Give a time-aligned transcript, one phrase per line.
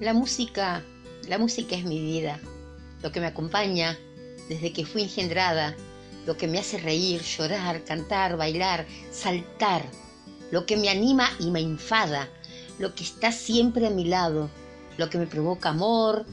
[0.00, 0.82] La música,
[1.28, 2.40] la música es mi vida,
[3.02, 3.98] lo que me acompaña
[4.48, 5.76] desde que fui engendrada,
[6.24, 9.84] lo que me hace reír, llorar, cantar, bailar, saltar,
[10.50, 12.30] lo que me anima y me enfada,
[12.78, 14.48] lo que está siempre a mi lado,
[14.96, 16.24] lo que me provoca amor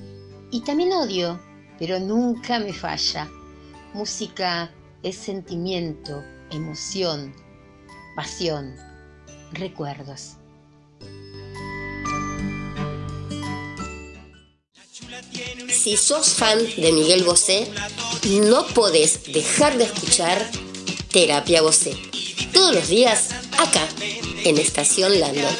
[0.50, 1.38] y también odio,
[1.78, 3.30] pero nunca me falla.
[3.94, 4.72] Música
[5.04, 7.34] es sentimiento, emoción,
[8.16, 8.78] pasión,
[9.52, 10.37] recuerdos.
[15.78, 17.68] Si sos fan de Miguel Bosé,
[18.26, 20.50] no podés dejar de escuchar
[21.12, 21.96] Terapia Bosé.
[22.52, 23.88] Todos los días, acá,
[24.44, 25.56] en Estación Landon.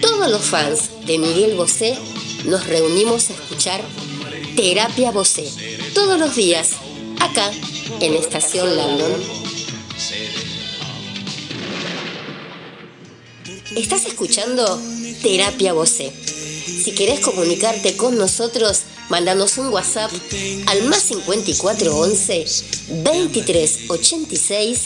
[0.00, 1.98] Todos los fans de Miguel Bosé
[2.44, 3.82] nos reunimos a escuchar
[4.54, 5.50] Terapia Bosé.
[5.92, 6.70] Todos los días,
[7.20, 7.50] acá,
[8.00, 9.12] en Estación Landon.
[13.76, 14.80] Estás escuchando
[15.22, 16.10] Terapia Voce.
[16.64, 20.10] Si querés comunicarte con nosotros, mandanos un WhatsApp
[20.66, 22.46] al más 5411
[23.04, 24.80] 2386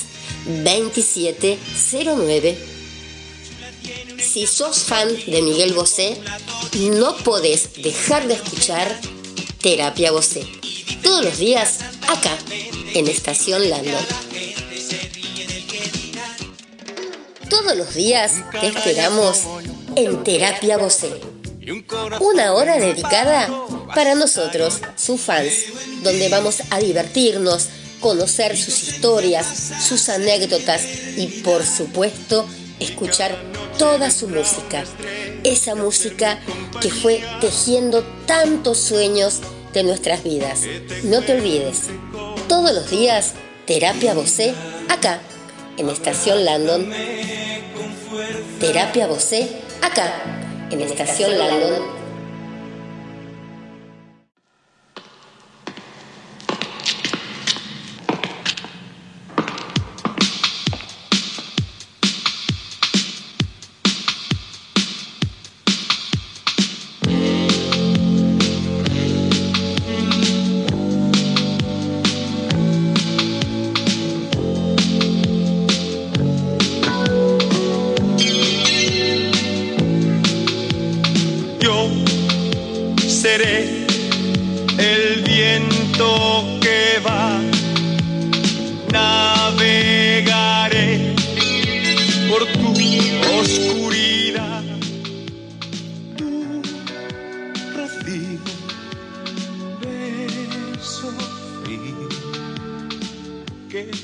[0.64, 2.58] 2709.
[4.18, 6.16] Si sos fan de Miguel Bosé,
[6.78, 9.00] no podés dejar de escuchar
[9.60, 10.44] Terapia Bosé.
[11.02, 12.36] Todos los días, acá,
[12.94, 14.04] en Estación Landon.
[17.62, 19.42] Todos los días te esperamos
[19.94, 21.12] en Terapia Vocé.
[22.20, 23.48] Una hora dedicada
[23.94, 25.66] para nosotros, sus fans,
[26.02, 27.68] donde vamos a divertirnos,
[28.00, 29.46] conocer sus historias,
[29.80, 30.82] sus anécdotas
[31.16, 32.46] y por supuesto
[32.80, 33.36] escuchar
[33.78, 34.82] toda su música.
[35.44, 36.40] Esa música
[36.80, 39.38] que fue tejiendo tantos sueños
[39.72, 40.62] de nuestras vidas.
[41.04, 41.82] No te olvides,
[42.48, 43.34] todos los días,
[43.66, 44.52] Terapia Vocé,
[44.88, 45.20] acá,
[45.76, 46.92] en Estación Landon
[48.62, 49.50] Terapia Vocé,
[49.82, 50.22] acá,
[50.70, 52.01] en Estación Landon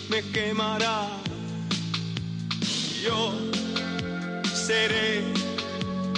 [0.09, 1.09] me quemará.
[3.05, 3.33] Yo
[4.55, 5.23] seré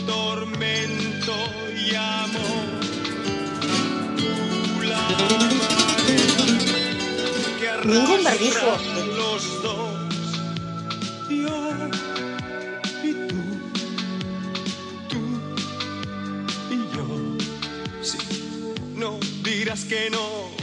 [0.06, 1.34] tormento
[1.76, 2.66] y amor.
[4.16, 5.06] Tú la
[7.60, 8.70] que Ningún barbijo.
[9.16, 9.92] Los dos,
[11.28, 11.70] yo
[13.02, 13.40] y tú,
[15.08, 15.20] tú
[16.70, 17.06] y yo.
[18.02, 20.59] Si sí, no dirás que no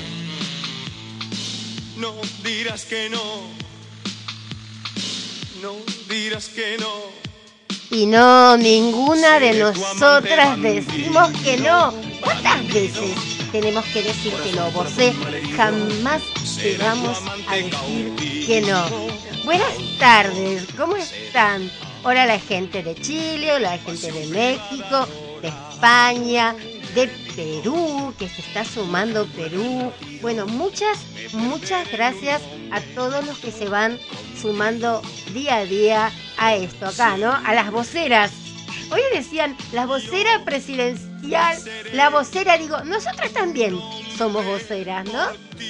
[8.57, 11.93] ninguna de nosotras decimos que no.
[12.21, 13.15] ¿Cuántas veces
[13.51, 14.69] tenemos que decir que no?
[14.71, 14.87] Vos
[15.55, 16.21] jamás
[16.61, 18.85] te vamos a decir que no.
[19.43, 21.71] Buenas tardes, ¿cómo están?
[22.03, 25.07] Hola la gente de Chile, hola la gente de México,
[25.41, 26.55] de España,
[26.93, 29.93] de Perú, que se está sumando Perú.
[30.23, 33.99] Bueno, muchas, muchas gracias a todos los que se van
[34.41, 35.03] sumando
[35.33, 37.31] día a día a esto acá, ¿no?
[37.31, 38.31] A las voceras.
[38.89, 41.57] Hoy decían la vocera presidencial,
[41.93, 43.77] la vocera, digo, nosotras también
[44.17, 45.27] somos voceras, ¿no?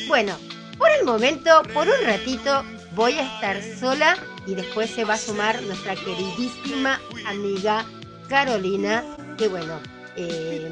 [0.07, 0.38] Bueno,
[0.77, 2.63] por el momento, por un ratito,
[2.95, 7.86] voy a estar sola y después se va a sumar nuestra queridísima amiga
[8.30, 9.03] Carolina,
[9.38, 9.81] que bueno,
[10.15, 10.71] eh,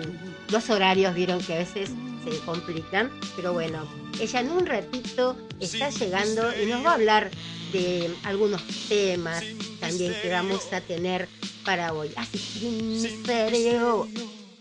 [0.50, 1.92] los horarios vieron que a veces
[2.24, 3.88] se complican, pero bueno,
[4.20, 7.32] ella en un ratito está llegando y nos va a hablar
[7.72, 9.44] de algunos temas
[9.80, 11.28] también que vamos a tener
[11.64, 12.12] para hoy.
[12.16, 14.08] Así serio.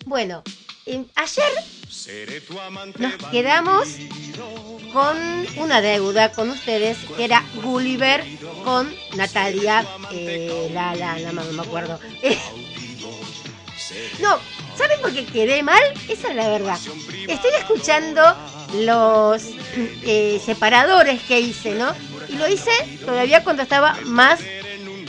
[0.07, 0.43] Bueno,
[0.87, 1.53] eh, ayer
[2.99, 3.89] nos quedamos
[4.93, 5.17] con
[5.57, 8.25] una deuda con ustedes que era Gulliver
[8.65, 11.99] con Natalia, eh, la, la, la, no me acuerdo.
[14.21, 14.39] no,
[14.76, 15.82] ¿saben por qué quedé mal?
[16.09, 16.79] Esa es la verdad.
[17.29, 18.23] Estoy escuchando
[18.75, 19.43] los
[20.03, 21.93] eh, separadores que hice, ¿no?
[22.29, 22.71] Y lo hice
[23.05, 24.41] todavía cuando estaba más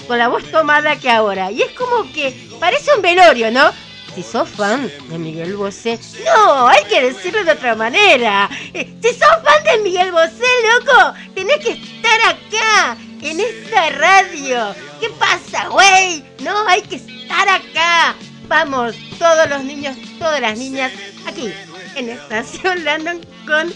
[0.07, 1.51] con la voz tomada que ahora.
[1.51, 3.71] Y es como que parece un velorio, ¿no?
[4.13, 8.49] Si sos fan de Miguel Bosé, no, hay que decirlo de otra manera.
[8.73, 10.45] Eh, si sos fan de Miguel Bosé,
[10.79, 14.75] loco, tenés que estar acá, en esta radio.
[15.01, 16.23] ¿Qué pasa, güey?
[16.39, 18.15] No, hay que estar acá.
[18.47, 20.91] Vamos, todos los niños, todas las niñas,
[21.25, 21.51] aquí,
[21.95, 23.73] en Estación Landon con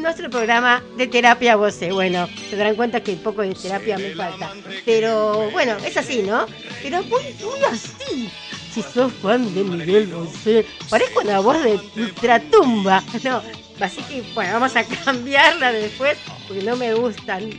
[0.00, 1.92] nuestro programa de terapia voce.
[1.92, 4.52] Bueno, se darán cuenta que poco de terapia me falta.
[4.84, 6.46] Pero bueno, es así, ¿no?
[6.82, 8.30] Pero muy, muy así
[8.72, 13.02] si sos fan de Miguel Bosé, parezco una voz de ultratumba.
[13.24, 13.42] No,
[13.80, 17.50] así que bueno, vamos a cambiarla después porque no me gustan.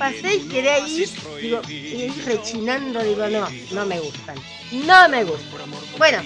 [0.00, 1.04] Pasé y quedé ahí,
[1.42, 4.36] y rechinando, digo, no, no me gustan.
[4.72, 5.70] No me gustan.
[5.98, 6.22] Bueno,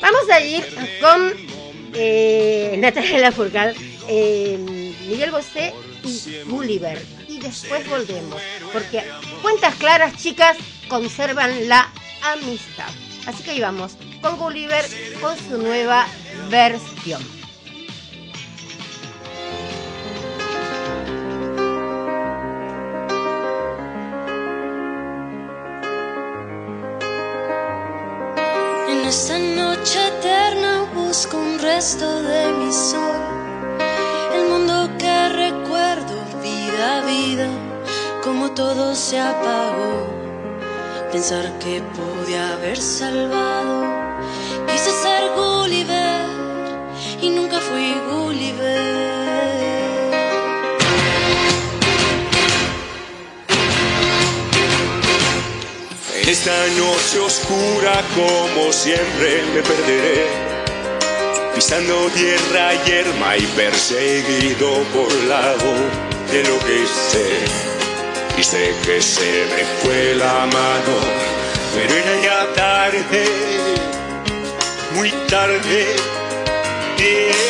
[0.00, 0.64] vamos a ir
[1.00, 1.34] con
[1.94, 3.74] eh, Natalia Lafourcade,
[4.06, 4.56] eh,
[5.08, 7.04] Miguel Bosé y Gulliver.
[7.26, 8.40] Y después volvemos,
[8.72, 9.02] porque
[9.42, 10.56] cuentas claras, chicas,
[10.88, 11.90] conservan la
[12.22, 12.88] amistad.
[13.26, 14.84] Así que ahí vamos con Gulliver
[15.20, 16.06] con su nueva
[16.50, 17.41] versión.
[29.12, 33.20] En esta noche eterna busco un resto de mi sol.
[34.34, 37.48] El mundo que recuerdo, vida a vida,
[38.24, 40.06] como todo se apagó
[41.12, 43.84] pensar que pude haber salvado.
[44.66, 45.81] Quise ser Gulliver
[56.44, 60.26] esta noche oscura como siempre me perderé,
[61.54, 67.38] pisando tierra yerma y perseguido por la voz de lo que sé
[68.36, 70.96] y sé que se me fue la mano,
[71.76, 73.24] pero era ya tarde,
[74.96, 75.94] muy tarde.
[76.98, 77.41] Y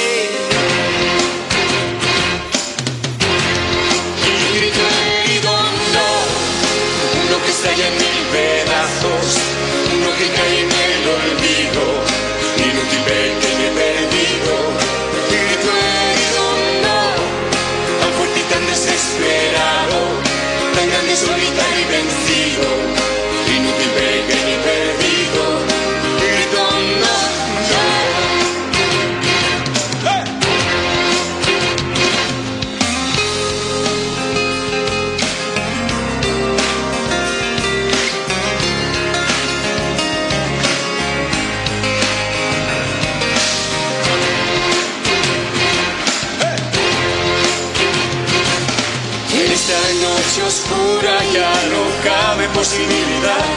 [52.62, 53.48] posibilidad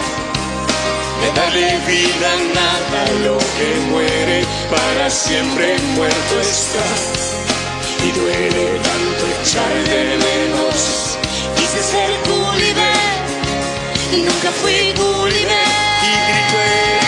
[1.22, 6.86] de darle vida a nada lo que muere para siempre muerto está.
[8.04, 11.18] Y duele tanto echar de menos.
[11.56, 13.16] Quise ser Gulliver
[14.12, 15.68] y nunca fui Gulliver.
[16.02, 17.05] Y grito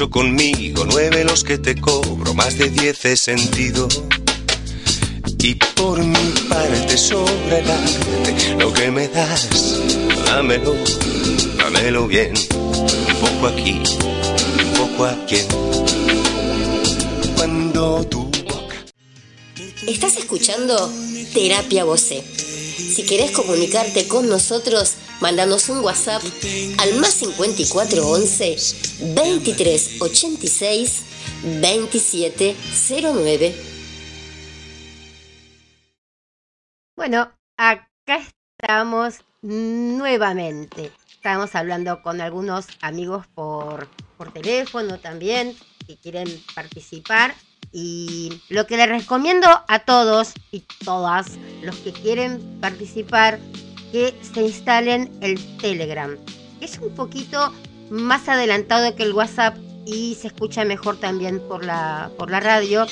[0.00, 3.86] ocho conmigo, nueve los que te cobro, más de diez he sentido.
[5.38, 9.46] Y por mi parte sobra el arte, lo que me das,
[10.24, 10.74] dámelo,
[11.58, 13.82] dámelo bien, un poco aquí,
[14.62, 15.42] un poco aquí.
[17.36, 18.76] Cuando tu boca...
[19.86, 20.90] Estás escuchando
[21.34, 22.24] Terapia Voce.
[22.24, 26.22] Si querés comunicarte con nosotros, Mándanos un WhatsApp
[26.78, 28.56] al más 5411
[29.00, 31.10] 2386
[31.60, 33.54] 2709.
[36.96, 37.86] Bueno, acá
[38.58, 40.90] estamos nuevamente.
[41.10, 43.88] Estamos hablando con algunos amigos por,
[44.18, 47.34] por teléfono también que quieren participar.
[47.72, 53.38] Y lo que les recomiendo a todos y todas los que quieren participar
[53.92, 56.16] que se instalen el Telegram.
[56.60, 57.52] Es un poquito
[57.90, 62.86] más adelantado que el WhatsApp y se escucha mejor también por la, por la radio,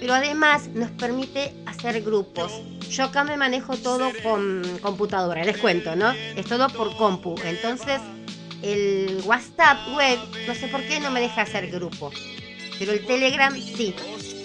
[0.00, 2.52] pero además nos permite hacer grupos.
[2.90, 6.10] Yo acá me manejo todo con computadora, les cuento, ¿no?
[6.10, 7.36] Es todo por compu.
[7.44, 8.00] Entonces,
[8.62, 12.10] el WhatsApp web, no sé por qué no me deja hacer grupo,
[12.78, 13.94] pero el Telegram sí.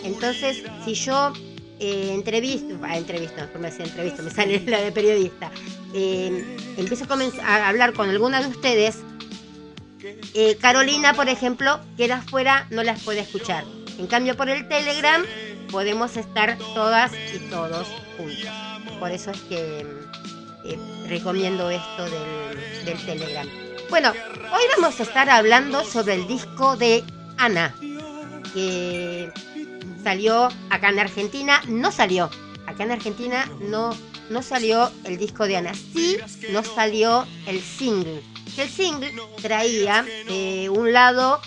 [0.03, 1.33] Entonces, si yo
[1.79, 5.51] eh, entrevisto, ah, entrevisto, me entrevisto, me sale la de periodista,
[5.93, 7.05] eh, empiezo
[7.43, 8.99] a, hablar con alguna de ustedes,
[10.01, 13.63] eh, Carolina, por ejemplo, queda afuera, no las puede escuchar.
[13.97, 15.23] En cambio, por el Telegram
[15.71, 17.87] podemos estar todas y todos
[18.17, 18.49] juntos.
[18.99, 19.85] Por eso es que
[20.65, 23.47] eh, recomiendo esto del, del Telegram.
[23.89, 27.03] Bueno, hoy vamos a estar hablando sobre el disco de
[27.37, 27.73] Ana,
[28.53, 29.31] que
[30.03, 32.29] salió acá en Argentina, no salió.
[32.65, 33.95] Acá en Argentina no
[34.29, 36.17] no salió el disco de Ana, sí
[36.51, 38.21] no salió el single.
[38.57, 41.39] El single traía eh, un lado,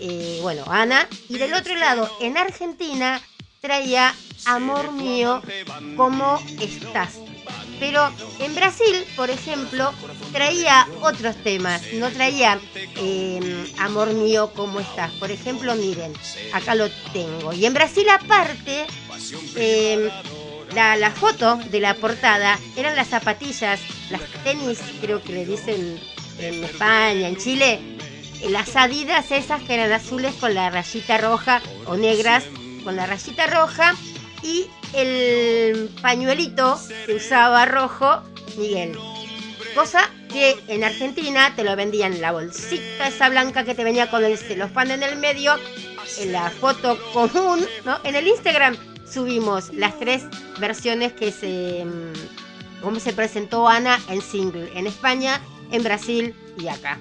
[0.00, 3.22] eh, bueno, Ana, y del otro lado, en Argentina,
[3.60, 4.14] traía
[4.46, 5.42] Amor mío,
[5.96, 7.14] ¿cómo estás?
[7.78, 9.92] Pero en Brasil, por ejemplo,
[10.32, 12.58] traía otros temas, no traía
[12.96, 15.12] em, Amor mío, ¿cómo estás?
[15.12, 16.12] Por ejemplo, miren,
[16.52, 17.52] acá lo tengo.
[17.52, 18.86] Y en Brasil aparte,
[19.56, 20.10] em,
[20.74, 23.80] la, foto de la portada eran las zapatillas,
[24.10, 26.00] las tenis, creo que le dicen
[26.38, 27.80] en España, en Chile,
[28.40, 32.44] eh, las adidas esas que eran azules con la rayita roja o negras
[32.84, 33.94] con la rayita roja
[34.42, 38.22] y el pañuelito que usaba rojo
[38.56, 38.96] Miguel.
[39.74, 44.24] Cosa que en Argentina te lo vendían la bolsita esa blanca que te venía con
[44.24, 45.54] el celofán en el medio,
[46.18, 47.98] en la foto común, ¿no?
[48.04, 48.76] En el Instagram
[49.10, 50.24] subimos las tres
[50.58, 51.84] versiones que se.
[51.84, 54.70] Mm, cómo se presentó Ana en single.
[54.74, 55.40] En España,
[55.70, 57.00] en Brasil y acá.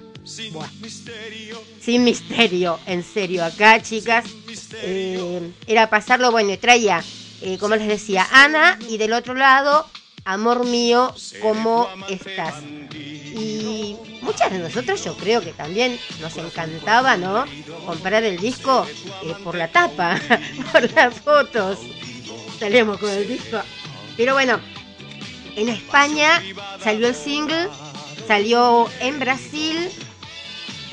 [1.81, 3.45] Sin misterio, en serio.
[3.45, 4.25] Acá, chicas,
[4.81, 7.03] eh, era pasarlo bueno y traía,
[7.41, 9.87] eh, como les decía, Ana y del otro lado,
[10.27, 12.63] Amor mío, ¿cómo estás?
[12.63, 17.45] Y muchas de nosotros yo creo que también nos encantaba, ¿no?
[17.85, 18.87] Comprar el disco
[19.23, 20.19] eh, por la tapa,
[20.71, 21.77] por las fotos.
[22.57, 23.59] Salíamos con el disco.
[24.17, 24.59] Pero bueno,
[25.55, 26.41] en España
[26.83, 27.69] salió el single,
[28.27, 29.89] salió en Brasil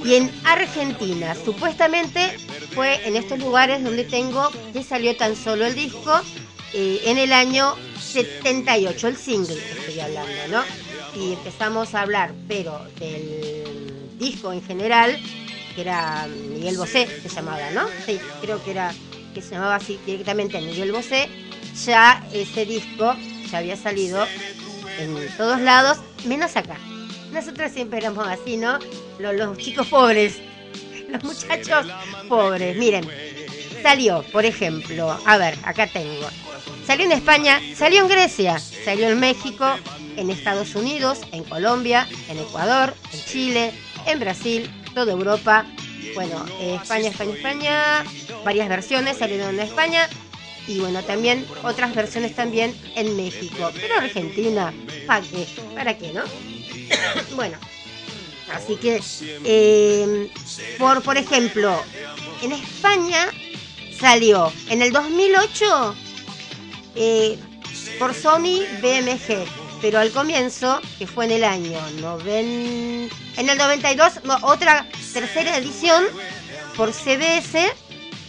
[0.04, 1.34] y en Argentina.
[1.34, 2.36] Supuestamente
[2.74, 6.20] fue en estos lugares donde tengo que salió tan solo el disco
[6.72, 10.62] eh, en el año 78, el single que estoy hablando, ¿no?
[11.14, 15.20] Y empezamos a hablar, pero del disco en general,
[15.74, 17.86] que era Miguel Bosé, se llamaba, ¿no?
[18.06, 18.94] Sí, creo que era
[19.34, 21.28] que se llamaba así directamente Miguel Bosé
[21.86, 23.14] ya ese disco
[23.50, 24.26] ya había salido
[24.98, 26.76] en todos lados, menos acá.
[27.32, 28.78] Nosotros siempre éramos así, ¿no?
[29.18, 30.38] Los, chicos pobres,
[31.08, 31.86] los muchachos
[32.28, 32.76] pobres.
[32.76, 33.08] Miren,
[33.82, 36.28] salió, por ejemplo, a ver, acá tengo.
[36.86, 39.66] Salió en España, salió en Grecia, salió en México,
[40.16, 43.72] en Estados Unidos, en Colombia, en Ecuador, en Chile,
[44.06, 45.64] en Brasil, toda Europa.
[46.14, 48.04] Bueno, España, España, España,
[48.44, 50.08] varias versiones salieron en España,
[50.66, 53.70] y bueno, también otras versiones también en México.
[53.74, 54.72] Pero Argentina,
[55.06, 55.46] ¿para qué?
[55.74, 56.22] ¿Para qué, no?
[57.34, 57.58] bueno,
[58.52, 59.00] así que,
[59.44, 60.30] eh,
[60.78, 61.82] por, por ejemplo,
[62.42, 63.28] en España
[63.98, 65.94] salió en el 2008
[66.96, 67.38] eh,
[67.98, 69.46] por Sony BMG,
[69.80, 71.78] pero al comienzo, que fue en el año
[73.36, 76.04] en el 92, otra tercera edición
[76.76, 77.72] por CBS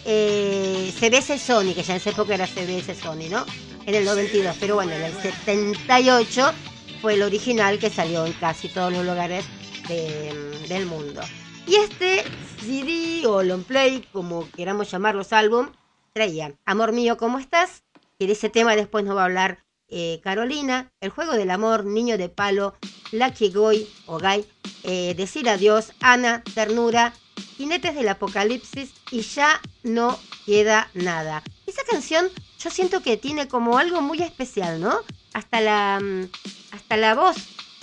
[0.06, 3.46] eh, CBS Sony, que ya en esa época era CBS Sony, ¿no?
[3.86, 6.54] En el 92, pero bueno, en el 78
[7.04, 9.44] fue el original que salió en casi todos los lugares
[9.90, 11.20] del mundo.
[11.68, 12.24] Y este
[12.62, 15.68] CD o long play, como queramos llamar los álbum,
[16.14, 17.84] traía Amor mío, ¿cómo estás?
[18.18, 21.84] Que de ese tema después nos va a hablar eh, Carolina, El juego del amor,
[21.84, 22.74] Niño de palo,
[23.12, 24.46] Lucky Goy o Guy,
[24.84, 27.14] eh, Decir adiós, Ana, Ternura,
[27.58, 31.44] Jinetes del Apocalipsis y ya no queda nada.
[31.68, 32.30] Esa canción
[32.60, 35.02] yo siento que tiene como algo muy especial, ¿no?
[35.34, 36.30] Hasta la, mm,
[36.72, 37.36] hasta la voz.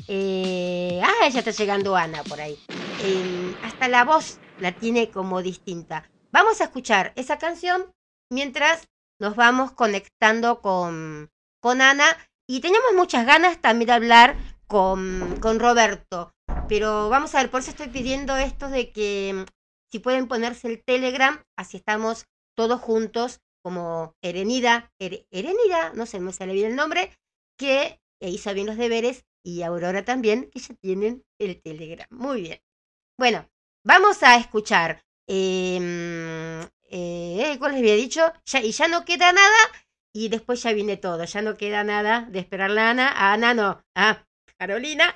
[0.08, 2.58] Eh, ah, ya está llegando Ana por ahí.
[3.02, 6.08] Em, hasta la voz la tiene como distinta.
[6.32, 7.92] Vamos a escuchar esa canción
[8.30, 8.88] mientras
[9.20, 11.30] nos vamos conectando con,
[11.60, 12.06] con Ana
[12.48, 16.32] y teníamos muchas ganas también de hablar con, con Roberto.
[16.68, 19.44] Pero vamos a ver, por eso estoy pidiendo esto de que mm,
[19.90, 22.26] si pueden ponerse el Telegram, así estamos
[22.56, 27.12] todos juntos como Erenida, Erenida, no sé, no me sale bien el nombre,
[27.60, 32.06] que hizo bien los deberes y Aurora también, que ya tienen el Telegram.
[32.10, 32.60] Muy bien.
[33.18, 33.46] Bueno,
[33.84, 35.02] vamos a escuchar.
[35.28, 38.32] Em, eh, ¿Cuál les había dicho?
[38.46, 39.58] Ya, y ya no queda nada.
[40.14, 41.22] Y después ya viene todo.
[41.24, 43.08] Ya no queda nada de esperar a Ana.
[43.08, 43.84] A Ana no.
[43.94, 44.24] A
[44.58, 45.14] Carolina.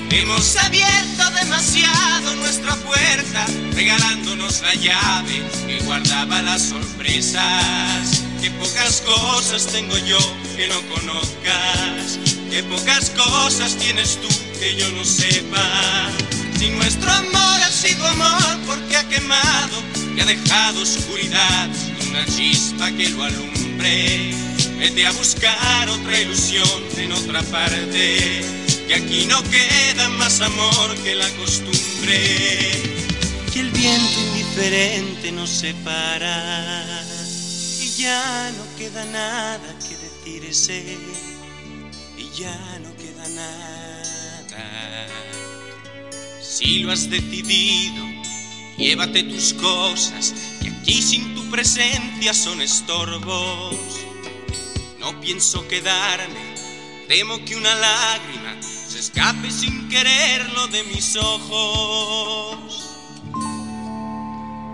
[0.10, 8.24] Hemos abierto demasiado nuestra puerta, regalándonos la llave que guardaba las sorpresas.
[8.42, 10.18] Qué pocas cosas tengo yo
[10.58, 16.10] que no conozcas, qué pocas cosas tienes tú que yo no sepa.
[16.58, 19.78] Si nuestro amor ha sido amor porque ha quemado
[20.16, 21.70] y ha dejado oscuridad
[22.10, 24.32] una chispa que lo alumbre,
[24.80, 28.42] vete a buscar otra ilusión en otra parte,
[28.88, 32.22] que aquí no queda más amor que la costumbre.
[33.54, 37.04] Y el viento indiferente nos separa
[37.82, 40.98] y ya no queda nada que decirse
[42.18, 43.73] y ya no queda nada.
[46.54, 48.06] Si lo has decidido,
[48.78, 53.76] llévate tus cosas, que aquí sin tu presencia son estorbos.
[55.00, 56.54] No pienso quedarme,
[57.08, 62.92] temo que una lágrima se escape sin quererlo de mis ojos.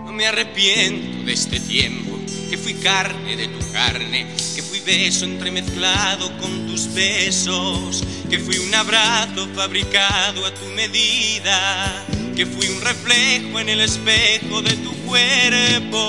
[0.04, 2.18] No me arrepiento de este tiempo,
[2.50, 8.58] que fui carne de tu carne, que fui beso entremezclado con tus besos, que fui
[8.58, 14.92] un abrazo fabricado a tu medida, que fui un reflejo en el espejo de tu
[15.06, 16.00] cuerpo.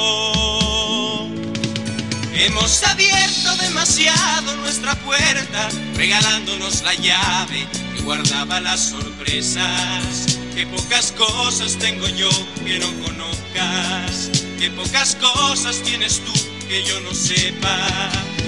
[2.33, 10.39] Hemos abierto demasiado nuestra puerta, regalándonos la llave que guardaba las sorpresas.
[10.55, 12.29] Que pocas cosas tengo yo
[12.65, 16.31] que no conozcas, que pocas cosas tienes tú
[16.67, 17.75] que yo no sepa.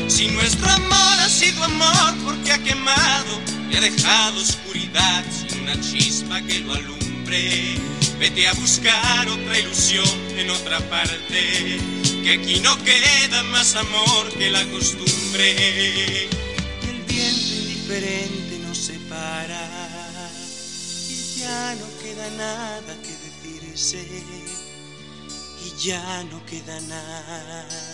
[0.07, 5.81] Si nuestro amor ha sido amor porque ha quemado y ha dejado oscuridad sin una
[5.81, 7.79] chispa que lo alumbre,
[8.19, 11.79] vete a buscar otra ilusión en otra parte,
[12.23, 16.25] que aquí no queda más amor que la costumbre.
[16.89, 19.67] El viento indiferente nos separa
[21.09, 23.97] y ya no queda nada que decirse
[25.85, 27.92] ya no queda nada.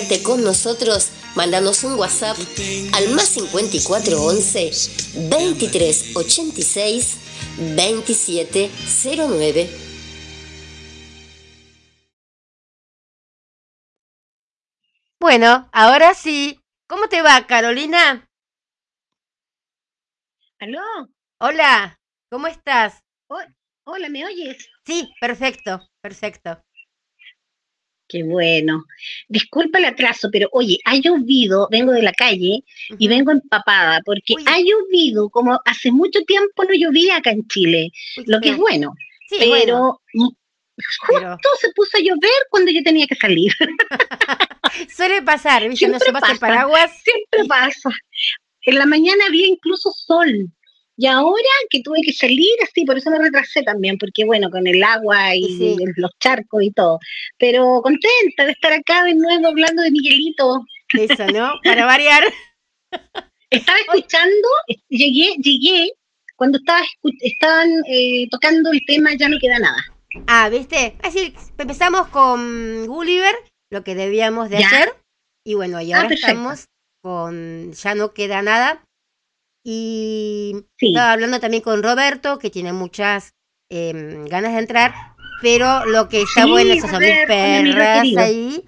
[0.00, 2.36] Comunicarte con nosotros, mándanos un WhatsApp
[2.94, 4.70] al más 5411
[5.28, 7.18] 2386
[7.76, 9.70] 2709.
[15.20, 16.60] Bueno, ahora sí.
[16.88, 18.28] ¿Cómo te va, Carolina?
[20.58, 20.80] ¿Aló?
[21.38, 21.98] Hola,
[22.30, 23.04] ¿cómo estás?
[23.84, 24.68] Hola, ¿me oyes?
[24.86, 26.62] Sí, perfecto, perfecto.
[28.10, 28.84] Qué bueno.
[29.28, 32.64] Disculpa el atraso, pero oye, ha llovido, vengo de la calle
[32.98, 34.44] y vengo empapada porque Uy.
[34.46, 38.56] ha llovido como hace mucho tiempo no llovía acá en Chile, Uy, lo que es
[38.56, 38.92] bueno,
[39.28, 40.36] Sí, pero bueno,
[41.08, 43.52] pero justo se puso a llover cuando yo tenía que salir.
[44.94, 45.86] suele pasar, ¿viste?
[45.86, 46.40] No Siempre llevas el pasa.
[46.40, 46.90] paraguas.
[47.04, 47.90] Siempre pasa.
[48.62, 50.50] En la mañana había incluso sol.
[51.00, 54.66] Y ahora que tuve que salir así, por eso me retrasé también, porque bueno, con
[54.66, 55.76] el agua y sí.
[55.96, 56.98] los charcos y todo.
[57.38, 60.62] Pero contenta de estar acá de nuevo hablando de Miguelito.
[60.92, 61.54] Eso, ¿no?
[61.64, 62.22] Para variar.
[63.50, 64.48] Estaba escuchando,
[64.90, 65.90] llegué, llegué
[66.36, 66.82] cuando estaba
[67.20, 69.82] estaban eh, tocando el tema Ya no queda nada.
[70.26, 70.98] Ah, ¿viste?
[71.02, 73.34] Así empezamos con Gulliver,
[73.72, 74.66] lo que debíamos de Ya.
[74.66, 74.94] hacer.
[75.46, 76.28] Y bueno, y Ah, ahora perfecto.
[76.30, 76.64] estamos
[77.02, 78.84] con Ya no queda nada.
[79.64, 80.88] Y Sí.
[80.88, 83.34] estaba hablando también con Roberto, que tiene muchas
[83.70, 84.92] em, ganas de entrar,
[85.42, 88.64] pero lo que está Sí, bueno, esas son mis Roberto, mi amigo perras ahí.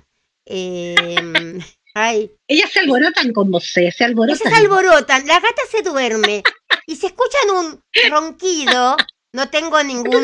[0.46, 1.58] em,
[1.94, 4.50] ay, Ellas se alborotan con vos, se ellas alborotan.
[4.52, 6.42] se alborotan, la gata se duerme
[6.86, 8.96] y se escuchan un ronquido,
[9.34, 10.22] no tengo ningún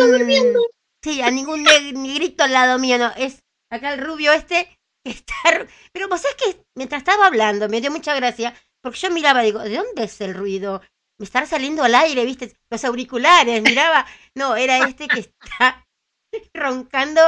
[1.02, 4.77] sí, a ningún ne- negrito al lado mío, no, es acá el rubio este
[5.14, 9.42] ru- pero vos sabés que mientras estaba hablando me dio mucha gracia, porque yo miraba,
[9.42, 10.82] digo, ¿de dónde es el ruido?
[11.18, 15.84] Me estará saliendo al aire, viste, los auriculares, miraba, no, era este que está
[16.54, 17.20] roncando,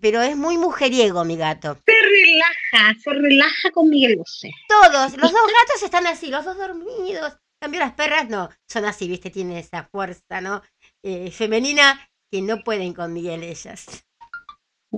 [0.00, 1.78] pero es muy mujeriego mi gato.
[1.86, 4.50] Se relaja, se relaja con Miguel Bosé.
[4.68, 7.38] Todos, los dos gatos están así, los dos dormidos.
[7.60, 10.62] Cambio, las perras no, son así, viste, tienen esa fuerza, ¿no?
[11.04, 13.86] Eh, femenina que no pueden con Miguel ellas.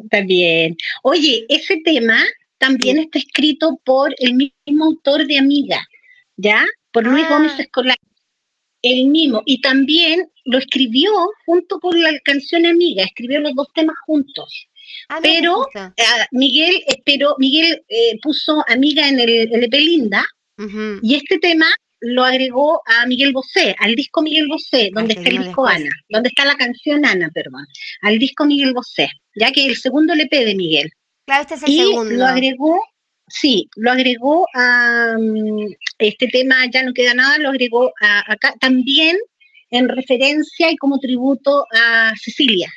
[0.03, 0.77] Está bien.
[1.03, 2.19] Oye, ese tema
[2.59, 5.87] también está escrito por el mismo autor de Amiga,
[6.37, 6.65] ¿ya?
[6.93, 7.37] Por Luis Ah.
[7.37, 7.97] Gómez Escolar.
[8.83, 9.43] El mismo.
[9.47, 11.11] Y también lo escribió
[11.47, 14.69] junto con la canción Amiga, escribió los dos temas juntos.
[15.09, 15.67] Ah, Pero.
[15.75, 15.93] Ah,
[16.33, 20.25] Miguel, espero, Miguel eh, puso Amiga en el LP Linda
[20.59, 20.99] Ujú.
[21.03, 21.67] y este tema
[22.05, 25.77] lo agregó a Miguel Bosé, al disco Miguel Bosé, donde que está el disco después.
[25.77, 27.67] Ana, donde está la canción Ana, perdón,
[28.03, 30.91] al disco Miguel Bosé, ya que el segundo LP de Miguel.
[31.27, 32.15] Claro, este es el y segundo.
[32.15, 32.81] lo agregó,
[33.27, 38.55] sí, lo agregó a mm, este tema, ya no queda nada, lo agregó a, acá
[38.61, 39.17] también
[39.71, 42.71] en referencia y como tributo a Cecilia,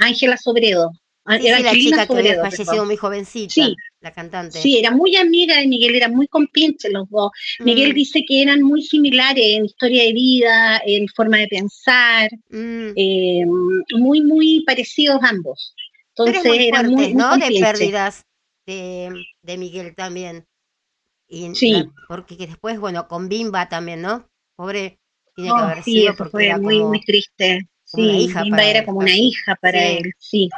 [0.00, 0.90] Ángela Sobredo.
[1.28, 3.76] Sí, sí, la chica que había Sobredo, fallecido muy jovencita, Sí.
[4.00, 4.58] La cantante.
[4.62, 7.30] Sí, era muy amiga de Miguel, era muy compinche los dos.
[7.64, 12.30] Miguel Mm, dice que eran muy similares en historia de vida, en forma de pensar,
[12.50, 12.94] mm.
[12.96, 15.74] eh, muy, muy parecidos ambos.
[16.10, 17.38] Entonces muy era fuerte, muy, muy ¿no?
[17.38, 18.24] De pérdidas
[18.66, 20.46] de, de Miguel también.
[21.28, 21.70] Y Sí.
[21.72, 24.28] la- porque que después, bueno, con Bimba también, ¿no?
[24.56, 25.00] Pobre,
[25.34, 27.68] tiene que Oh, haber sí, sido porque fue era muy, como muy triste.
[27.84, 29.98] Sí, hija Bimba era él, como una hija para Sí.
[29.98, 30.48] él, sí,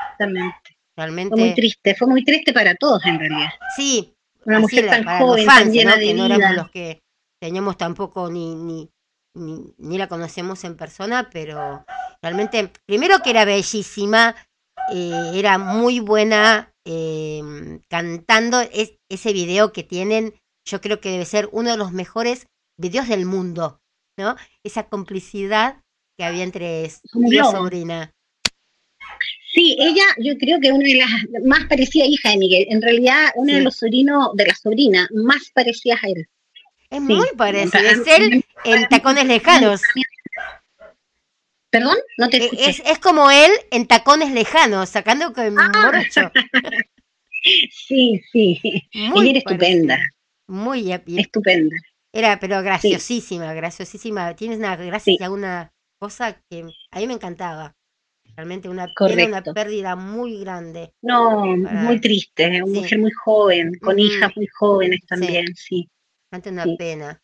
[1.05, 1.31] exactamente.
[1.31, 1.61] Fue muy realmente.
[1.63, 3.51] triste, fue muy triste para todos en realidad.
[3.77, 5.97] Sí, Una mujer la- tan para joven, los tan fans, llena ¿no?
[5.99, 6.53] de Que no éramos vida.
[6.63, 7.01] los que
[7.43, 8.91] teníamos tampoco ni, ni,
[9.35, 11.85] ni, ni la conocemos en persona, pero
[12.23, 14.35] realmente, primero que era bellísima,
[14.93, 17.43] eh, era muy buena eh,
[17.89, 20.35] cantando es, ese video que tienen,
[20.67, 22.47] yo creo que debe ser uno de los mejores
[22.79, 23.81] videos del mundo,
[24.19, 24.37] ¿no?
[24.65, 25.83] Esa complicidad
[26.19, 27.53] que había entre s- Un tío y globo.
[27.53, 28.11] sobrina.
[29.53, 33.31] Sí, ella yo creo que una de las más parecida hija de Miguel, en realidad
[33.35, 33.59] una Sí.
[33.59, 36.29] de los sobrinos, de las sobrinas más parecidas a él.
[36.91, 37.15] Es Sí.
[37.15, 39.83] muy parecido, es Para- él en tacones lejanos.
[41.71, 41.97] ¿Perdón?
[42.19, 42.71] No te Eh, escuché.
[42.71, 45.71] Es, es como él en tacones lejanos, sacando con Ah.
[45.85, 46.31] morocho.
[47.73, 48.61] Sí, sí.
[48.93, 50.15] Muy Ella era estupenda, parecida.
[50.49, 51.75] Muy y- estupenda.
[52.13, 54.35] era, pero graciosísima, graciosísima.
[54.37, 57.75] Tienes una gracia, una cosa que a mí me encantaba.
[58.37, 59.55] Realmente una una Correcto.
[59.55, 60.93] pérdida muy grande.
[61.03, 62.71] No, Para- muy triste, una Sí.
[62.81, 65.89] mujer muy joven, con hijas muy jóvenes también, sí.
[66.31, 66.77] Realmente una Sí.
[66.79, 67.23] pena.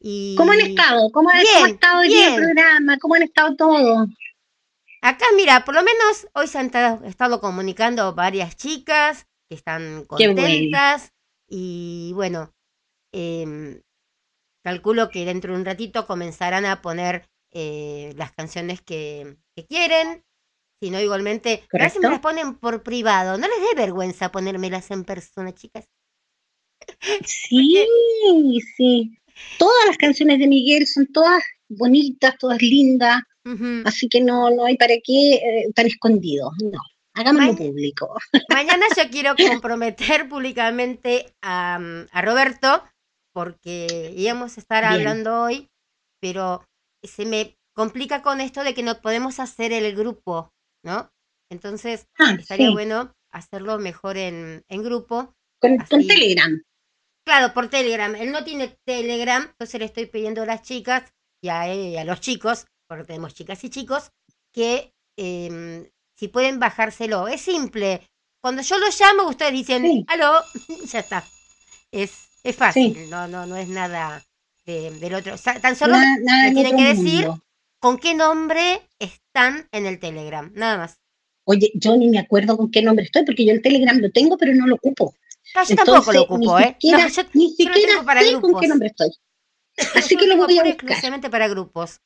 [0.00, 0.34] Y...
[0.36, 1.10] ¿Cómo han estado?
[1.12, 2.98] ¿Cómo, ha- cómo ha estado día el programa?
[2.98, 4.06] ¿Cómo han estado todo?
[5.00, 10.04] Acá, mira, por lo menos hoy se han ta- estado comunicando varias chicas que están
[10.06, 11.12] contentas
[11.48, 12.52] y bueno,
[13.12, 13.80] em,
[14.64, 20.24] calculo que dentro de un ratito comenzarán a poner eh, las canciones que, que quieren.
[20.82, 23.38] Si no, igualmente, a veces me las ponen por privado.
[23.38, 25.86] No les dé vergüenza ponérmelas en persona, chicas.
[27.24, 29.16] Sí, sí.
[29.60, 33.22] Todas las canciones de Miguel son todas bonitas, todas lindas,
[33.84, 36.52] así que no, no hay para qué eh, tan escondidos.
[36.64, 36.80] No,
[37.14, 38.12] hagámoslo Ma- público.
[38.50, 42.82] Mañana yo quiero comprometer públicamente a, mm, a Roberto,
[43.32, 44.98] porque íbamos a estar Bien.
[45.00, 45.68] hablando hoy,
[46.20, 46.64] pero
[47.04, 50.50] se me complica con esto de que no podemos hacer el grupo,
[50.82, 51.10] ¿no?
[51.50, 55.34] Entonces, Ah, estaría sí, bueno hacerlo mejor en, en grupo.
[55.60, 55.78] con.
[55.88, 56.62] Telegram.
[57.24, 58.14] Claro, por Telegram.
[58.16, 61.04] Él no tiene Telegram, entonces le estoy pidiendo a las chicas
[61.40, 64.10] y a, él y a los chicos, porque tenemos chicas y chicos,
[64.52, 67.28] que em, si pueden bajárselo.
[67.28, 68.08] Es simple.
[68.42, 70.04] Cuando yo lo llamo, ustedes dicen, Sí.
[70.08, 70.40] aló,
[70.92, 71.24] ya está.
[71.92, 73.06] Es, es fácil, Sí.
[73.08, 74.22] no, no, no es nada
[74.66, 75.36] de- del otro.
[75.38, 77.28] Tan solo Nada, nada me tienen que decir.
[77.82, 81.00] Con qué nombre están en el Telegram, nada más.
[81.44, 84.38] Oye, yo ni me acuerdo con qué nombre estoy, porque yo el Telegram lo tengo,
[84.38, 85.16] pero no lo ocupo.
[85.54, 86.68] No, yo tampoco lo ocupo, ni ¿eh?
[86.80, 88.60] siquiera, No, yo, ni yo lo siquiera tengo para sé con grupos.
[88.60, 89.10] qué nombre estoy.
[89.96, 90.66] Así Yo que lo voy a buscar.
[90.68, 92.00] exclusivamente para grupos.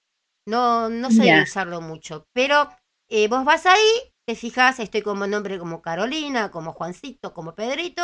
[0.48, 1.42] No, no Ya.
[1.42, 2.26] usarlo mucho.
[2.32, 2.70] Pero
[3.10, 8.02] eh, vos vas ahí, te fijas, estoy como nombre como Carolina, como Juancito, como Pedrito,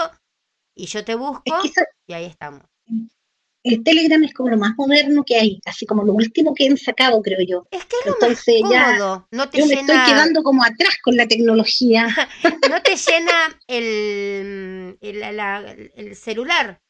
[0.77, 2.65] y yo te busco Es que eso- y ahí estamos.
[3.64, 6.77] El Telegram es como lo más moderno que hay, así como lo último que han
[6.77, 7.66] sacado, creo yo.
[7.70, 9.27] Es que es lo Entonces más ya cómodo.
[9.31, 12.09] No te yo me estoy quedando como atrás con la tecnología.
[12.70, 13.33] no te llena
[13.68, 15.61] el, el, la-
[15.94, 16.81] el celular.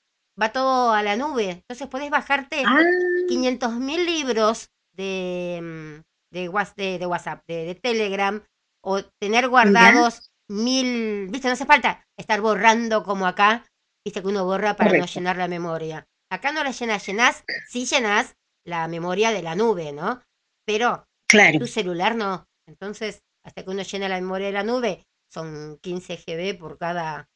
[0.40, 1.50] Va todo a la nube.
[1.50, 2.80] Entonces puedes bajarte Ah,
[3.28, 8.42] 500 mil libros de, de, Whats- de- de WhatsApp, de, de Telegram,
[8.82, 13.64] o tener guardados mil, viste, no hace falta estar borrando como acá,
[14.04, 16.06] viste que uno borra para no llenar la memoria.
[16.32, 20.22] Acá no la llenas, llenás, sí llenás la memoria de la nube, ¿no?
[20.64, 21.58] Pero claro.
[21.58, 22.46] tu celular no.
[22.66, 27.28] Entonces, hasta que uno llena la memoria de la nube, son 15 GB por cada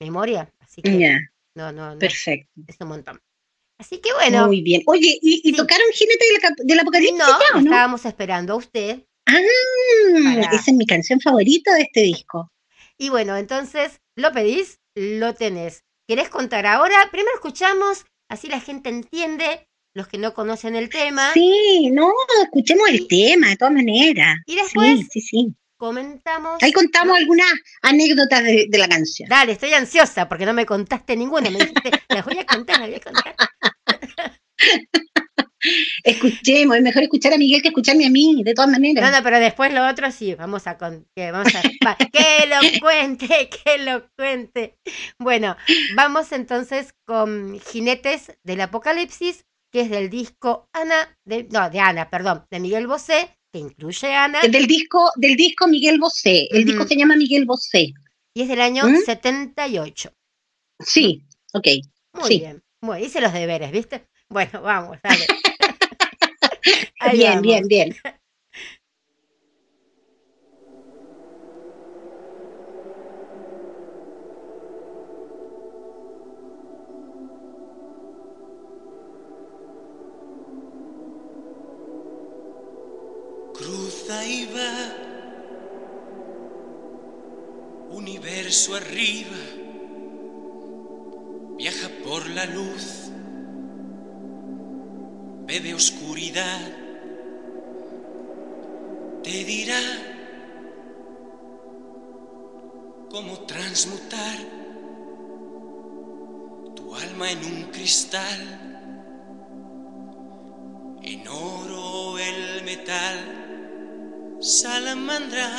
[0.00, 1.18] memoria, así que Ya,
[1.54, 2.50] no, no, no, perfecto.
[2.66, 3.20] es un montón.
[3.78, 4.82] Así que bueno, Muy bien.
[4.86, 5.56] Oye, ¿y, y Sí.
[5.56, 7.58] tocaron Jinete del, del Apocalipsis no?
[7.60, 9.04] estábamos esperando a usted.
[9.26, 9.38] Ah,
[10.24, 12.50] Para- esa es mi canción favorita de este disco.
[12.98, 14.80] Y bueno, entonces, ¿lo pedís?
[14.96, 15.84] Lo tenés.
[16.08, 17.08] ¿Querés contar ahora?
[17.10, 21.32] Primero escuchamos, así la gente entiende, los que no conocen el tema.
[21.34, 22.10] Sí, no,
[22.42, 24.36] escuchemos Y- el tema, de todas maneras.
[24.46, 25.54] y después- Sí, sí, sí.
[25.76, 26.62] Comentamos.
[26.62, 27.46] Ahí contamos algunas
[27.80, 29.28] anécdotas de, de la canción.
[29.30, 31.48] Dale, estoy ansiosa porque no me contaste ninguna.
[31.50, 33.34] Me dijiste, las voy a contar, las voy a contar.
[36.04, 39.10] Escuchemos, es mejor escuchar a Miguel que escucharme a mí, de todas maneras.
[39.10, 42.80] No, no, pero después lo otro sí, vamos a con, que vamos a que lo
[42.80, 44.78] cuente, que lo cuente.
[45.18, 45.56] Bueno,
[45.94, 52.10] vamos entonces con Jinetes del Apocalipsis, que es del disco Ana, de, no, de Ana,
[52.10, 56.48] perdón, de Miguel Bosé, que incluye a Ana, del disco, del disco Miguel Bosé.
[56.50, 57.92] El disco se llama Miguel Bosé.
[58.34, 58.96] y es del año ¿Mm?
[59.04, 60.12] 78.
[60.78, 61.66] Sí, ok.
[62.14, 62.38] Muy Sí.
[62.40, 62.62] bien.
[62.82, 64.06] Bueno, hice los deberes, ¿viste?
[64.30, 65.26] Bueno, vamos, dale.
[67.00, 67.42] Ahí bien, vamos.
[67.42, 67.96] bien, bien.
[83.54, 84.96] Cruza y va,
[87.90, 89.36] universo arriba,
[91.58, 93.09] viaja por la luz,
[95.50, 96.60] bebe oscuridad,
[99.24, 99.82] te dirá
[103.10, 104.36] cómo transmutar
[106.76, 108.40] tu alma en un cristal,
[111.02, 113.18] en oro el metal
[114.38, 115.50] salamandra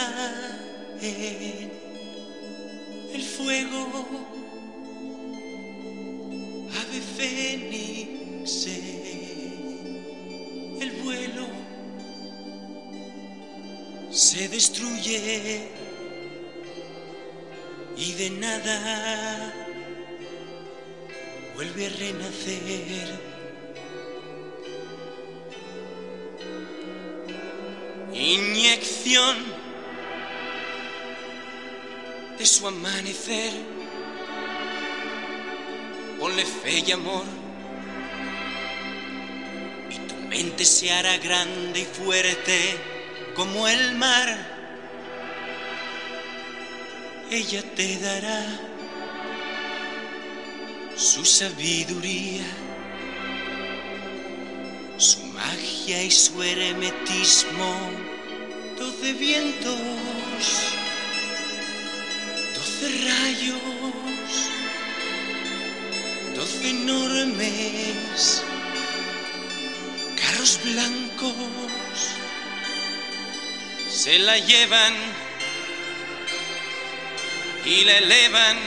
[1.02, 1.70] en
[3.14, 3.88] el fuego,
[6.80, 9.01] ave fénix
[10.82, 11.48] el vuelo,
[14.12, 15.70] se destruye
[17.96, 19.54] y de nada
[21.56, 23.32] vuelve a renacer.
[28.14, 29.38] Inyección
[32.38, 33.54] de su amanecer.
[36.20, 37.41] Ponle fe y amor
[40.44, 42.60] mente se hará grande y fuerte
[43.36, 44.28] como el mar.
[47.30, 48.44] Ella te dará
[50.96, 52.48] su sabiduría,
[54.98, 57.76] su magia y su hermetismo,
[58.80, 59.80] doce vientos,
[62.56, 63.62] doce rayos,
[66.36, 68.42] doce enormes
[70.42, 71.36] carros blancos
[73.88, 74.94] se la llevan
[77.64, 78.58] y la elevan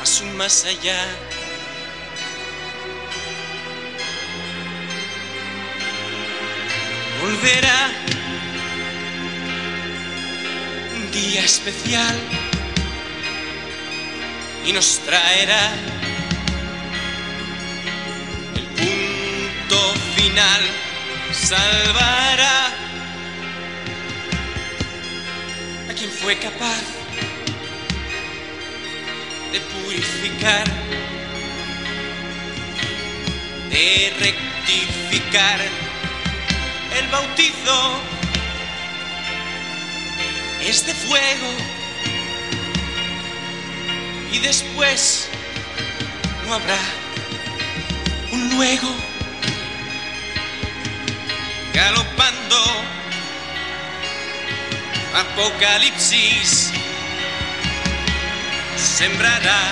[0.00, 1.04] a su más allá.
[7.20, 7.90] Volverá
[10.96, 12.16] un día especial
[14.64, 16.01] y nos traerá
[20.32, 20.62] final,
[21.30, 22.66] salvará
[25.90, 26.80] a quien fue capaz
[29.52, 30.64] de purificar,
[33.68, 35.60] de rectificar
[36.98, 38.00] el bautizo.
[40.62, 41.50] Es de fuego
[44.32, 45.28] y después
[46.46, 46.78] no habrá
[48.30, 49.11] un luego
[51.72, 52.62] galopando.
[55.14, 56.72] Apocalipsis
[58.76, 59.62] sembrará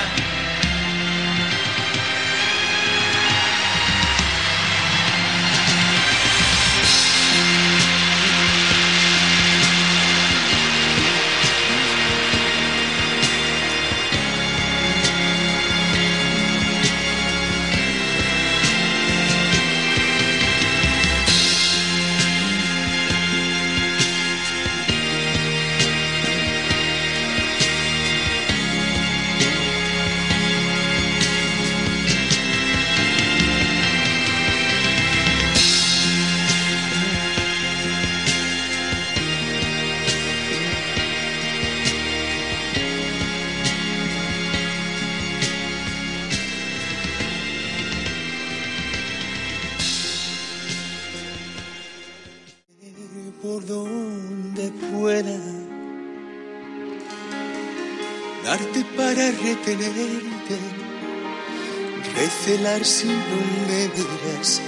[62.79, 64.61] si no me miras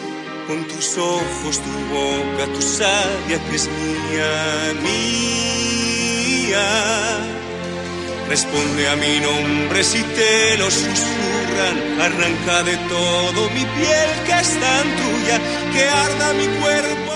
[0.46, 6.68] con tus ojos, tu boca, tu sabia que es mía, mía.
[8.28, 14.50] Responde a mi nombre si te lo susurran, arranca de todo mi piel que es
[14.61, 15.40] tan tuya,
[15.72, 17.12] que arda mi cuerpo.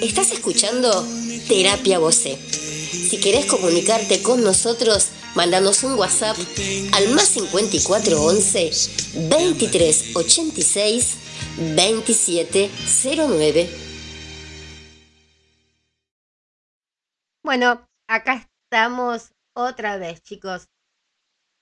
[0.00, 1.06] Estás escuchando
[1.46, 2.38] Terapia Voce.
[2.40, 6.36] Si querés comunicarte con nosotros, mándanos un WhatsApp
[6.94, 8.70] al más 5411
[9.28, 11.18] 2386
[11.76, 13.70] 2709.
[17.42, 20.68] Bueno, acá estamos otra vez, chicos.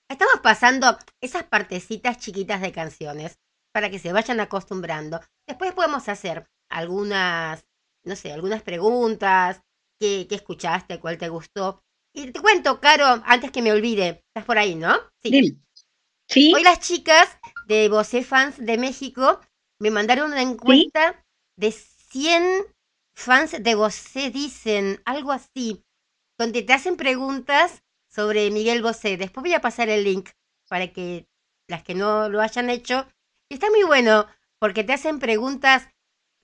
[0.09, 3.39] Estamos pasando esas partecitas chiquitas de canciones
[3.71, 5.19] para que se vayan acostumbrando.
[5.47, 7.63] Después podemos hacer algunas
[8.03, 9.61] no sé, algunas preguntas,
[9.99, 11.83] qué, qué escuchaste, cuál te gustó.
[12.13, 14.95] Y te cuento, Caro, antes que me olvide, estás por ahí, ¿no?
[15.23, 15.57] Sí.
[16.27, 16.53] ¿Sí?
[16.55, 17.37] Hoy las chicas
[17.67, 19.39] de Vocé Fans de México
[19.79, 22.65] me mandaron una encuesta de 100
[23.15, 25.83] fans de Vocé, dicen, algo así,
[26.37, 29.17] donde te hacen preguntas sobre Miguel Bosé.
[29.17, 30.29] Después voy a pasar el link
[30.67, 31.27] para que
[31.67, 33.07] las que no lo hayan hecho.
[33.49, 34.27] Está muy bueno,
[34.59, 35.87] porque te hacen preguntas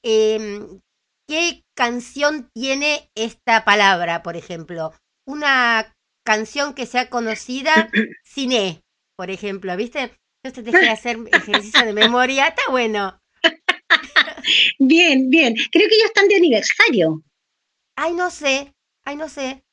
[0.04, 0.80] eh,
[1.28, 4.94] ¿Qué canción tiene esta palabra, por ejemplo?
[5.26, 5.94] Una
[6.26, 7.90] canción que sea conocida
[8.24, 8.84] cine,
[9.16, 10.12] por ejemplo, ¿viste?
[10.44, 13.20] Entonces te dejé hacer ejercicio de memoria, está bueno.
[14.80, 15.56] Bien, bien.
[15.72, 17.24] Creo que ellos están de aniversario.
[17.96, 18.74] Ay, no sé,
[19.04, 19.64] ay, no sé.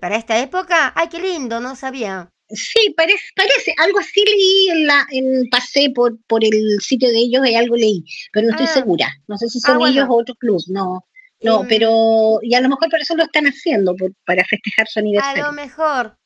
[0.00, 0.92] ¿Para esta época?
[0.96, 2.28] Ay, qué lindo, no sabía.
[2.48, 7.18] Sí, parece, parece, algo así leí en la, en, pasé por, por el sitio de
[7.18, 8.74] ellos y algo leí, pero no estoy Ah.
[8.74, 9.08] segura.
[9.28, 9.92] No sé si Ah, son bueno.
[9.92, 11.04] ellos o otro club, no.
[11.42, 14.86] No, Em, pero, y a lo mejor por eso lo están haciendo, por- para festejar
[14.88, 15.44] su A aniversario.
[15.46, 16.16] lo mejor.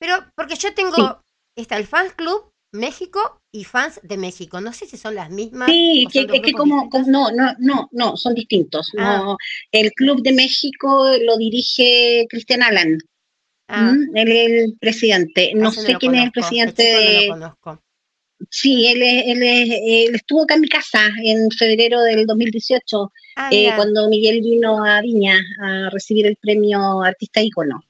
[0.00, 1.02] Pero, porque yo tengo, Sí.
[1.62, 4.60] está el Fans Club México y Fans de México.
[4.60, 5.68] No sé si son las mismas.
[5.70, 8.90] Sí, que, es que como, no, no, no, no, son distintos.
[8.98, 9.18] Ah.
[9.24, 9.36] No,
[9.72, 12.98] el Club de México lo dirige Cristian Alan,
[13.68, 15.52] Ah, él es el presidente.
[15.54, 17.82] No sé quién es el presidente no lo conozco.
[18.50, 23.72] Sí, él, él, él, estuvo acá en mi casa en febrero del 2018, ah, eh,
[23.76, 27.82] cuando Miguel vino a Viña a recibir el premio Artista Ícono.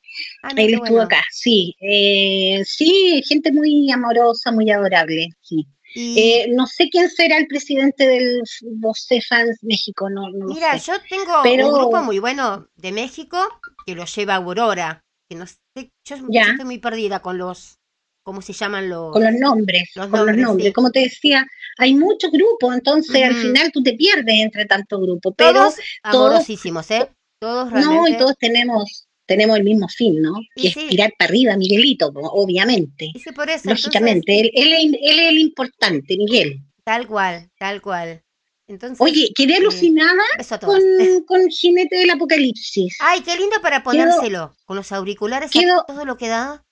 [0.42, 1.74] Ah, él estuvo acá, sí.
[1.80, 5.66] Eh, sí, gente muy amorosa, muy adorable, sí.
[5.98, 8.42] Eh, no sé quién será el presidente del
[8.80, 13.38] Voce Fans México, no, Mira, yo tengo un grupo muy bueno de México
[13.86, 15.56] que lo lleva Aurora, que no sé,
[16.04, 17.78] yo, estoy muy perdida con los
[18.26, 19.12] ¿cómo se llaman los?
[19.12, 20.72] Con los nombres, con los nombres.
[20.72, 21.46] Como te decía,
[21.78, 25.32] hay muchos grupos, entonces al final tú te pierdes entre tantos grupos.
[25.36, 27.08] Pero todos amorosísimos, ¿eh?
[27.38, 27.94] Todos realmente.
[27.94, 30.34] No, y todos tenemos tenemos el mismo fin, ¿no?
[30.56, 33.12] Y, es tirar para arriba, Miguelito, obviamente.
[33.14, 36.60] Sí, por eso, Lógicamente, él, él, es el importante, Miguel.
[36.84, 38.22] Tal cual, tal cual.
[38.68, 40.22] Entonces, Oye, quedé eh, alucinada
[40.60, 40.80] con,
[41.26, 42.96] con, Jinete del Apocalipsis.
[43.00, 45.52] Ay, qué lindo para ponérselo, con los auriculares,
[45.86, 46.65] todo lo que da.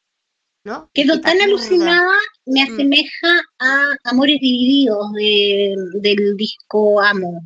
[0.64, 0.90] ¿No?
[0.94, 2.72] Quedó tan alucinada, me mm.
[2.72, 7.42] asemeja a Amores Divididos del disco Amo.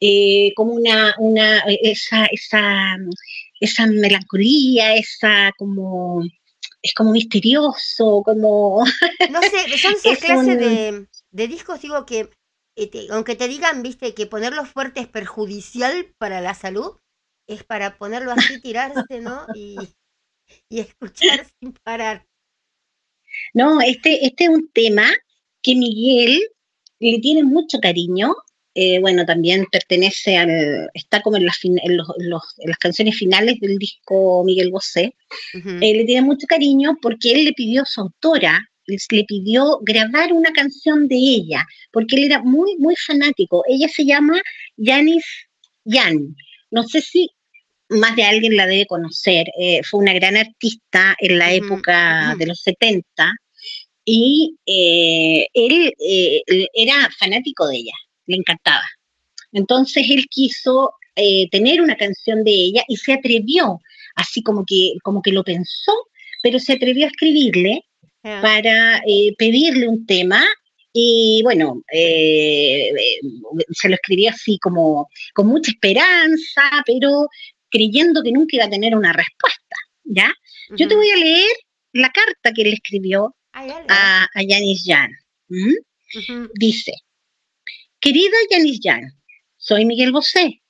[0.00, 2.96] Eh, como una, una esa, esa
[3.60, 6.22] esa melancolía, esa como
[6.82, 8.82] es como misterioso, como...
[9.30, 12.30] No sé, son esas clases de, discos, digo que,
[12.76, 16.96] eh, aunque te digan, viste, que ponerlo fuerte es perjudicial para la salud,
[17.46, 19.46] es para ponerlo así, tirarse, ¿no?
[19.54, 19.76] Y,
[20.68, 22.26] y escuchar sin parar.
[23.54, 25.06] No, este, este es un tema
[25.62, 26.40] que Miguel
[26.98, 28.34] le tiene mucho cariño
[28.74, 34.44] eh, bueno, también pertenece al, está como en las, en, las canciones finales del disco
[34.44, 35.16] Miguel Bosé.
[35.54, 40.32] Eh, le tiene mucho cariño porque él le pidió a su autora, le pidió grabar
[40.32, 43.64] una canción de ella, porque él era muy, muy fanático.
[43.68, 44.40] Ella se llama
[44.76, 45.24] Yanis
[45.84, 46.36] Yan.
[46.70, 47.28] No sé si
[47.90, 49.46] más de alguien la debe conocer.
[49.58, 53.04] Eh, fue una gran artista en la época de los 70
[54.04, 55.92] y él
[56.74, 57.94] era fanático de ella
[58.30, 58.84] le encantaba.
[59.52, 63.80] Entonces él quiso eh, tener una canción de ella y se atrevió,
[64.14, 65.92] así como que, como que lo pensó,
[66.42, 67.82] pero se atrevió a escribirle
[68.22, 70.44] para eh, pedirle un tema
[70.92, 72.92] y bueno, eh,
[73.70, 77.28] se lo escribió así como con mucha esperanza, pero
[77.70, 80.32] creyendo que nunca iba a tener una respuesta, ¿ya?
[80.76, 81.56] Yo te voy a leer
[81.92, 85.10] la carta que él escribió a, a Yanis Jan.
[86.54, 86.92] Dice,
[88.00, 89.12] Querida Yanis Jan,
[89.56, 90.62] soy Miguel Bosé.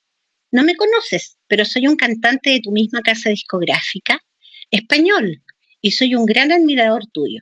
[0.51, 4.19] No me conoces, pero soy un cantante de tu misma casa discográfica,
[4.69, 5.41] español,
[5.79, 7.41] y soy un gran admirador tuyo.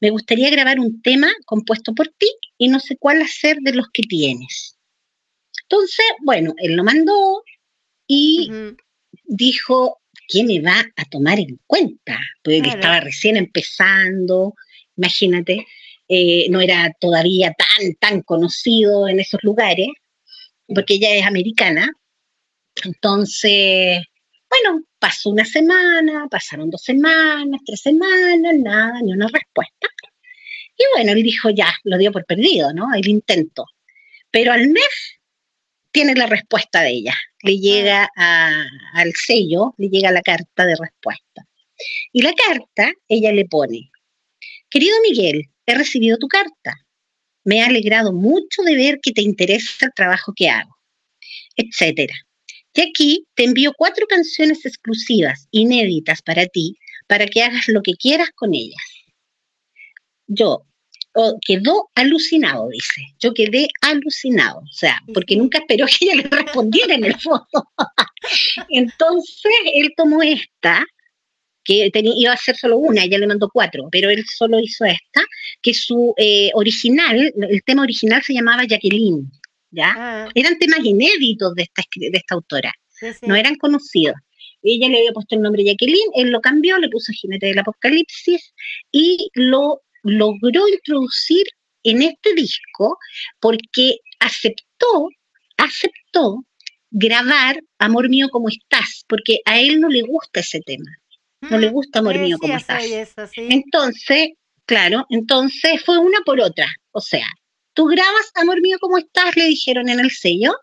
[0.00, 2.28] Me gustaría grabar un tema compuesto por ti
[2.58, 4.78] y no sé cuál hacer de los que tienes.
[5.62, 7.42] Entonces, bueno, él lo mandó
[8.06, 8.50] y
[9.30, 12.18] dijo, ¿quién me va a tomar en cuenta?
[12.42, 14.54] Porque estaba recién empezando,
[14.96, 15.66] imagínate.
[16.08, 19.86] Eh, no era todavía tan, tan conocido en esos lugares,
[20.66, 21.88] porque ella es americana.
[22.84, 24.02] Entonces,
[24.48, 29.86] bueno, pasó una semana, pasaron dos semanas, tres semanas, nada, ni una respuesta.
[30.76, 32.92] Y bueno, él dijo, ya, lo dio por perdido, ¿no?
[32.94, 33.66] El intento.
[34.32, 35.19] Pero al mes
[35.92, 37.14] tiene la respuesta de ella.
[37.42, 41.46] Le llega al sello, le llega la carta de respuesta.
[42.12, 43.90] Y la carta, ella le pone,
[44.68, 46.74] querido Miguel, he recibido tu carta.
[47.44, 50.76] Me ha alegrado mucho de ver que te interesa el trabajo que hago,
[51.56, 52.14] etcétera.
[52.74, 56.76] Y aquí te envío cuatro canciones exclusivas, inéditas para ti,
[57.06, 58.82] para que hagas lo que quieras con ellas.
[60.26, 60.66] Yo
[61.46, 63.02] quedó alucinado, dice.
[63.18, 67.68] Yo quedé alucinado, o sea, porque nunca esperó que ella le respondiera en el fondo.
[68.68, 70.84] Entonces, él tomó esta,
[71.64, 75.22] que iba a ser solo una, ella le mandó cuatro, pero él solo hizo esta,
[75.62, 79.30] que su eh, original, el tema original se llamaba Jacqueline,
[79.70, 79.94] ¿ya?
[79.96, 80.28] Ah.
[80.34, 82.72] Eran temas inéditos de esta, de esta autora,
[83.22, 84.16] no eran conocidos.
[84.62, 88.52] Ella le había puesto el nombre Jacqueline, él lo cambió, le puso Jinete del Apocalipsis
[88.92, 91.44] y lo logró introducir
[91.82, 92.98] en este disco
[93.40, 95.08] porque aceptó,
[95.56, 96.44] aceptó
[96.90, 100.90] grabar Amor mío como estás, porque a él no le gusta ese tema
[101.40, 102.84] no le gusta Amor mío como estás.
[103.34, 104.30] Entonces,
[104.66, 106.68] claro, entonces fue una por otra.
[106.92, 107.26] O sea,
[107.72, 110.54] tú grabas Amor mío como estás, le dijeron en el sello,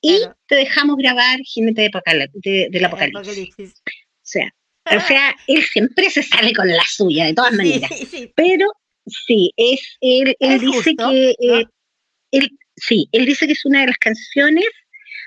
[0.00, 1.90] y te dejamos grabar Jinete
[2.34, 3.74] de, del Apocalipsis.
[3.86, 4.48] O sea,
[4.86, 7.90] o sea, él siempre se sale con la suya, de todas maneras.
[8.36, 8.66] Pero
[9.06, 11.64] sí, es él, él dice que eh,
[12.30, 14.66] él, sí, él dice que es una de las canciones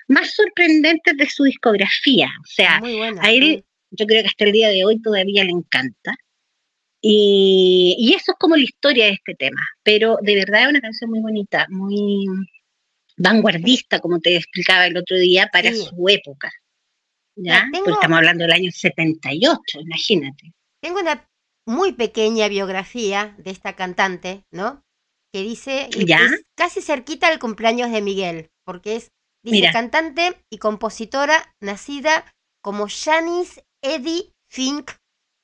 [0.07, 2.28] más sorprendentes de su discografía.
[2.28, 2.82] O sea,
[3.22, 6.16] a él yo creo que hasta el día de hoy todavía le encanta.
[7.01, 9.62] Y, eso es como la historia de este tema.
[9.84, 12.26] Pero de verdad es una canción muy bonita, muy
[13.18, 16.51] vanguardista, como te explicaba el otro día, para su época.
[17.45, 20.53] Estamos hablando del año 78, imagínate.
[20.81, 21.27] Tengo una
[21.65, 24.83] muy pequeña biografía de esta cantante, ¿no?
[25.33, 26.21] Que dice, ¿Ya?
[26.57, 29.11] casi cerquita al cumpleaños de Miguel, porque es,
[29.43, 32.25] dice, cantante y compositora nacida
[32.63, 34.91] como Janice Eddie Fink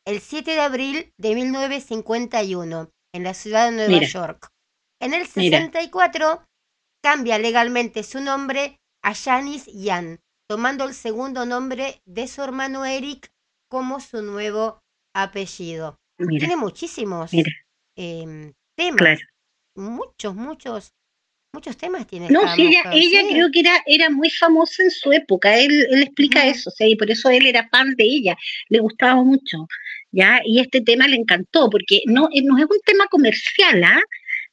[0.06, 4.50] el 7 de abril de 1951 en la ciudad de Nueva York.
[5.02, 6.46] En el 64
[7.04, 13.32] cambia legalmente su nombre a Janice Yan, tomando el segundo nombre de su hermano Eric
[13.70, 14.82] como su nuevo
[15.14, 16.00] apellido.
[16.18, 17.32] Tiene muchísimos
[17.96, 19.20] em, temas.
[19.76, 20.94] Muchos, muchos,
[21.54, 22.30] muchos temas tiene.
[22.30, 25.58] No, sí, ella, ella creo que era, era muy famosa en su época.
[25.58, 28.38] Él, él explica eso, o sea, y por eso él era fan de ella.
[28.70, 29.68] Le gustaba mucho.
[30.16, 30.40] ¿ya?
[30.46, 34.02] Y este tema le encantó, porque no, eh, no es un tema comercial, ¿ah?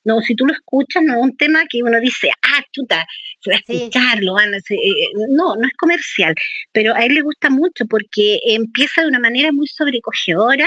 [0.04, 3.06] No, si tú lo escuchas, no es un tema que uno dice, ah, chuta,
[3.40, 6.34] se va a escucharlo, eh, eh, no, no es comercial,
[6.72, 10.66] pero a él le gusta mucho porque empieza de una manera muy sobrecogedora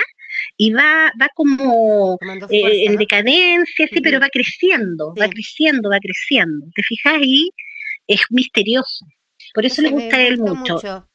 [0.57, 2.17] y va, va como
[2.49, 6.65] en decadencia, sí, pero va creciendo, va creciendo, va creciendo.
[6.75, 7.49] ¿Te fijas ahí?
[8.07, 9.05] Es misterioso.
[9.53, 10.75] Por eso le gusta a él mucho.
[10.75, 11.09] mucho.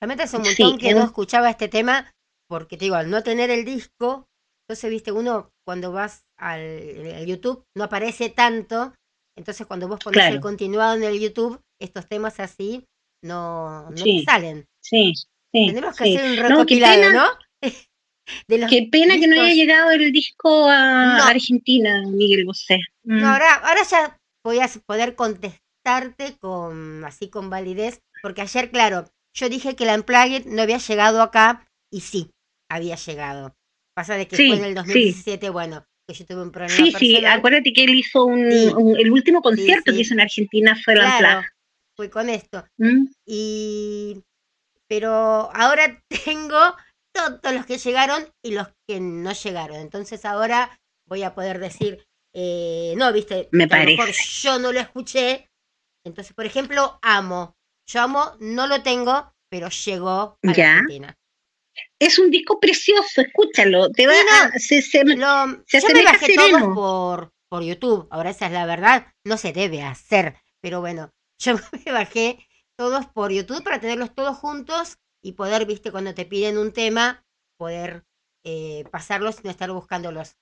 [0.00, 2.12] Realmente hace un montón que no escuchaba este tema
[2.52, 4.28] porque te digo, al no tener el disco,
[4.72, 8.94] entonces, viste, uno cuando vas al, YouTube no aparece tanto,
[9.36, 12.86] entonces cuando vos pones el continuado en el YouTube, estos temas así
[13.22, 14.64] no, no salen.
[14.80, 15.66] Sí, sí.
[15.66, 17.26] Tenemos que hacer un recopilado, ¿no?
[18.70, 22.78] Qué pena que no haya llegado el disco a Argentina, Miguel Bosé.
[23.04, 23.28] No, mm.
[23.28, 29.04] ahora, ahora ya voy a poder contestarte con así con validez, porque ayer, claro,
[29.34, 32.30] yo dije que la Unplugged no había llegado acá y sí,
[32.70, 33.54] había llegado.
[33.94, 36.74] Pasa de que fue en el 2017, bueno, que yo tuve un problema.
[36.74, 40.94] Sí, sí, acuérdate que él hizo un, el último concierto que hizo en Argentina fue
[40.94, 41.42] claro,
[41.94, 42.64] Fue con esto.
[42.78, 43.06] ¿Mm?
[43.26, 44.22] Y
[44.88, 46.76] pero ahora tengo
[47.14, 49.76] todos los que llegaron y los que no llegaron.
[49.76, 52.02] Entonces ahora voy a poder decir,
[52.34, 53.98] eh, no, viste, me parece.
[53.98, 55.50] mejor yo no lo escuché.
[56.04, 57.54] Entonces, por ejemplo, amo.
[57.86, 61.16] Yo amo, no lo tengo, pero llegó a Argentina
[61.98, 63.90] es un disco precioso, escúchalo.
[63.90, 64.14] Te va
[64.58, 68.66] se, se, lo, se yo me bajé todos por, por YouTube, ahora esa es la
[68.66, 72.38] verdad, no se debe hacer, pero bueno, yo me bajé
[72.76, 77.24] todos por YouTube para tenerlos todos juntos y poder, viste, cuando te piden un tema,
[77.56, 78.04] poder
[78.44, 80.36] eh, pasarlos y no estar buscándolos.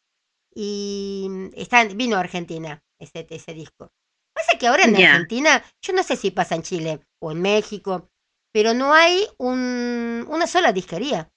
[0.55, 3.93] Y está, vino a Argentina ese, ese disco.
[4.33, 8.09] Pasa que ahora en Argentina, yo no sé si pasa en Chile o en México,
[8.53, 11.30] pero no hay un, una sola disquería.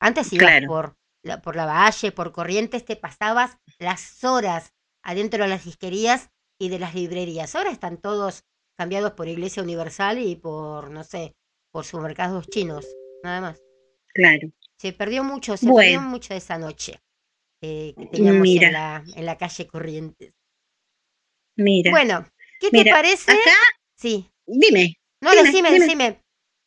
[0.00, 4.72] Antes ibas por, la, por la Valle, por Corrientes, te pasabas las horas
[5.02, 7.54] adentro de las disquerías y de las librerías.
[7.54, 8.44] Ahora están todos
[8.76, 11.36] cambiados por Iglesia Universal y por, no sé,
[11.70, 12.86] por supermercados chinos,
[13.22, 13.62] nada más.
[14.14, 14.48] Claro.
[14.76, 17.00] Se perdió mucho, se perdió mucho esa noche
[17.60, 20.34] eh, que teníamos en la, en la calle Corrientes.
[21.56, 21.90] Mira.
[21.90, 22.26] Bueno,
[22.60, 23.32] ¿qué te parece?
[23.32, 23.56] Acá,
[23.96, 24.28] sí.
[24.46, 24.98] Dime.
[25.24, 26.20] No, decime, decime.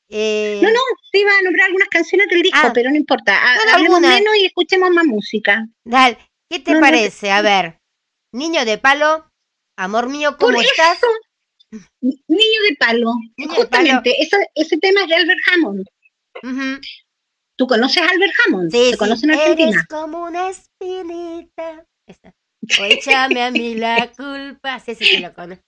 [0.09, 0.59] Eh...
[0.61, 0.79] No, no,
[1.11, 2.71] te iba a nombrar algunas canciones del disco, ah.
[2.73, 3.39] pero no importa.
[3.73, 5.67] Hablemos menos y escuchemos más música.
[5.83, 6.17] Dale,
[6.49, 7.31] ¿qué te parece?
[7.31, 7.79] A ver,
[8.33, 9.29] Niño de Palo,
[9.77, 10.99] Amor Mío, ¿cómo estás?
[12.01, 13.11] Niño de Palo,
[13.55, 14.15] justamente,
[14.55, 15.85] Ese, tema es de Albert Hammond.
[17.57, 18.71] ¿Tú conoces a Albert Hammond?
[18.71, 19.69] Sí, ¿Te conocen en Argentina?
[19.69, 21.85] Eres como una espinita.
[22.81, 24.79] O échame a mí la culpa.
[24.79, 25.63] Sí, sí, sí, lo conozco.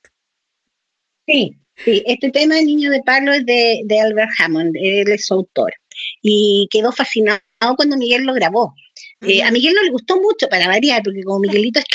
[1.25, 1.55] Sí,
[1.85, 5.73] Sí, este tema de Niño de Palo es de, Albert Hammond, él es su autor.
[6.21, 7.39] Y quedó fascinado
[7.75, 8.73] cuando Miguel lo grabó.
[9.21, 11.85] Eh, a Miguel no le gustó mucho para variar, porque como Miguelito es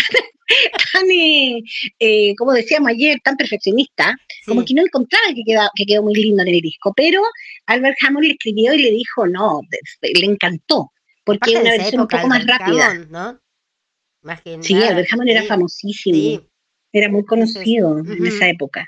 [0.93, 1.63] tan, eh,
[1.99, 4.17] eh, como decíamos ayer, tan perfeccionista,
[4.47, 5.43] como que no encontraba que,
[5.75, 6.93] que quedó muy lindo en el disco.
[6.95, 7.23] Pero
[7.67, 9.63] Albert Hammond le escribió y le dijo, no,
[10.03, 10.93] le encantó,
[11.25, 12.95] porque es una versión un poco más rápida.
[13.11, 13.41] ¿no?
[14.61, 16.43] sí, Albert Hammond era famosísimo,
[16.93, 18.87] era muy conocido en esa época.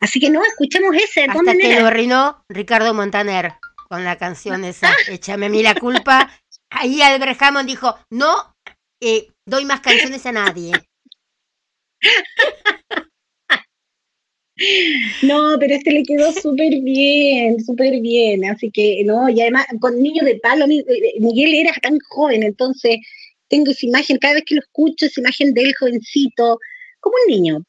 [0.00, 1.24] Así que no, escuchemos ese.
[1.24, 3.52] Hasta que lo arruinó Ricardo Montaner
[3.88, 6.30] con la canción esa, Échame a mí la culpa.
[6.70, 8.54] Ahí Albert Hammond dijo, no
[9.00, 10.72] eh, doy más canciones a nadie.
[15.22, 18.44] No, pero este le quedó súper bien, súper bien.
[18.44, 22.98] Así que, no, y además con Niño de Palo, eh, Miguel era tan joven, entonces
[23.48, 26.58] tengo esa imagen, cada vez que lo escucho, esa imagen del jovencito,
[27.00, 27.64] como un niño,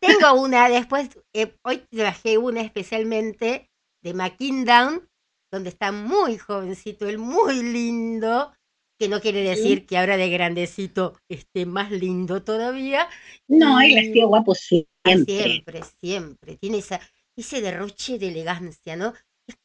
[0.00, 3.70] tengo una, después, eh, hoy traje una especialmente
[4.02, 5.08] de McKindown,
[5.52, 8.52] donde está muy jovencito, él muy lindo,
[8.98, 13.08] que no quiere decir que ahora de grandecito esté más lindo todavía.
[13.48, 15.24] No, él ha sido guapo siempre.
[15.24, 16.56] Siempre, siempre.
[16.56, 17.00] Tiene esa,
[17.34, 19.14] ese derroche de elegancia, ¿no?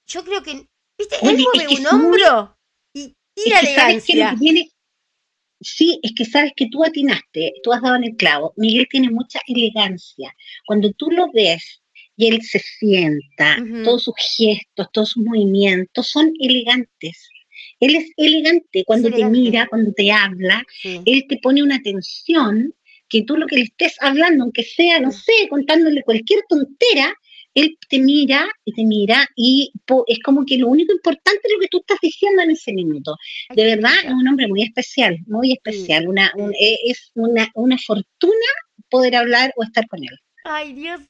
[0.07, 1.17] Yo creo que, ¿viste?
[1.21, 2.57] él mueve un hombro
[2.93, 4.35] y tira elegancia.
[5.65, 8.53] Sí, es que sabes que tú atinaste, tú has dado en el clavo.
[8.55, 10.31] Miguel tiene mucha elegancia.
[10.67, 11.81] Cuando tú lo ves
[12.15, 17.29] y él se sienta, todos sus gestos, todos sus movimientos son elegantes.
[17.79, 22.73] Él es elegante cuando te mira, cuando te habla, él te pone una atención
[23.09, 27.13] que tú lo que le estés hablando, aunque sea, no sé, contándole cualquier tontera,
[27.55, 29.71] él te mira y te mira y
[30.07, 33.15] es como que lo único importante es lo que tú estás diciendo en ese minuto.
[33.55, 36.07] De verdad, es un hombre muy especial, muy especial.
[36.07, 38.45] Una, e, es una, una fortuna
[38.89, 40.19] poder hablar o estar con él.
[40.43, 41.01] Ay, Dios.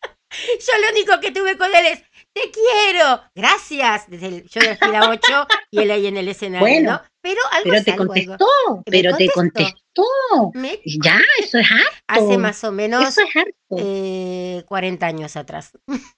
[0.60, 2.02] Yo lo único que tuve con él es,
[2.32, 6.82] te quiero, gracias, desde el, yo de la 8 y él ahí en el escenario,
[6.82, 7.00] ¿no?
[7.26, 10.52] Pero algo pero te contestó, pero te contestó.
[11.02, 11.96] Ya, eso es harto.
[12.06, 13.16] Hace más o menos
[13.76, 15.72] eh, 40 años atrás.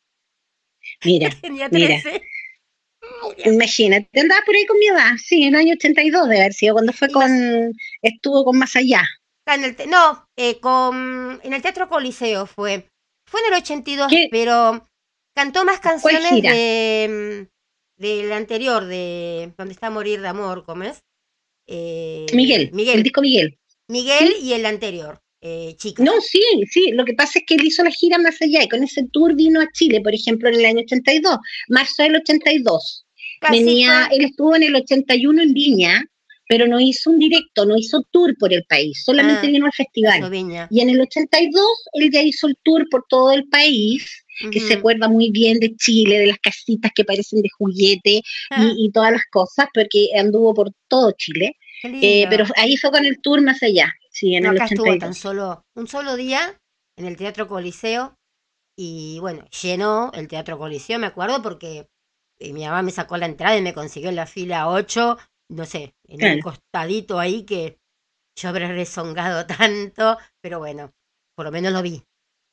[1.05, 2.11] Mira, Tenía 13.
[2.11, 2.25] mira.
[3.47, 6.75] Imagínate, andaba por ahí con mi edad, sí, en el año 82 de haber sido,
[6.75, 9.03] cuando fue con, estuvo con Más Allá.
[9.47, 12.87] En el no, eh, con, en el Teatro Coliseo fue,
[13.27, 14.87] fue en el 82, pero
[15.35, 17.49] cantó más canciones de,
[17.99, 21.03] del anterior, de donde está Morir de Amor, ¿cómo es?
[21.67, 23.59] Eh, Miguel, Miguel, el disco Miguel.
[23.89, 26.03] Miguel y el anterior, eh, chica.
[26.03, 26.41] No, sí,
[26.71, 29.05] sí, lo que pasa es que él hizo la gira más allá y con ese
[29.13, 31.39] tour vino a Chile, por ejemplo, en el año 82,
[31.69, 33.05] marzo del 82.
[33.51, 36.05] Venía, él estuvo en el 81 en Viña,
[36.49, 39.73] pero no hizo un directo, no hizo tour por el país, solamente ah, vino al
[39.73, 40.35] festival.
[40.71, 44.75] Y en el 82 él ya hizo el tour por todo el país que se
[44.75, 48.73] acuerda muy bien de Chile, de las casitas que parecen de juguete ah.
[48.77, 51.57] y, todas las cosas, porque anduvo por todo Chile.
[51.85, 53.93] Eh, pero ahí fue con el tour más allá.
[54.11, 56.61] Sí, en el acá estuvo tan solo un solo día
[56.97, 58.17] en el Teatro Coliseo
[58.77, 61.89] y bueno, llenó el Teatro Coliseo, me acuerdo, porque
[62.39, 65.19] eh, mi mamá me sacó la entrada y me consiguió la fila 8,
[65.51, 67.79] no sé, en un costadito ahí que
[68.37, 70.93] yo habré rezongado tanto, pero bueno,
[71.35, 72.03] por lo menos lo vi.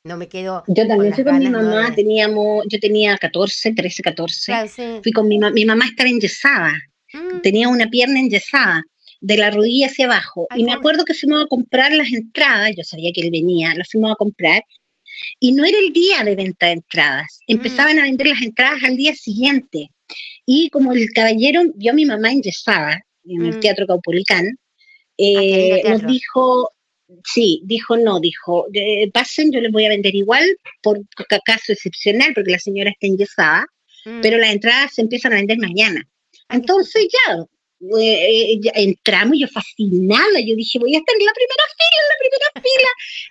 [0.06, 0.62] No me quedo.
[0.68, 4.52] Yo también fui con mi mamá, teníamos, yo tenía 14, 13, 14.
[5.02, 6.72] Fui con mi mamá, mi mamá estaba enyesada,
[7.12, 7.40] mm.
[7.42, 8.84] tenía una pierna enyesada,
[9.20, 10.46] de la rodilla hacia abajo.
[10.54, 13.88] y me acuerdo que fuimos a comprar las entradas, yo sabía que él venía, las
[13.90, 14.62] fuimos a comprar,
[15.40, 17.52] y no era el día de venta de entradas, mm.
[17.52, 19.90] empezaban a vender las entradas al día siguiente.
[20.44, 23.60] Y como el caballero vio a mi mamá enyesada en el mm.
[23.60, 24.58] Teatro Caupolicán, ah,
[25.18, 26.70] eh, nos dijo,
[27.24, 28.66] Sí, dijo no, dijo,
[29.12, 30.44] pasen, yo les voy a vender igual,
[30.82, 31.00] por
[31.44, 33.66] caso excepcional, porque la señora está enyesada,
[34.04, 34.20] mm.
[34.22, 36.02] pero las entradas se empiezan a vender mañana.
[36.48, 37.44] Entonces ya,
[37.98, 42.18] eh, entramos, yo fascinada, yo dije, voy a estar en la primera fila, en la
[42.18, 42.88] primera fila.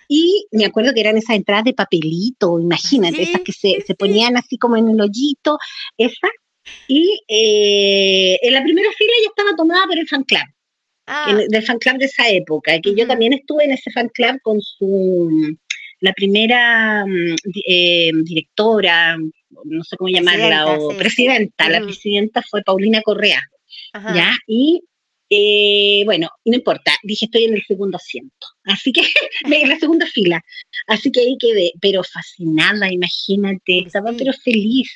[0.08, 4.36] Y me acuerdo que eran esas entradas de papelito, imagínate, esas que se, se, ponían
[4.36, 5.58] así como en el hoyito,
[5.98, 6.30] esas.
[6.88, 10.42] Y eh, en la primera fila ya estaba tomada por el fan club.
[11.08, 11.32] Ah.
[11.48, 14.60] del fan club de esa época, que yo también estuve en ese fan club con
[14.60, 15.56] su,
[16.00, 19.16] la primera mm, eh, directora,
[19.64, 23.40] no sé cómo llamarla, o presidenta, la presidenta fue Paulina Correa,
[24.14, 24.36] ¿ya?
[24.48, 24.82] Y
[25.30, 29.02] eh, bueno, no importa, dije estoy en el segundo asiento, así que
[29.44, 30.42] en la segunda fila,
[30.88, 34.90] así que ahí quedé, pero fascinada, imagínate, estaba pero feliz,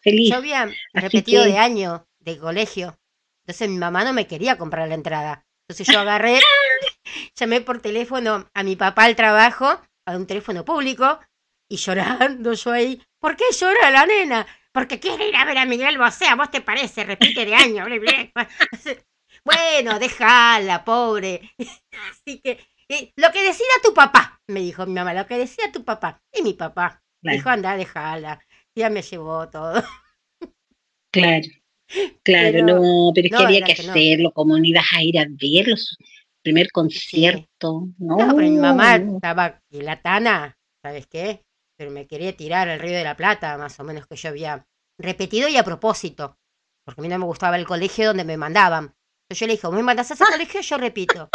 [0.00, 0.30] feliz.
[0.30, 2.99] Yo había repetido de año, de colegio,
[3.46, 5.44] entonces mi mamá no me quería comprar la entrada.
[5.68, 6.40] Entonces yo agarré,
[7.36, 11.20] llamé por teléfono a mi papá al trabajo, a un teléfono público,
[11.68, 13.02] y llorando yo ahí.
[13.20, 14.46] ¿Por qué llora la nena?
[14.72, 17.86] Porque quiere ir a ver a Miguel Bosé, a vos te parece, repite de año.
[19.44, 21.54] bueno, déjala, pobre.
[22.10, 22.66] Así que,
[23.16, 26.20] lo que decida tu papá, me dijo mi mamá, lo que decida tu papá.
[26.32, 28.40] Y mi papá dijo, anda, déjala.
[28.74, 29.82] Ya me llevó todo.
[31.12, 31.46] Claro.
[32.22, 35.74] Claro, no, pero es que había que, hacerlo, como no ibas a ir a verlo,
[36.42, 38.16] primer concierto, ¿no?
[38.16, 41.42] pero mi mamá estaba la tana, ¿sabes qué?
[41.76, 44.66] Pero me quería tirar al Río de la Plata, más o menos que yo había
[44.98, 46.36] repetido y a propósito,
[46.84, 48.94] porque a mí no me gustaba el colegio donde me mandaban.
[49.24, 50.60] Entonces yo le dije, ¿me mandas a ese colegio?
[50.60, 51.30] Yo repito.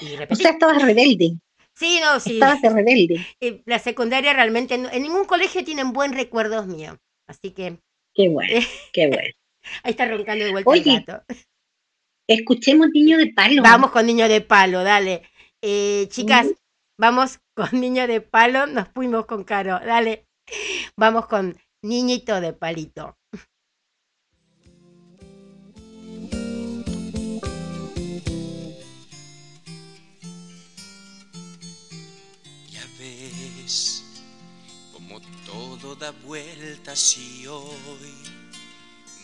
[0.00, 0.40] Y repetí.
[0.40, 1.36] O sea, estabas rebelde.
[1.74, 2.34] Sí, no, sí.
[2.34, 3.26] Estabas rebelde.
[3.66, 6.96] La secundaria realmente, en ningún colegio tienen buen recuerdos míos.
[7.26, 7.78] Así que.
[8.14, 8.60] Qué bueno,
[8.92, 9.34] qué bueno.
[9.82, 11.24] Ahí está roncando de vuelta Oye, el gato.
[12.28, 13.62] Escuchemos Niño de Palo.
[13.62, 15.22] Vamos con Niño de Palo, dale.
[15.60, 16.48] Eh, chicas,
[16.98, 20.26] vamos con Niño de Palo, nos fuimos con Caro, dale.
[20.96, 23.18] Vamos con Niñito de Palito.
[32.68, 34.04] Ya ves
[34.92, 38.21] como todo da vueltas y hoy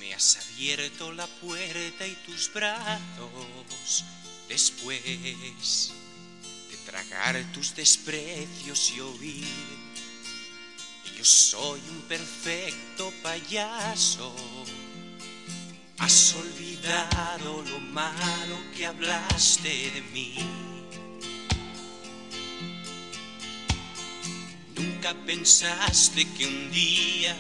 [0.09, 4.05] me has abierto la puerta y tus brazos
[4.49, 9.45] después de tragar tus desprecios y oír
[11.05, 14.35] que yo soy un perfecto payaso.
[15.99, 20.37] Has olvidado lo malo que hablaste de mí.
[24.75, 27.37] Nunca pensaste que un día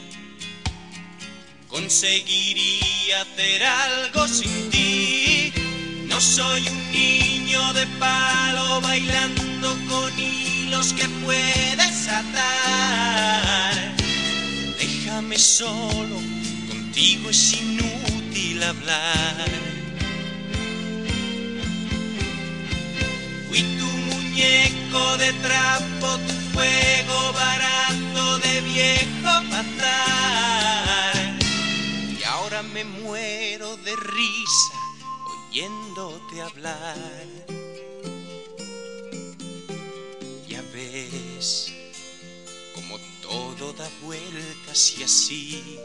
[1.69, 5.53] conseguiría hacer algo sin ti.
[6.07, 13.97] No soy un niño de palo bailando con hilos que puedes atar.
[14.79, 16.16] Déjame solo,
[16.69, 19.49] contigo es inútil hablar.
[23.49, 30.88] Fui tu muñeco de trapo, tu fuego barato de viejo matar.
[32.73, 34.79] Me muero de risa
[35.51, 36.97] oyéndote hablar.
[40.47, 41.73] Ya ves
[42.75, 45.79] como todo da vueltas y así,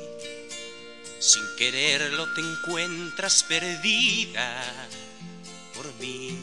[1.20, 4.62] sin quererlo te encuentras perdida
[5.74, 6.38] por mí,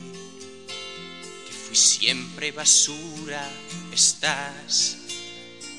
[1.46, 3.46] que fui siempre basura,
[3.92, 4.96] estás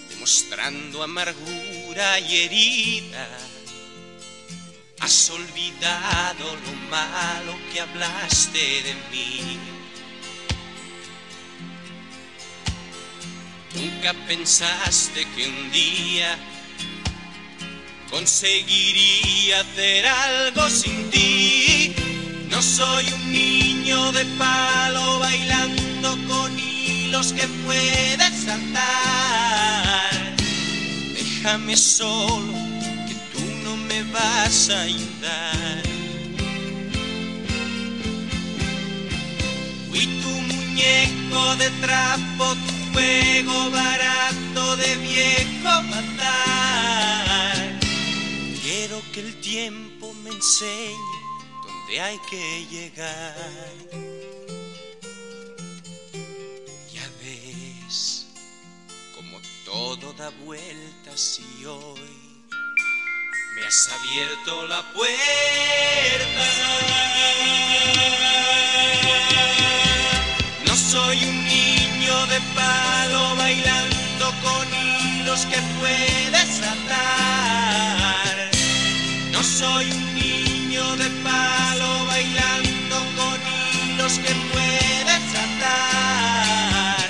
[0.09, 3.27] demostrando amargura y herida.
[5.01, 9.57] Has olvidado lo malo que hablaste de mí.
[13.73, 16.37] Nunca pensaste que un día
[18.11, 21.95] conseguiría hacer algo sin ti.
[22.51, 30.35] No soy un niño de palo bailando con hilos que puedes saltar.
[31.15, 32.60] Déjame solo
[33.91, 35.83] me vas a ayudar.
[39.89, 47.79] Fui tu muñeco de trapo, tu juego barato de viejo matar.
[48.63, 51.17] Quiero que el tiempo me enseñe
[51.65, 53.79] dónde hay que llegar.
[56.93, 58.27] Ya ves
[59.15, 62.20] como todo da vueltas y hoy
[63.71, 65.07] has abierto la puerta.
[70.65, 78.35] No soy un niño de palo bailando con hilos que puedes atar.
[79.31, 87.07] No soy un niño de palo bailando con hilos que puedes atar.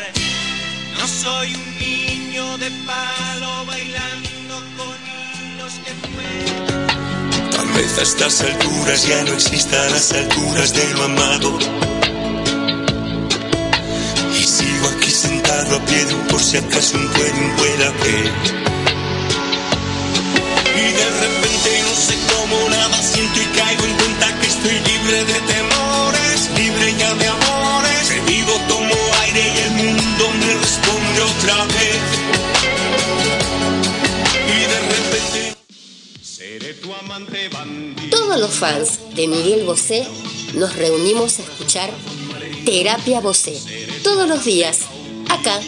[0.99, 3.30] No soy un niño de palo
[7.81, 11.57] vez a estas alturas ya no existan las alturas de lo amado.
[14.39, 17.07] Y sigo aquí sentado a pie de un por si acaso un
[17.57, 18.31] pueda ver.
[20.83, 24.00] Y de repente no sé cómo nada siento y caigo en
[38.31, 40.07] Todos los fans de Miguel Bosé
[40.55, 41.89] nos reunimos a escuchar
[42.63, 43.57] Terapia Bosé
[44.05, 44.87] todos los días,
[45.29, 45.59] acá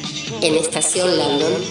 [0.42, 1.62] en Estación Landon.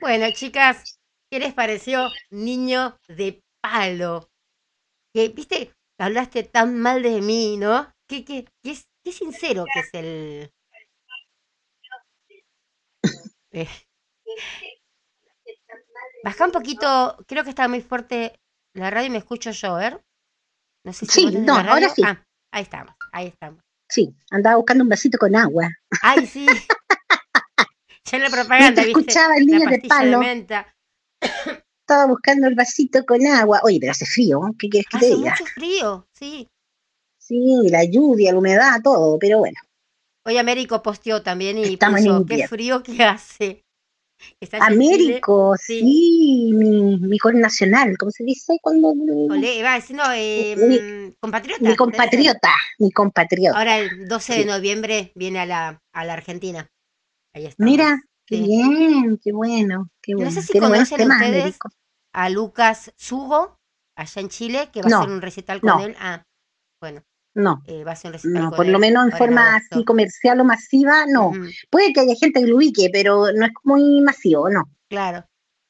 [0.00, 0.98] Bueno, chicas,
[1.30, 4.30] ¿qué les pareció Niño de Palo?
[5.12, 7.92] Que, viste, hablaste tan mal de mí, ¿no?
[8.08, 10.52] Qué, qué, qué, qué sincero que es el...
[13.54, 13.68] Eh.
[16.24, 18.38] Baja un poquito, creo que está muy fuerte
[18.74, 19.98] la radio y me escucho yo, ¿eh?
[20.84, 22.02] No sé si Sí, no, ahora sí.
[22.04, 23.62] Ah, ahí estamos, ahí estamos.
[23.88, 25.68] Sí, andaba buscando un vasito con agua.
[26.02, 26.46] Ay, sí.
[28.04, 29.00] ya en la propaganda, ¿viste?
[29.00, 30.18] escuchaba el niño de de palo.
[30.18, 30.74] menta.
[31.20, 33.60] Estaba buscando el vasito con agua.
[33.64, 34.40] Oye, pero hace frío.
[34.58, 35.30] ¿qué quieres que te diga?
[35.32, 36.48] mucho frío, sí.
[37.18, 39.58] Sí, la lluvia, la humedad, todo, pero bueno.
[40.24, 43.64] Hoy Américo posteó también y Estamos puso, qué frío que hace.
[44.40, 45.80] Chile, Américo, sí.
[45.80, 48.58] sí, mi, mi nacional, ¿cómo se dice?
[48.62, 48.94] Cuando
[49.62, 51.60] va no, eh, Mi- mm, compatriota.
[51.60, 51.76] mi debe ser.
[51.76, 53.58] compatriota, mi compatriota.
[53.58, 56.68] Ahora el 12 de noviembre viene a la, a la Argentina.
[57.34, 57.50] Ahí.
[57.58, 58.44] Mira, qué Sí.
[58.44, 60.32] bien, qué bueno, qué No bueno.
[60.32, 61.68] sé si conocen temas, ustedes Américo.
[62.12, 63.56] a Lucas Sugo,
[63.96, 65.80] allá en Chile, que va a No, hacer un recital con no.
[65.80, 65.96] él.
[65.98, 66.22] Ah,
[66.80, 67.02] bueno.
[67.34, 67.62] No.
[67.66, 70.44] eh, va a ser un recital No, por lo menos en forma así comercial o
[70.44, 71.32] masiva, no.
[71.70, 74.64] Puede que haya gente que lo ubique, pero no es muy masivo, no.
[74.88, 75.24] claro.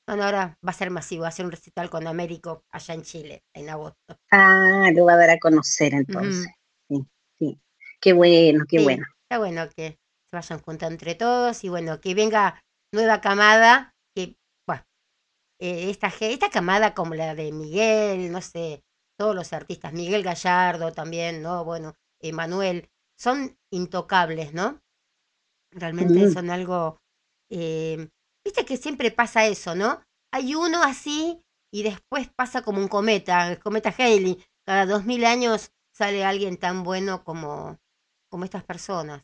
[0.04, 3.02] Bueno, ahora va a ser masivo, va a ser un recital con Américo allá en
[3.02, 4.16] Chile, en agosto.
[4.32, 6.48] Ah, lo va a dar a conocer entonces.
[6.88, 7.06] Sí,
[7.38, 7.60] sí.
[8.00, 9.04] Qué bueno, qué Sí, bueno.
[9.22, 12.60] está bueno que se vayan juntando entre todos y bueno, que venga
[12.92, 14.34] nueva camada, que,
[14.66, 14.82] bueno,
[15.60, 18.82] eh, esta, esta camada como la de Miguel, no sé,
[19.22, 21.64] todos los artistas, Miguel Gallardo también, ¿no?
[21.64, 24.82] Bueno, Emanuel, son intocables, ¿no?
[25.70, 27.00] Realmente son algo,
[27.48, 28.08] eh,
[28.44, 30.00] viste que siempre pasa eso, ¿no?
[30.32, 35.24] Hay uno así y después pasa como un cometa, el cometa Halley, cada dos mil
[35.24, 37.78] años sale alguien tan bueno como,
[38.28, 39.22] como estas personas.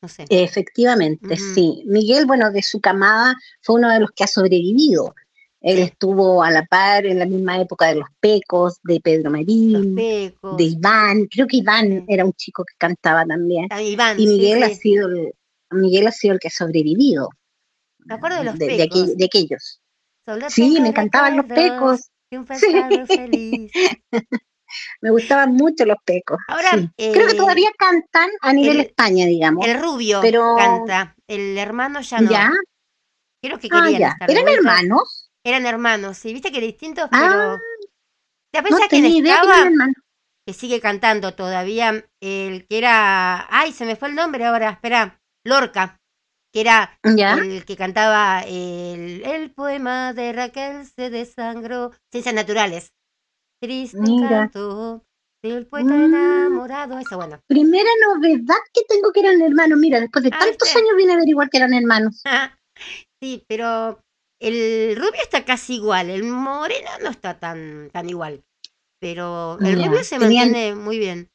[0.00, 0.26] No sé.
[0.30, 1.82] Efectivamente, sí.
[1.86, 5.16] Miguel, bueno, de su camada fue uno de los que ha sobrevivido.
[5.62, 9.94] Él estuvo a la par en la misma época de los Pecos, de Pedro Marín,
[9.94, 11.26] de Iván.
[11.30, 13.66] Creo que Iván era un chico que cantaba también.
[13.70, 15.32] ah, Iván, Y sí, Miguel ha sido el,
[15.70, 17.28] Miguel ha sido el que ha sobrevivido
[17.98, 19.16] Me acuerdo de los de, de pecos.
[19.16, 19.80] de aquellos.
[20.48, 22.00] Sí, me encantaban los pecos.
[22.30, 22.72] de un Sí.
[22.72, 23.72] pasado feliz.
[25.00, 26.38] Me gustaban mucho los pecos.
[26.46, 26.88] Ahora, sí.
[26.96, 29.66] Creo que eh, todavía cantan a nivel el- España, digamos.
[29.66, 32.30] El rubio Pero- canta, el hermano ya no.
[32.30, 32.50] ¿Ya?
[33.42, 34.08] Creo que Ah, querían ya.
[34.10, 35.19] estar de ¿Eran hermanos?
[35.44, 37.58] Eran hermanos, sí, viste que distintos, Ah, pero.
[38.52, 39.92] ¿Te No pensás quién tenía idea que estaba?
[40.52, 42.04] sigue cantando todavía.
[42.20, 43.46] El que era.
[43.50, 45.20] Ay, se me fue el nombre ahora, espera.
[45.44, 45.96] Lorca.
[46.52, 47.34] Que era ¿Ya?
[47.34, 51.92] el que cantaba el, el poema de Raquel se desangró.
[52.10, 52.92] Ciencias naturales.
[53.62, 54.28] Triste Mira.
[54.28, 55.04] canto
[55.42, 56.04] del poeta Mm.
[56.14, 56.98] enamorado.
[56.98, 57.38] Eso, bueno.
[57.46, 59.78] Primera novedad que tengo que eran hermanos.
[59.78, 62.20] Mira, después de Ah, tantos años vine a averiguar que eran hermanos.
[63.22, 64.00] sí, pero
[64.40, 66.10] el rubio está casi igual.
[66.10, 68.42] El moreno no está tan, tan igual.
[69.00, 71.30] Pero el rubio se tenían- mantiene muy bien.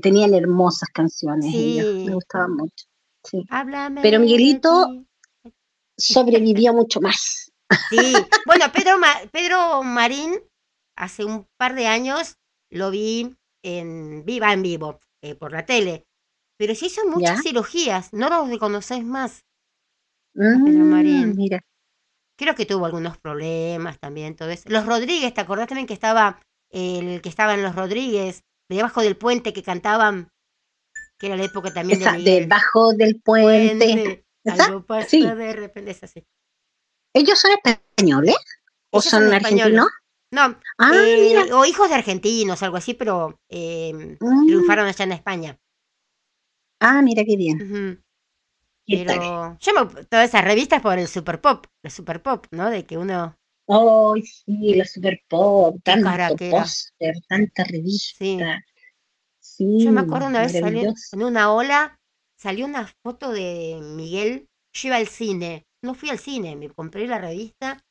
[0.00, 1.78] Tenían hermosas canciones Sí.
[1.80, 2.06] ellos.
[2.06, 2.86] Me gustaban mucho.
[3.24, 3.44] Sí.
[3.50, 4.02] Háblame.
[4.02, 5.04] Pero Miguelito-.
[5.96, 7.50] Sobrevivió mucho más.
[7.90, 8.12] Sí,
[8.46, 10.40] bueno, Pedro, Ma- Pedro Marín,
[10.96, 12.36] hace un par de años
[12.70, 16.04] lo vi en viva en vivo, eh, por la tele.
[16.58, 17.42] Pero se hizo muchas ¿Ya?
[17.42, 19.44] cirugías, no los reconoces más.
[20.34, 21.34] Mm, Marín.
[21.36, 21.60] Mira.
[22.38, 24.68] Creo que tuvo algunos problemas también, todo eso.
[24.68, 29.16] Los Rodríguez, ¿te acordás también que estaba el que estaba en Los Rodríguez, debajo del
[29.16, 30.28] puente que cantaban?
[31.18, 32.42] Que era la época también Esa, de Miguel.
[32.48, 33.76] debajo del puente.
[33.86, 34.24] Puente.
[34.72, 35.22] Algo pasa Sí.
[35.22, 36.26] de repente, es así.
[37.14, 38.36] ¿Ellos son españoles?
[38.90, 39.86] ¿O Ellos son argentinos?
[40.32, 44.46] No, Ah, eh, o hijos de argentinos, algo así, pero eh, Mm.
[44.46, 45.58] triunfaron allá en España.
[46.80, 47.60] Ah, mira qué bien.
[47.60, 47.76] Ujú.
[47.76, 48.02] ¿Qué tal?
[48.86, 52.68] Pero yo me, todas esas revistas por el super pop, el super pop, ¿no?
[52.68, 53.36] De que uno,
[53.68, 58.18] Ay, sí, la super pop, tanto póster, tanta revista.
[58.18, 58.38] Sí.
[59.38, 59.84] Sí.
[59.84, 62.00] yo me acuerdo una vez salió en una ola,
[62.36, 67.06] salió una foto de Miguel, yo iba al cine, no fui al cine, me compré
[67.06, 67.84] la revista,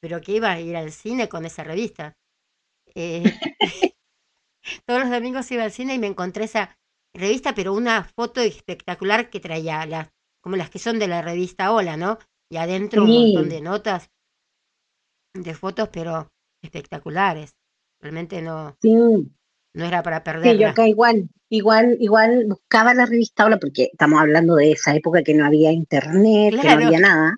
[0.00, 2.14] pero que iba a ir al cine con esa revista.
[2.94, 3.22] Eh,
[4.86, 6.76] todos los domingos iba al cine y me encontré esa
[7.14, 10.08] revista, pero una foto espectacular que traía las,
[10.42, 12.18] como las que son de la revista Hola, ¿no?
[12.50, 14.10] Y adentro un montón de notas,
[15.32, 16.28] de fotos, pero
[16.62, 17.54] espectaculares.
[18.00, 18.92] Realmente no, Sí,
[19.74, 24.20] no era para sí, yo acá igual, igual, igual buscaba la revista Hola, porque estamos
[24.20, 27.36] hablando de esa época que no había internet, que no había nada.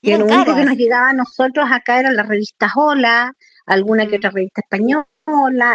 [0.00, 3.32] Y lo único que nos llegaba a nosotros acá eran las revistas Hola,
[3.66, 5.06] alguna que otra revista española,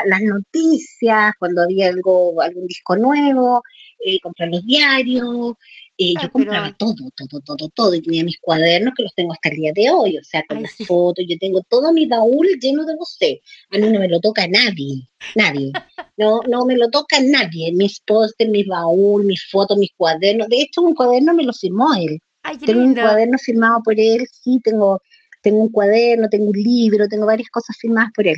[0.05, 3.61] las noticias, cuando había algo, algún disco nuevo,
[4.03, 5.53] eh, comprar los diarios.
[5.97, 7.93] Eh, Ah, yo compraba pero- todo, todo, todo, todo.
[7.95, 10.57] Y tenía mis cuadernos que los tengo hasta el día de hoy, o sea, con
[10.57, 10.85] Ay, las sí.
[10.85, 11.23] fotos.
[11.27, 13.41] Yo tengo todo mi baúl lleno de vocé.
[13.71, 15.71] A mí no me lo toca nadie, nadie.
[16.17, 17.71] No, no me lo toca nadie.
[17.73, 20.47] Mis pósters, mis baúl, mis fotos, mis cuadernos.
[20.49, 22.19] De hecho, un cuaderno me lo firmó él.
[22.43, 25.01] Ay, Tengo un cuaderno firmado por él, sí, tengo,
[25.41, 28.35] tengo un cuaderno, tengo un libro, tengo varias cosas firmadas por él.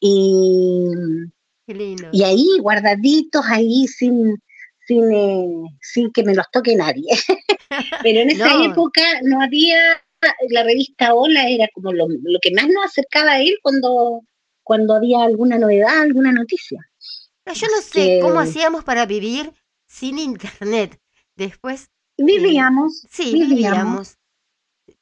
[0.00, 0.86] Y,
[1.66, 2.08] Qué lindo.
[2.12, 4.36] y ahí, guardaditos, ahí sin,
[4.86, 5.46] sin, eh,
[5.80, 7.06] sin que me los toque nadie.
[8.02, 8.64] Pero en esa No.
[8.72, 9.78] época no había,
[10.50, 14.20] la revista Hola era como lo, lo que más nos acercaba a él cuando,
[14.62, 16.80] cuando había alguna novedad, alguna noticia.
[17.46, 19.52] No, Yo no sé cómo hacíamos para vivir
[19.86, 20.98] sin internet.
[21.36, 23.50] Después, Vivíamos, sí, vivíamos.
[23.56, 24.16] vivíamos.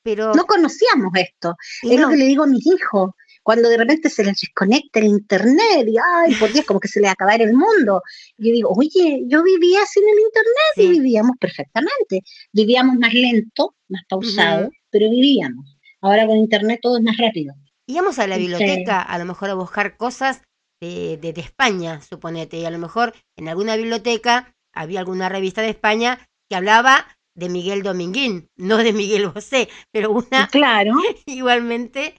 [0.02, 1.54] Pero No conocíamos esto.
[1.82, 3.10] y Es no, lo que le digo a mis hijos.
[3.42, 7.00] Cuando de repente se les desconecta el internet y, ay, por Dios, como que se
[7.00, 8.02] les acaba el mundo.
[8.38, 12.22] Yo digo, oye, yo vivía sin el internet y sí, vivíamos perfectamente.
[12.52, 14.72] Vivíamos más lento, más pausado, Ujú.
[14.90, 15.76] pero vivíamos.
[16.00, 17.54] Ahora con internet todo es más rápido.
[17.88, 18.42] íbamos a la Sí.
[18.42, 20.42] biblioteca a lo mejor a buscar cosas
[20.80, 25.62] de, de, de España, suponete, y a lo mejor en alguna biblioteca había alguna revista
[25.62, 26.18] de España
[26.48, 30.92] que hablaba de Miguel Dominguín, no de Miguel Bosé, pero una Claro.
[31.26, 32.14] igualmente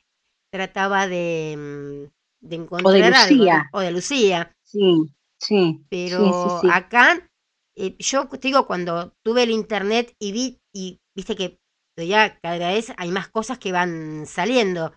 [0.53, 3.09] trataba de, mm, de encontrar O de.
[3.09, 3.69] Lucía.
[3.73, 5.85] o de Lucía, Sí, sí.
[5.89, 6.67] pero sí, sí, sí.
[6.71, 7.27] acá
[7.75, 11.59] eh, yo te digo cuando tuve el internet y vi y viste que
[11.97, 14.93] ya cada vez hay más cosas que van saliendo,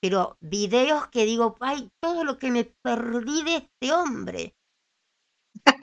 [0.00, 4.54] pero videos que digo, ay, todo lo que me perdí de este hombre.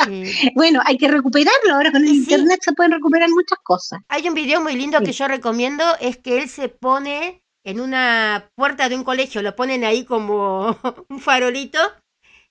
[0.09, 1.73] Eh, Bueno, hay que recuperarlo.
[1.75, 3.99] Ahora con el internet se pueden recuperar muchas cosas.
[4.07, 8.49] Hay un video muy lindo que yo recomiendo, es que él se pone en una
[8.55, 10.77] puerta de un colegio, lo ponen ahí como
[11.09, 11.79] un farolito,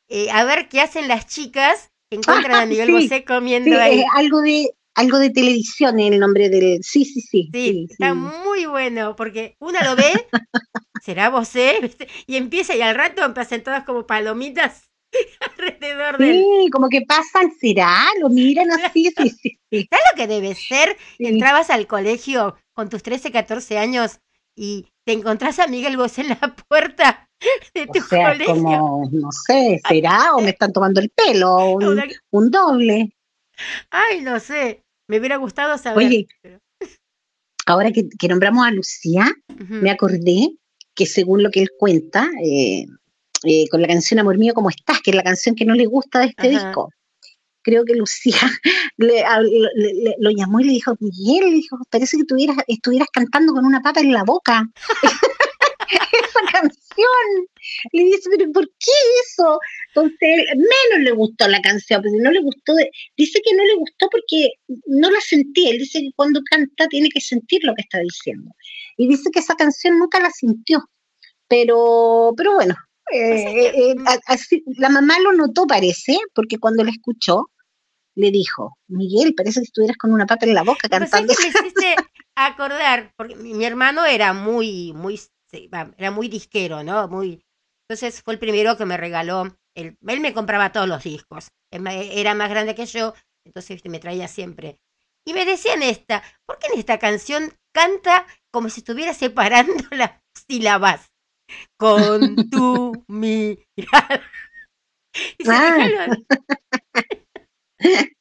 [0.09, 3.81] eh, a ver qué hacen las chicas que encuentran a Miguel Sí, Bosé comiendo Sí,
[3.83, 4.01] ahí.
[4.01, 6.81] eh, algo de algo de televisión es el nombre del.
[6.83, 7.49] Sí, sí, sí.
[7.53, 10.13] Sí, está muy bueno, porque una lo ve,
[11.03, 11.91] será Bosé,
[12.27, 14.91] y empieza y al rato empiezan todas como palomitas
[15.41, 16.47] alrededor de él.
[16.65, 19.31] Sí, como que pasan, será, lo miran así, sí,
[19.71, 19.89] sí.
[19.91, 20.97] ¿Sabes lo que debe ser?
[21.19, 24.21] Entrabas al colegio con tus 13, 14 años
[24.57, 26.37] y te encontrás a Miguel Bosé en la
[26.69, 27.29] puerta
[27.75, 28.55] de tu O sea, colegio.
[28.55, 33.17] como, no sé, será, o me están tomando el pelo, un, Una- un doble.
[33.91, 34.83] Ay, no sé.
[35.09, 36.07] Me hubiera gustado saber.
[36.07, 36.59] Oye, pero-
[37.67, 39.27] ahora que, que nombramos a Lucía,
[39.69, 40.57] me acordé
[40.95, 42.87] que según lo que él cuenta, eh,
[43.45, 45.01] eh, con la canción Amor mío, ¿cómo estás?
[45.01, 46.67] Que es la canción que no le gusta de este Ajá.
[46.67, 46.91] disco.
[47.63, 48.37] Creo que Lucía
[48.97, 53.53] le, a- lo llamó y le dijo, Miguel, le dijo, parece que tuvieras, estuvieras cantando
[53.53, 54.69] con una papa en la boca.
[56.13, 57.47] Esa canción.
[57.93, 58.93] Le dice, pero ¿por qué
[59.25, 59.59] eso?
[59.89, 62.75] Entonces, menos le gustó la canción, porque no le gustó,
[63.17, 64.51] dice que no le gustó porque
[64.87, 65.71] no la sentía.
[65.71, 68.51] Él dice que cuando canta tiene que sentir lo que está diciendo.
[68.97, 70.83] Y dice que esa canción nunca la sintió.
[71.49, 72.75] Pero, pero bueno,
[73.13, 77.51] eh, que- eh, a- así- la mamá lo notó, parece, porque cuando la escuchó,
[78.15, 81.35] le dijo, Miguel, parece que estuvieras con una pata en la boca Pero ¿sabes cantando.
[81.35, 81.97] qué me hiciste
[82.35, 83.13] acordar?
[83.17, 85.21] Porque mi, hermano era muy, muy,
[85.97, 87.09] era muy disquero, ¿no?
[87.09, 87.43] Muy.
[87.89, 89.57] Entonces fue el primero que me regaló.
[89.75, 91.49] Él me compraba todos los discos.
[91.71, 94.79] Era más grande que yo, entonces me traía siempre.
[95.25, 100.11] Y me decían esta, ¿por qué en esta canción canta como si estuviera separando las
[100.49, 101.12] sílabas?
[101.77, 104.23] Con tu mirada.
[105.39, 106.27] Y se dejaron-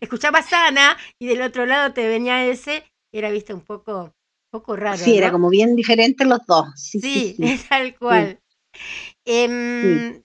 [0.00, 4.12] Escuchaba Sana y del otro lado te venía ese, era viste un poco, un
[4.50, 4.96] poco raro.
[4.96, 6.66] Sí, era como bien diferente los dos.
[6.76, 7.42] Sí, sí, Sí, sí.
[7.52, 8.40] es tal cual.
[9.26, 10.22] Em,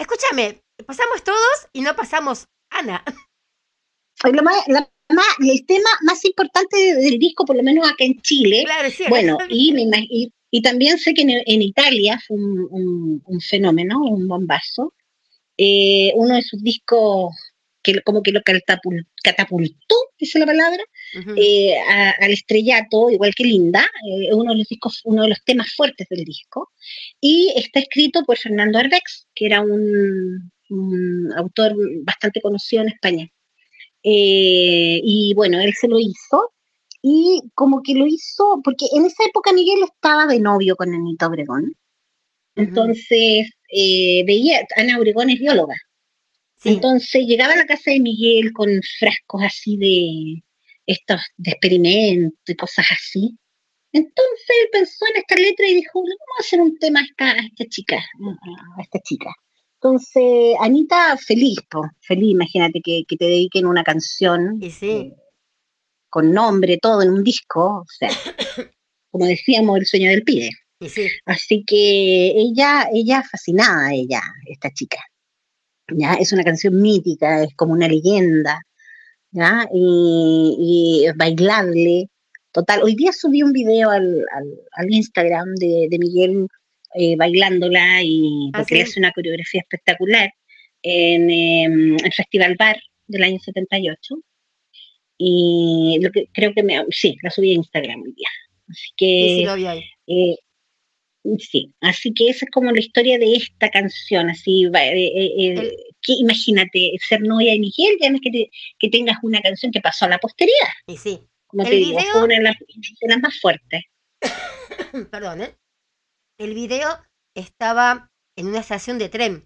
[0.00, 3.02] Escúchame, pasamos todos y no pasamos Ana.
[4.22, 7.88] Ay, lo más- la más- el tema más importante de- del disco, por lo menos
[7.88, 9.04] acá en Chile, Claro, sí.
[9.08, 13.40] bueno, y, me y, y también sé que en, en Italia fue un, un- un
[13.40, 14.94] fenómeno, un bombazo.
[15.60, 17.34] Eh, uno de sus discos
[17.82, 20.82] que como que lo catapul- catapultó, dice la palabra,
[21.18, 21.34] Ujú.
[21.36, 25.42] eh, a- al estrellato, igual que Linda, eh, uno de los discos, uno de los
[25.44, 26.70] temas fuertes del disco,
[27.20, 31.74] y está escrito por Fernando Arbex, que era un, un autor
[32.04, 33.28] bastante conocido en España.
[34.04, 36.52] Eh, y bueno, él se lo hizo,
[37.02, 41.26] y como que lo hizo, porque en esa época Miguel estaba de novio con Anita
[41.26, 41.74] Obregón,
[42.56, 45.76] entonces eh, veía, Ana Obregón es bióloga,
[46.60, 48.68] Sí, entonces llegaba a la casa de Miguel con
[48.98, 50.42] frascos así de
[50.86, 53.38] estos de experimento y cosas así.
[53.92, 57.04] Entonces él pensó en esta letra y dijo, "Le vamos a hacer un tema a
[57.04, 59.32] esta, a esta chica, a esta chica.
[59.74, 65.12] Entonces, Anita, feliz, po, feliz, imagínate que, que te dediquen una canción y sí.
[66.08, 68.10] Con nombre, todo en un disco, o sea,
[69.10, 70.50] como decíamos, el sueño del pibe.
[70.88, 71.08] Sí.
[71.26, 74.98] Así que ella, ella fascinada, ella, esta chica.
[75.88, 76.14] ¿ya?
[76.14, 78.62] Es una canción mítica, es como una leyenda,
[79.30, 79.66] ¿ya?
[79.72, 82.08] Y, y es bailable.
[82.52, 86.46] Total, hoy día subí un video al, al, al Instagram de, de Miguel
[86.94, 90.32] eh, bailándola y Ah, porque una coreografía espectacular
[90.82, 94.14] en em, el Festival Bar del año 78.
[95.18, 98.28] Y lo que creo que me, sí, la subí a Instagram hoy día.
[98.68, 99.84] Así que Sí, sí, lo vi ahí.
[100.06, 100.36] eh,
[101.38, 105.76] sí, así que esa es como la historia de esta canción, así, eh, eh, eh,
[106.00, 109.72] que imagínate ser novia de Miguel, ya no es que, te- que tengas una canción
[109.72, 111.20] que pasó a la posteridad, Y sí.
[111.46, 113.82] como El te digo, fue una de las, de las más fuertes.
[115.10, 115.54] Perdón, ¿eh?
[116.38, 116.88] El video
[117.34, 119.44] estaba en una estación de tren.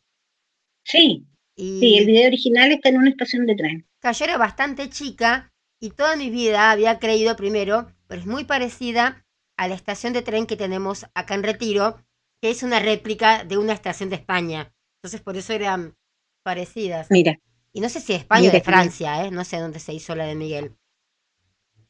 [0.85, 1.25] Sí,
[1.57, 3.87] Y sí, el video original está en una estación de tren.
[4.03, 5.51] Yo era bastante chica
[5.83, 9.26] y toda mi vida había creído primero, pero es muy parecida
[9.57, 11.97] a la estación de tren que tenemos acá en Retiro,
[12.41, 14.72] que es una réplica de una estación de España.
[14.99, 15.97] Entonces por eso eran
[16.45, 17.11] parecidas.
[17.11, 17.37] Mira.
[17.72, 19.33] Y no sé si de España o de Francia, ¿eh?
[19.33, 20.76] No sé dónde se hizo la de Miguel.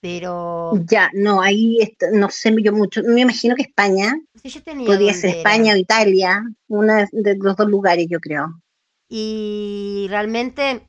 [0.01, 0.72] Pero.
[0.86, 1.78] Ya, no, ahí
[2.12, 3.03] no sé yo mucho.
[3.03, 4.18] Me imagino que España.
[4.43, 8.59] Sí, yo tenía podía ser España o Italia, una de los dos lugares, yo creo.
[9.07, 10.88] Y realmente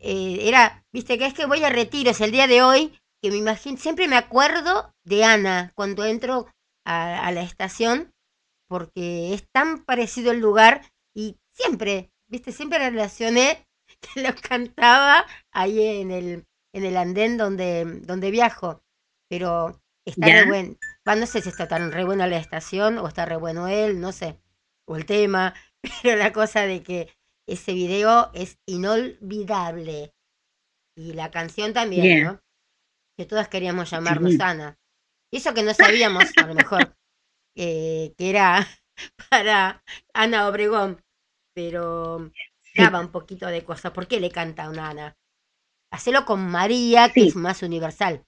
[0.00, 3.36] eh, era, viste, que es que voy a retiros el día de hoy, que me
[3.36, 6.46] imagino, siempre me acuerdo de Ana cuando entro
[6.84, 8.12] a, a la estación,
[8.68, 10.82] porque es tan parecido el lugar
[11.14, 13.66] y siempre, viste, siempre relacioné
[14.14, 18.82] que lo cantaba ahí en el, en el andén donde, donde viajo.
[19.28, 20.76] Pero está re bueno.
[21.04, 24.12] no sé si está tan re buena la estación o está re bueno él, no
[24.12, 24.40] sé.
[24.86, 25.54] O el tema.
[26.02, 27.08] Pero la cosa de que
[27.48, 30.12] ese video es inolvidable.
[30.96, 32.40] Y la canción también, ¿no?
[33.16, 34.78] Que todas queríamos llamarnos Ana.
[35.30, 36.94] Y eso que no sabíamos, a lo mejor,
[37.56, 38.66] eh, que era
[39.30, 39.82] para
[40.12, 41.02] Ana Obregón.
[41.54, 42.30] Pero
[42.76, 43.92] daba un poquito de cosas.
[43.92, 45.16] ¿Por qué le canta a una Ana?
[45.90, 48.24] Hacelo con María, que es más universal.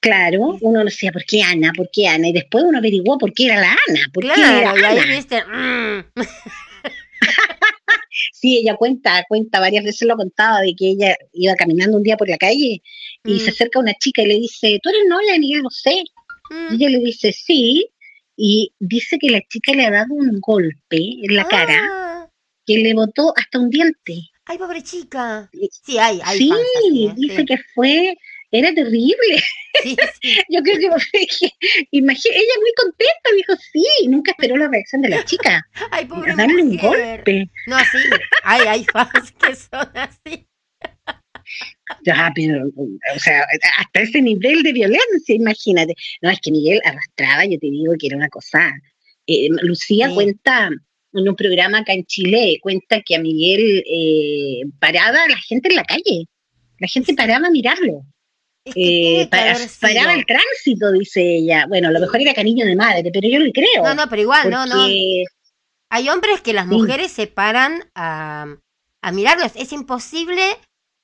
[0.00, 1.72] Claro, uno no decía, ¿por qué Ana?
[1.74, 2.28] ¿Por qué Ana?
[2.28, 4.00] Y después uno averiguó por qué era la Ana.
[4.12, 5.44] ¿Por claro, qué era y ahí viste.
[5.44, 6.04] Mm.
[8.32, 12.16] sí, ella cuenta, cuenta, varias veces lo contaba, de que ella iba caminando un día
[12.16, 12.82] por la calle
[13.24, 13.54] y se mm.
[13.54, 15.36] acerca una chica y le dice, ¿tú eres Nola?
[15.40, 16.02] Y él lo sé.
[16.70, 17.88] Y ella le dice, sí,
[18.36, 22.30] y dice que la chica le ha dado un golpe en la cara ah.
[22.66, 24.30] que le botó hasta un diente.
[24.44, 25.48] Ay, pobre chica.
[25.84, 26.50] Sí, hay, hay Sí,
[27.06, 27.14] ¿eh?
[27.16, 28.16] dice que fue,
[28.52, 29.42] era terrible.
[29.82, 29.96] Sí,
[30.50, 30.86] Yo creo que,
[31.92, 35.66] imagínate, ella muy contenta, dijo, sí, nunca esperó la reacción de la chica.
[35.90, 37.50] Ay, pobre darle un golpe.
[37.66, 37.98] No, sí,
[38.44, 40.46] hay, hay fans que son así.
[42.04, 43.44] Ya, pero, o sea,
[43.78, 45.94] hasta ese nivel de violencia, imagínate.
[46.20, 48.72] No, es que Miguel arrastraba, yo te digo que era una cosa.
[49.26, 50.68] Eh, Lucía cuenta
[51.14, 55.76] en un programa acá en Chile, cuenta que a Miguel eh, paraba la gente en
[55.76, 56.26] la calle.
[56.78, 58.04] La gente paraba a mirarlo.
[58.64, 61.66] Eh, paraba el tránsito, dice ella.
[61.68, 63.82] Bueno, a lo mejor era cariño de madre, pero yo le creo.
[63.82, 64.86] No, no, pero igual, no, no.
[65.90, 68.46] Hay hombres que las mujeres se paran a,
[69.02, 69.52] a mirarlos.
[69.56, 70.42] Es imposible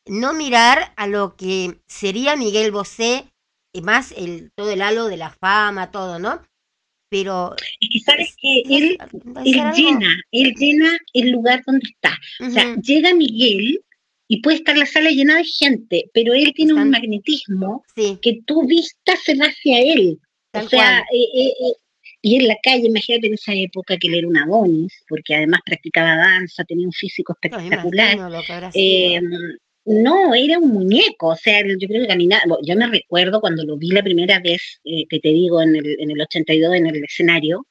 [0.07, 3.27] no mirar a lo que sería Miguel Bosé,
[3.75, 6.43] y más el, todo el halo de la fama, todo, ¿no?
[7.11, 7.55] Pero...
[7.81, 8.99] Es que sabes que él,
[9.75, 12.17] llena, él llena el lugar donde está.
[12.41, 13.81] O sea, llega Miguel
[14.29, 18.67] y puede estar la sala llena de gente, pero él tiene un magnetismo que tu
[18.67, 20.19] vista se va hacia él.
[20.53, 21.73] o sea, eh, eh, eh,
[22.21, 25.61] y en la calle, imagínate en esa época que él era un Adonis, porque además
[25.65, 28.19] practicaba danza, tenía un físico espectacular.
[29.91, 33.79] No, era un muñeco, o sea, yo creo que caminaba, yo me recuerdo cuando lo
[33.79, 37.67] vi la primera vez, que te digo, en el, en el 82 en el escenario,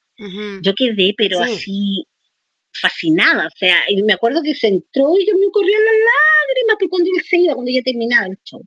[0.60, 2.04] yo quedé, pero así
[2.80, 6.76] fascinada, o sea, y me acuerdo que se entró y yo me corría las lágrimas,
[6.78, 8.62] que cuando él se iba, cuando ya terminaba el show.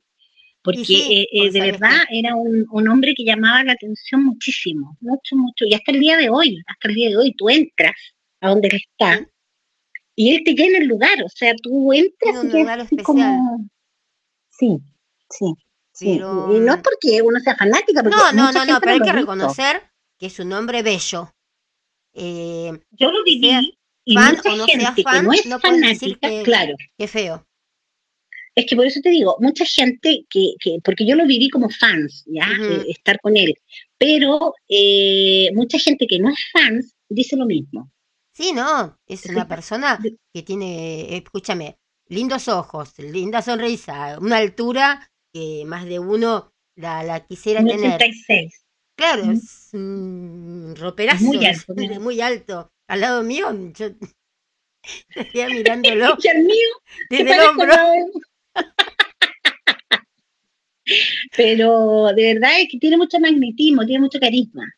[0.62, 5.34] Porque eh, eh, de verdad era un, un, hombre que llamaba la atención muchísimo, mucho,
[5.34, 5.64] mucho.
[5.64, 7.96] Y hasta el día de hoy, hasta el día de hoy, tú entras
[8.40, 9.26] a donde él está
[10.14, 12.44] y él te llena el lugar, o sea, tú entras
[12.92, 13.68] y es como...
[14.50, 14.78] Sí,
[15.30, 15.54] sí.
[15.92, 16.12] Sí.
[16.12, 18.02] Y no es porque uno sea fanática.
[18.02, 19.82] Porque no, no, no, no, pero hay que reconocer
[20.18, 21.32] que es un hombre bello.
[22.14, 23.78] Eh, Yo lo viví.
[24.04, 26.74] Y fan o no sea fan, que no es fanática, que, claro.
[26.98, 27.46] Qué feo.
[28.54, 31.70] Es que por eso te digo, mucha gente que, que porque yo lo viví como
[31.70, 32.46] fans, ¿ya?
[32.60, 33.54] Eh, estar con él.
[33.96, 37.90] Pero eh, mucha gente que no es fans dice lo mismo.
[38.34, 39.98] Sí, no, es una persona
[40.32, 41.76] que tiene, escúchame,
[42.08, 47.98] lindos ojos, linda sonrisa, una altura que más de uno la, la quisiera tener.
[48.94, 52.70] Claro, es un roperazo, muy alto, muy alto.
[52.92, 53.86] Al lado mío, yo
[55.16, 56.14] estaría mirándolo.
[56.22, 56.68] ¿Y al mío?
[57.08, 57.74] Desde el hombro.
[61.34, 64.70] Pero de verdad es que tiene mucho magnetismo, tiene mucho carisma.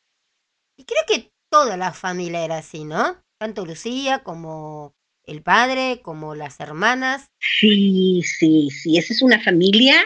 [0.77, 3.21] Y creo que toda la familia era así, ¿no?
[3.37, 7.33] tanto Lucía como el padre, como las hermanas.
[7.41, 9.97] Sí, sí, sí, esa es una familia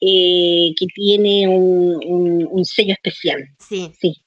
[0.00, 3.48] eh, que tiene un, sello especial.
[3.60, 3.92] Sí.
[4.00, 4.24] Sí.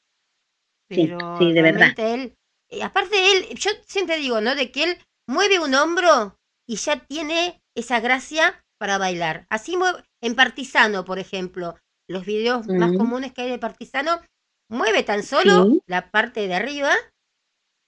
[0.87, 1.93] Pero sí, de verdad.
[1.97, 2.37] Él,
[2.79, 4.55] aparte de él, yo siempre digo, ¿no?
[4.55, 6.37] De que él mueve un hombro
[6.67, 9.45] y ya tiene esa gracia para bailar.
[9.49, 11.75] Así mueve, en Partisano, por ejemplo,
[12.09, 14.21] los videos más comunes que hay de Partisano,
[14.69, 16.91] mueve tan solo la parte de arriba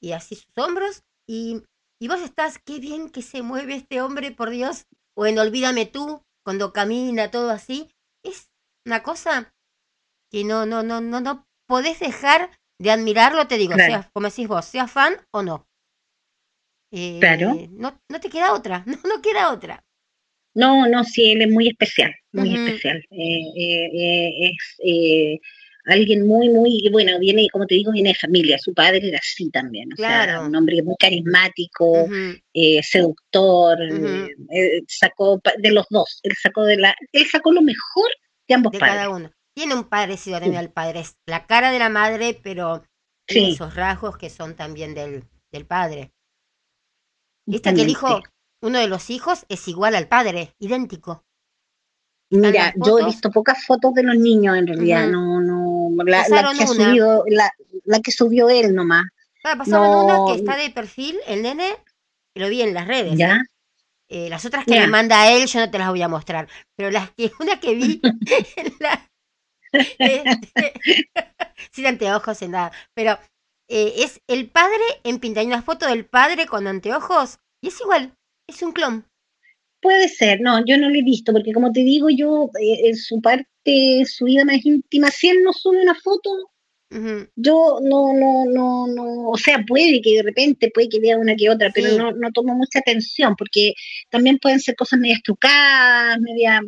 [0.01, 1.63] y así sus hombros, y,
[1.99, 4.85] y vos estás, qué bien que se mueve este hombre, por Dios,
[5.15, 7.89] o en Olvídame tú, cuando camina, todo así,
[8.23, 8.49] es
[8.85, 9.53] una cosa
[10.29, 14.47] que no, no, no, no, no podés dejar de admirarlo, te digo, sea, como decís
[14.47, 15.67] vos, sea fan o no.
[16.91, 17.55] eh, Claro.
[17.71, 19.83] no, no te queda otra, no, no queda otra.
[20.55, 22.97] No, no, sí, él es muy especial, muy especial.
[23.09, 25.39] Eh, eh, eh, es eh,
[25.85, 28.59] alguien muy, muy, bueno, viene, como te digo, viene de familia.
[28.59, 29.91] Su padre era así también.
[29.91, 30.45] O sea, Claro.
[30.45, 32.07] un hombre muy carismático,
[32.53, 37.63] eh, seductor, eh, eh, sacó de los dos, él sacó de la, él sacó lo
[37.63, 38.11] mejor
[38.47, 38.95] de ambos de padres.
[38.95, 39.31] cada uno.
[39.55, 40.65] Tiene un parecido también Sí.
[40.67, 42.83] al padre, es la cara de la madre, pero
[43.27, 46.11] tiene esos rasgos que son también del, del padre.
[47.45, 48.21] Viste que el hijo,
[48.61, 51.23] uno de los hijos, es igual al padre, idéntico.
[52.31, 56.51] Mira, yo he visto pocas fotos de los niños en realidad, no, no, la, la
[56.53, 57.51] que ha subido, la,
[57.83, 59.05] la que subió él nomás,
[59.45, 61.75] Ah, pasaron una que está de perfil, el nene,
[62.33, 63.17] que lo vi en las redes.
[63.17, 63.39] ¿ya?
[64.07, 64.81] Eh, las otras que Ya.
[64.81, 66.47] me manda él, yo no te las voy a mostrar.
[66.77, 68.01] Pero las que, una que vi
[68.55, 69.11] en la.
[71.71, 72.71] sin anteojos, sin nada.
[72.93, 73.17] Pero
[73.67, 75.39] eh, es el padre en pinta.
[75.39, 78.13] Hay una foto del padre con anteojos y es igual,
[78.47, 79.05] es un clon.
[79.81, 82.95] Puede ser, no, yo no lo he visto, porque como te digo, yo, eh, en
[82.95, 86.29] su parte, su vida más íntima, si él no sube una foto,
[87.35, 91.35] Yo no, no, no, no, o sea, puede que de repente, puede que vea una
[91.35, 91.97] que otra, pero Sí.
[91.97, 93.73] no, no tomo mucha atención, porque
[94.09, 96.61] también pueden ser cosas medias trucadas, media...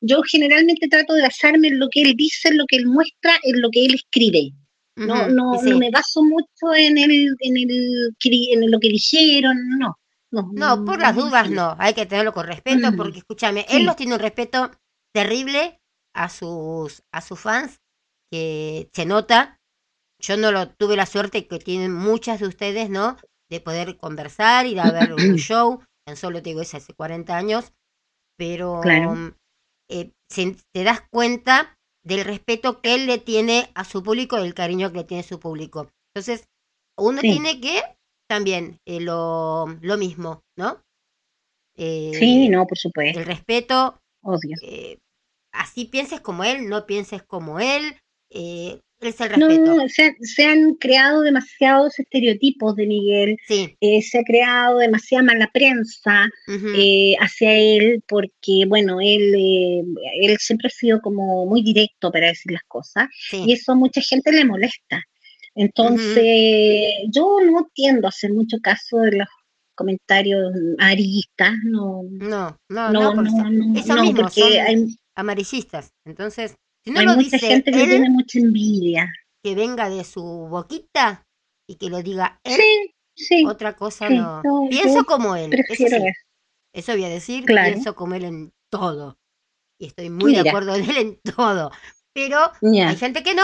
[0.00, 3.38] Yo generalmente trato de basarme en lo que él dice, en lo que él muestra,
[3.42, 4.52] en lo que él escribe.
[4.96, 5.70] No, no, y sí.
[5.70, 9.98] no me baso mucho en el, en el, en lo que dijeron, no.
[10.30, 13.76] No, No, por las dudas no, hay que tenerlo con respeto porque escúchame, sí.
[13.76, 14.70] él los tiene un respeto
[15.12, 15.80] terrible
[16.14, 17.80] a sus a sus fans
[18.30, 19.60] que se nota.
[20.20, 23.16] Yo no lo tuve la suerte que tienen muchas de ustedes, ¿no?
[23.50, 27.36] De poder conversar, ir a ver un show, tan solo te digo es hace 40
[27.36, 27.72] años,
[28.36, 29.18] pero Claro.
[29.90, 34.46] eh, se- te das cuenta del respeto que él le tiene a su público y
[34.46, 35.88] el cariño que le tiene a su público.
[36.14, 36.48] Entonces,
[36.98, 37.30] uno Sí.
[37.30, 37.82] tiene que
[38.28, 40.80] también eh, lo, lo mismo, ¿no?
[41.76, 44.56] Eh, Sí, no, por supuesto, El respeto, obvio.
[45.52, 47.96] así pienses como él, no pienses como él,
[48.30, 49.74] eh, es el respeto.
[49.76, 53.76] No, se, han- se han creado demasiados estereotipos de Miguel, Sí.
[53.80, 56.28] eh, se ha creado demasiada mala prensa
[56.74, 59.82] eh, hacia él, porque, bueno, él, eh,
[60.22, 63.42] él siempre ha sido como muy directo para decir las cosas, sí.
[63.46, 65.02] y eso a mucha gente le molesta.
[65.54, 69.28] Entonces, yo no tiendo a hacer mucho caso de los
[69.74, 74.52] comentarios aristas, no, No, no, no, no, porque no, no, eso no, mismo, porque son
[74.52, 75.92] hay, amarillistas.
[76.04, 76.54] Entonces,
[76.86, 79.12] si no hay lo mucha dice gente que él, tiene mucha envidia.
[79.44, 81.22] que venga de su boquita
[81.68, 84.42] y que lo diga él, Sí, sí, otra cosa sí, no.
[84.70, 87.72] Pienso como él, eso sí, voy a decir, Claro.
[87.72, 89.16] pienso como él en todo.
[89.78, 91.70] Y estoy muy de acuerdo en él en todo.
[92.14, 93.42] Pero hay gente que no,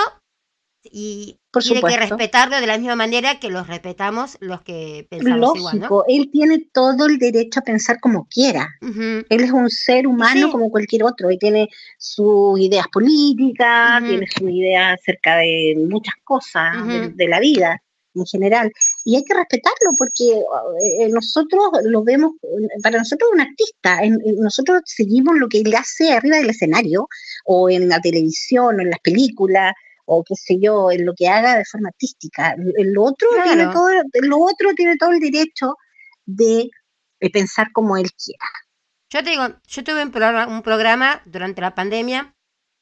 [0.84, 5.56] y por tiene que respetarlo de la misma manera que los respetamos los que pensamos
[5.56, 5.80] igual, ¿no?
[5.82, 8.68] Lógico, él tiene todo el derecho a pensar como quiera.
[8.80, 10.52] Él es un ser humano sí.
[10.52, 11.68] como cualquier otro y tiene
[11.98, 16.72] sus ideas políticas, tiene sus ideas acerca de muchas cosas
[17.16, 17.80] de, la vida
[18.14, 18.72] en general.
[19.04, 20.42] Y hay que respetarlo porque
[20.82, 22.32] eh, nosotros lo vemos,
[22.82, 27.08] para nosotros es un artista, en- nosotros seguimos lo que él hace arriba del escenario
[27.44, 29.74] o en la televisión o en las películas
[30.06, 32.54] o qué sé yo, en lo que haga de forma artística.
[32.76, 33.88] El otro, tiene, todo,
[34.22, 35.76] lo otro tiene todo el derecho
[36.26, 36.70] de,
[37.20, 38.44] de pensar como él quiera.
[39.10, 42.34] Yo te digo, yo tuve un programa, un programa durante la pandemia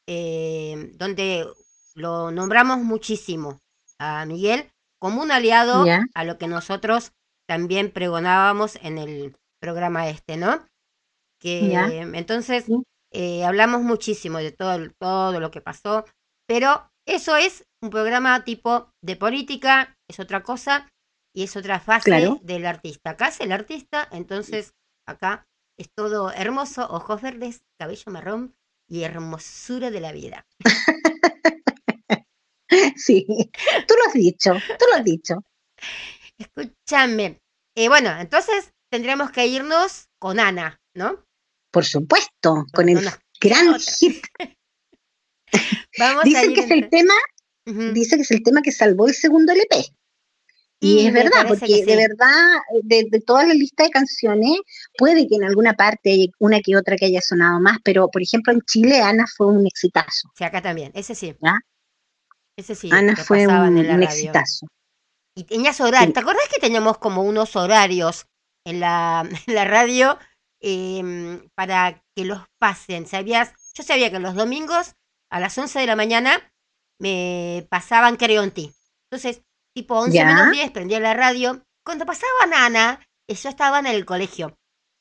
[0.07, 1.47] eh, donde
[1.95, 3.61] lo nombramos muchísimo
[3.99, 5.85] a Miguel como un aliado
[6.15, 7.13] a lo que nosotros
[7.47, 10.65] también pregonábamos en el programa este, ¿no?
[11.41, 11.73] Que
[12.15, 12.67] entonces
[13.13, 16.05] eh, hablamos muchísimo de todo, el- todo lo que pasó,
[16.47, 20.89] pero eso es un programa tipo de política, es otra cosa
[21.35, 22.39] y es otra fase Claro.
[22.43, 23.11] del artista.
[23.11, 24.73] Acá es el artista, entonces
[25.09, 25.47] acá
[25.79, 28.55] es todo hermoso, ojos verdes, cabello marrón
[28.89, 30.47] y hermosura de la vida.
[32.97, 33.27] Sí,
[33.89, 35.35] tú lo has dicho, tú lo has dicho.
[36.39, 37.41] Escúchame.
[37.77, 41.25] Eh, bueno, entonces tendremos que irnos con Ana, ¿no?
[41.73, 43.09] Por supuesto, con Con el
[43.41, 44.25] gran hit.
[45.99, 47.15] Vamos Dicen que es el tema,
[47.93, 49.85] dice que es el tema que salvó el segundo LP.
[50.83, 51.97] Y, Y es verdad, porque que de sí.
[51.97, 54.59] verdad, de, de toda la lista de canciones,
[54.97, 58.23] puede que en alguna parte haya una que otra que haya sonado más, pero por
[58.23, 60.31] ejemplo en Chile Ana fue un exitazo.
[60.35, 61.35] Sí, acá también, ese sí.
[62.57, 64.05] Ese sí, Ana fue un, en la un radio.
[64.05, 64.67] exitazo.
[65.35, 66.09] Y tenías horarios.
[66.09, 66.13] Sí.
[66.15, 68.27] ¿Te acordás que teníamos como unos horarios
[68.65, 70.19] en la, en la radio
[70.61, 73.07] em, para que los pasen?
[73.07, 73.53] ¿Sabías?
[73.75, 74.95] Yo sabía que los domingos
[75.31, 76.53] a las 11 de la mañana
[77.01, 78.73] me pasaban Creo en ti.
[79.11, 79.43] Entonces,
[79.75, 80.27] tipo 11 Ya.
[80.27, 81.63] menos 10, prendía la radio.
[81.85, 84.57] Cuando pasaban Ana, yo estaba en el colegio.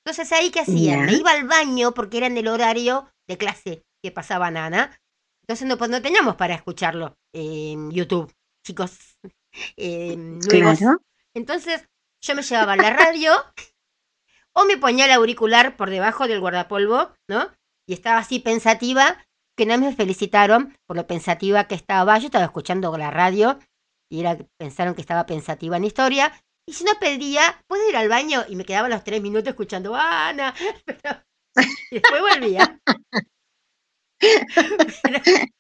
[0.06, 3.84] Entonces ahí qué hacía, me iba al baño porque era en el horario de clase
[4.01, 4.97] que pasaba Nana.
[5.43, 8.34] Entonces no, pues no teníamos para escucharlo en YouTube,
[8.65, 8.97] chicos.
[9.77, 10.15] Eh,
[11.34, 11.84] Entonces
[12.22, 13.34] yo me llevaba la radio
[14.53, 17.51] o me ponía el auricular por debajo del guardapolvo, ¿no?
[17.88, 19.26] Y estaba así pensativa,
[19.60, 22.18] que no me felicitaron por lo pensativa que estaba.
[22.18, 23.60] Yo estaba escuchando la radio
[24.10, 26.31] y era, pensaron que estaba pensativa en historia.
[26.65, 28.45] Y si no pedía, ¿puedo ir al baño?
[28.48, 30.56] Y me quedaba los tres minutos escuchando, Ana.
[31.91, 32.80] y después volvía.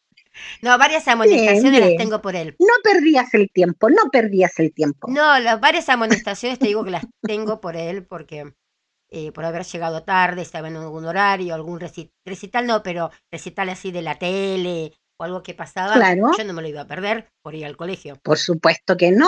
[0.61, 2.55] no, varias amonestaciones las tengo por él.
[2.57, 5.09] No perdías el tiempo, no perdías el tiempo.
[5.11, 8.53] No, las varias amonestaciones te digo que las tengo por él porque
[9.11, 13.91] eh, por haber llegado tarde, estaba en algún horario, algún recital, no, pero recital así
[13.91, 17.55] de la tele o algo que pasaba, yo no me lo iba a perder por
[17.55, 18.17] ir al colegio.
[18.21, 19.27] Por supuesto que no,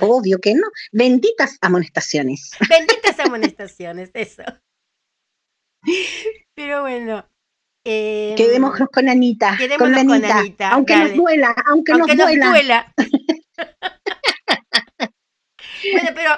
[0.00, 0.66] obvio que no.
[0.92, 2.50] Benditas amonestaciones.
[2.68, 4.42] Benditas amonestaciones, eso.
[6.54, 7.26] Pero bueno.
[7.86, 9.56] Eh, quedémonos con Anita.
[9.58, 10.70] Quedémonos con Anita.
[10.70, 12.94] aunque nos duela, aunque, nos, duela.
[15.92, 16.30] bueno, pero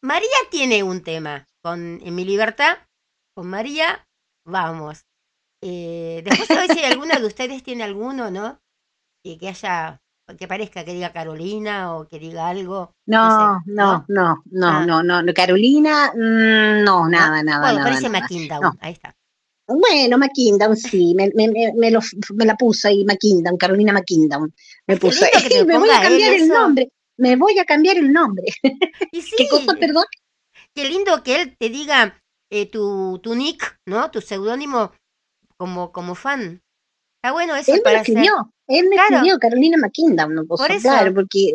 [0.00, 2.78] María tiene un tema con En mi libertad,
[3.34, 4.06] con María,
[4.44, 5.04] vamos.
[5.62, 8.58] Eh, después a ver si alguna de ustedes tiene alguno, ¿no?
[9.22, 10.00] Y que haya,
[10.38, 12.94] que parezca que diga Carolina o que diga algo.
[13.06, 17.72] No, no, no, no, no, no, Carolina, mm, no, nada, nada.
[17.72, 18.08] Bueno, parece
[18.48, 19.14] nada, ahí está.
[19.66, 22.00] Bueno, McKindown sí, me, me, me, lo,
[22.34, 24.52] me la puso ahí, McKindown, Carolina McKindown.
[24.86, 25.24] Me puso,
[25.66, 28.46] me voy a cambiar el nombre, me voy a cambiar el nombre.
[28.62, 30.04] ¿Qué cosa, perdón?
[30.74, 32.20] Qué lindo que él te diga
[32.50, 34.10] eh, tu, tu nick, ¿no?
[34.10, 34.92] Tu seudónimo
[35.56, 36.62] como, como fan.
[37.22, 41.14] Está bueno eso él para me escribió, Él me escribió, Carolina McKindown, no puedo claro,
[41.14, 41.52] porque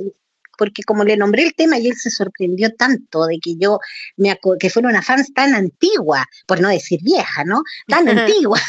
[0.58, 3.80] porque como le nombré el tema y él se sorprendió tanto de que yo
[4.16, 7.64] me que fuera una fan tan antigua, por no decir vieja, ¿no?
[7.88, 8.60] Tan antigua.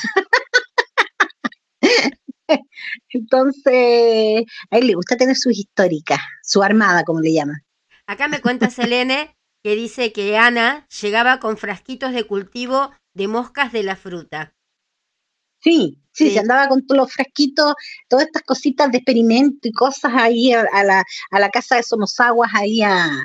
[3.08, 7.60] Entonces, a él le gusta tener sus históricas, su armada, como le llama.
[8.06, 9.35] Acá me cuenta Selene
[9.66, 14.54] que dice que Ana llegaba con frasquitos de cultivo de moscas de la fruta.
[15.60, 17.74] Sí, sí, se andaba con todos los frasquitos,
[18.06, 22.52] todas estas cositas de experimento y cosas ahí a, la, a la, casa de Somosaguas,
[22.54, 23.24] ahí a,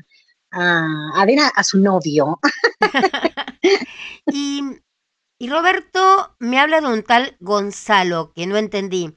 [0.50, 2.40] a, ver a, su novio.
[4.34, 4.64] y,
[5.38, 9.16] y Roberto me habla de un tal Gonzalo, que no entendí,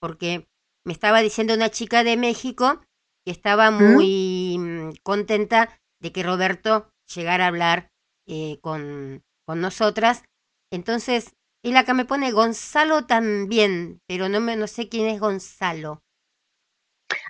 [0.00, 0.46] porque
[0.84, 2.82] me estaba diciendo una chica de México
[3.24, 3.94] que estaba ¿Mm?
[3.94, 7.90] muy mm, contenta de que Roberto llegara a hablar
[8.26, 10.22] eh, con, con nosotras.
[10.70, 16.02] Entonces, él acá me pone Gonzalo también, pero no, me, no sé quién es Gonzalo.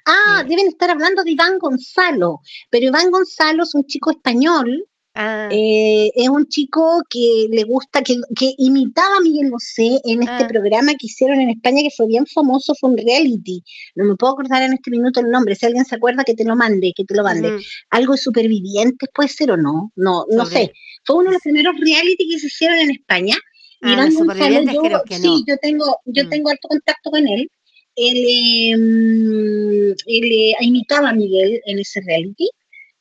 [0.04, 2.40] Ah, deben estar hablando de Iván Gonzalo,
[2.70, 4.87] pero Iván Gonzalo es un chico español
[5.20, 5.48] Ah.
[5.50, 10.44] Eh, es un chico que le gusta, que, que imitaba a Miguel Bosé en este
[10.44, 10.46] ah.
[10.48, 13.64] programa que hicieron en España, que fue bien famoso, fue un reality.
[13.96, 15.56] No me puedo acordar en este minuto el nombre.
[15.56, 17.58] Si alguien se acuerda, que te lo mande, que te lo mande.
[17.90, 20.72] Algo de supervivientes puede ser o no, no, no sé.
[21.04, 23.34] Fue uno de los primeros reality que se hicieron en España.
[23.82, 26.28] Ah, Gonzalo, yo, sí, yo tengo, yo mm.
[26.28, 27.50] tengo alto contacto con él.
[27.96, 28.24] Él,
[28.72, 32.48] em, él eh, imitaba a Miguel en ese reality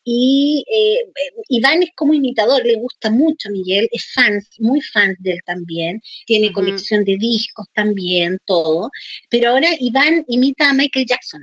[0.09, 1.11] y eh,
[1.49, 5.39] Iván es como imitador, le gusta mucho a Miguel, es fan, muy fan de él
[5.45, 8.89] también, tiene colección de discos también, todo,
[9.29, 11.41] pero ahora Iván imita a Michael Jackson.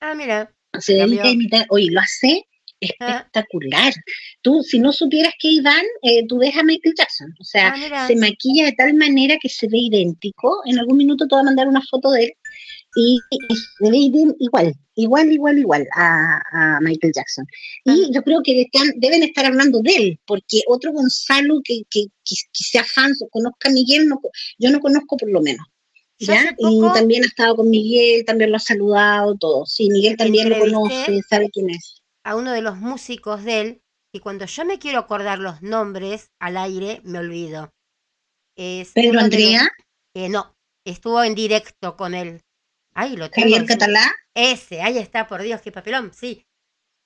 [0.00, 0.52] Ah, mira.
[0.76, 1.06] O sea,
[1.68, 2.42] oye, lo hace
[2.98, 3.20] ah.
[3.30, 3.92] espectacular.
[4.42, 8.08] Tú, si no supieras que Iván, eh, tú ves a Michael Jackson, o sea, ah,
[8.08, 10.62] se maquilla de tal manera que se ve idéntico.
[10.66, 12.32] En algún minuto te voy a mandar una foto de él
[12.96, 13.18] y,
[13.78, 13.96] se ve
[14.38, 17.46] igual, igual, igual, igual a, Michael Jackson.
[17.84, 18.08] Y ah.
[18.12, 22.34] yo creo que están, deben estar hablando de él, porque otro Gonzalo que, que, que,
[22.52, 24.20] sea fan o conozca a Miguel, no,
[24.58, 25.66] yo no conozco por lo menos.
[26.18, 26.54] ¿ya?
[26.58, 29.66] y también ha estado con Miguel, también lo ha saludado, todo.
[29.66, 32.02] Sí, Miguel también lo conoce, sabe quién es.
[32.24, 36.30] A uno de los músicos de él, y cuando yo me quiero acordar los nombres
[36.38, 37.72] al aire, me olvido.
[38.56, 39.68] Es ¿Pedro Andrea?
[40.14, 40.54] Eh, no,
[40.84, 42.42] estuvo en directo con él.
[43.00, 43.48] Ay, lo tengo.
[43.48, 44.12] Javier Catalá.
[44.34, 46.44] Ese, ahí está, por Dios, qué papelón, sí.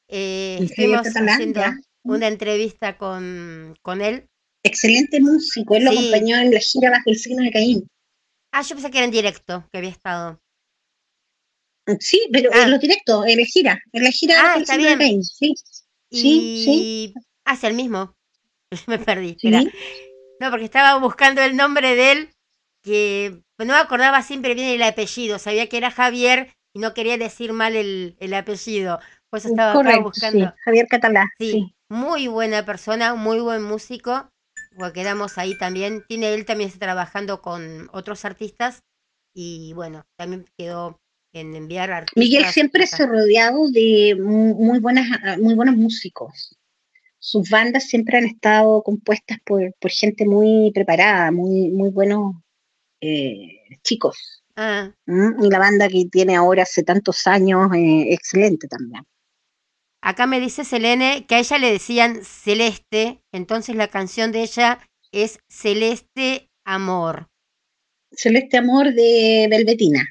[0.09, 1.63] Eh, estuvimos haciendo
[2.03, 4.29] una entrevista con, con él.
[4.65, 7.89] Excelente músico, él lo acompañó en la gira bajo el signo de Caín.
[8.51, 10.41] Ah, yo pensé que era en directo, que había estado.
[12.01, 12.67] Sí, pero en ah.
[12.67, 14.99] lo directo, en la gira, en la gira ah, está bien.
[14.99, 15.55] De Caín, sí.
[16.11, 17.15] Sí, sí.
[17.45, 18.17] Hace el mismo.
[18.89, 19.37] me perdí.
[20.41, 22.34] No, porque estaba buscando el nombre de él,
[22.85, 25.39] que no me acordaba siempre bien el apellido.
[25.39, 29.01] Sabía que era Javier y no quería decir mal el, el apellido.
[29.31, 30.55] Pues estaba buscando.
[30.65, 31.29] Javier Catalá.
[31.39, 34.29] Sí, muy buena persona, muy buen músico.
[34.77, 36.05] Porque quedamos ahí también.
[36.07, 38.83] Tiene él también está trabajando con otros artistas.
[39.35, 41.01] Y bueno, también quedó
[41.33, 42.21] en enviar artistas.
[42.21, 46.55] Miguel siempre se ha rodeado de muy buenas, ah, muy buenos músicos.
[47.19, 52.44] Sus bandas siempre han estado compuestas por, por gente muy preparada, muy, muy buenos
[53.05, 54.43] eh, chicos.
[54.57, 55.45] Ah, ¿Mm?
[55.45, 59.05] Y la banda que tiene ahora hace tantos años, eh, excelente también.
[60.01, 63.21] acá me dice Selene que a ella le decían Celeste.
[63.33, 64.79] Entonces la canción de ella
[65.13, 67.29] es Celeste Amor.
[68.13, 70.05] Celeste Amor de Velvetina.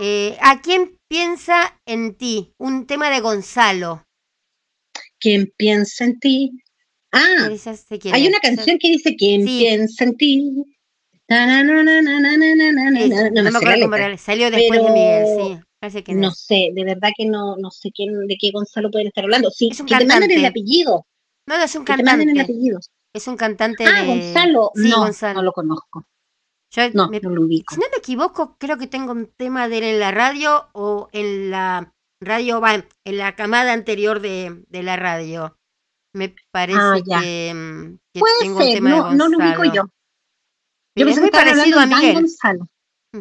[0.00, 2.52] Eh, ¿A quién piensa en ti?
[2.58, 4.04] Un tema de Gonzalo.
[5.20, 6.50] ¿Quién piensa en ti?
[7.12, 7.86] Ah, ¿Qué dices?
[7.88, 9.58] ¿De quién hay una canción que dice ¿Quién Sí.
[9.60, 10.52] piensa en ti?
[11.46, 14.18] No, No, me acuerdo cómo era.
[14.18, 15.60] Salió después de Pero Miguel, sí.
[15.80, 16.30] Parece que No no.
[16.30, 19.50] sé, de verdad que no, no sé quién, de qué Gonzalo pueden estar hablando.
[19.50, 20.46] Sí, Es un que te manden el cantante.
[20.48, 21.06] apellido,
[21.46, 22.40] No, no, es un que te el cantante.
[22.40, 22.80] apellido.
[23.12, 24.06] Es un cantante Ah, de.
[24.06, 25.34] Gonzalo, Sí, no, Gonzalo.
[25.34, 26.04] no lo conozco.
[26.74, 27.74] Yo No, me- no lo ubico.
[27.74, 31.08] Si no me equivoco, creo que tengo un tema de él en la radio o
[31.12, 35.58] en la radio, va, en la camada anterior de, de la radio.
[36.14, 39.38] Me parece Ah, que, mm, que Puede tengo un ser, tema de no, no lo
[39.38, 39.74] ubico Gonzalo.
[39.74, 39.82] yo.
[40.94, 42.14] Yo pensé muy parecido a Miguel.
[42.14, 42.68] Gonzalo.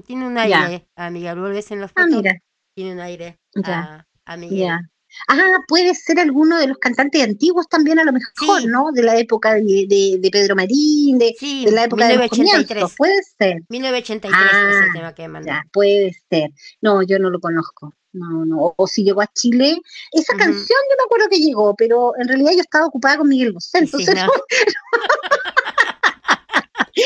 [0.05, 0.65] Tiene un Ya.
[0.65, 1.37] aire a Miguel.
[1.37, 2.39] Lo ves en las Ah, fotos, mira,
[2.75, 4.59] tiene un aire ya, a, a Miguel.
[4.59, 4.79] ya.
[5.27, 8.67] Ah, puede ser alguno de los cantantes antiguos también a lo mejor, Sí.
[8.67, 8.91] ¿no?
[8.93, 12.31] De la época de, de, de Pedro Marín, de, Sí, de la época de los
[12.31, 12.67] 1983.
[12.67, 12.95] comienzos.
[12.97, 13.61] Puede ser.
[13.67, 15.47] 1983 es el Ah, tema que mandó.
[15.47, 16.51] Ya, puede ser.
[16.81, 17.93] No, yo no lo conozco.
[18.13, 18.57] No, no.
[18.61, 19.77] O, o si llegó a Chile.
[20.13, 20.39] Esa Ujú.
[20.45, 23.79] canción yo me acuerdo que llegó, pero en realidad yo estaba ocupada con Miguel Bosé.
[23.83, 24.31] Y sí, Entonces no.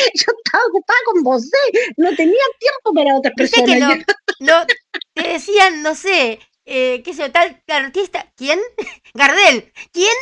[0.14, 1.58] yo estaba ocupada con Bosé.
[1.98, 3.70] No tenía tiempo para otras personas.
[3.70, 3.90] que no,
[4.40, 4.66] no,
[5.14, 8.60] te decían, no sé, eh, qué sé tal artista, ¿quién?
[9.14, 10.14] Gardel, ¿quién?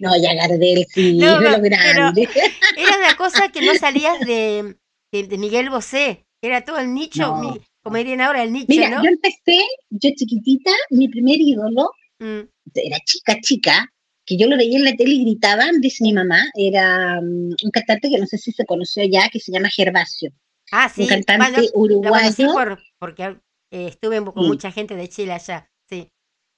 [0.00, 2.28] No, ya Gardel, sí, No, de lo grande.
[2.76, 4.76] Era una cosa que no salías de,
[5.12, 7.36] de, de Miguel Bosé, era todo el nicho, No.
[7.36, 9.02] mi- como dirían ahora, el nicho, Mira, ¿no?
[9.02, 9.58] yo empecé,
[9.90, 11.90] yo chiquitita, mi primer ídolo,
[12.22, 12.40] Mm,
[12.74, 13.90] era chica, chica,
[14.30, 17.70] que yo lo veía en la tele y gritaban, dice mi mamá, era mm, un
[17.72, 20.30] cantante que no sé si se conoció ya, que se llama Gervasio.
[20.70, 21.58] Ah, sí, un cantante bueno,
[22.04, 23.24] lo conocí uruguayo, por, porque
[23.72, 24.48] eh, estuve con Sí.
[24.48, 26.08] mucha gente de Chile allá, sí.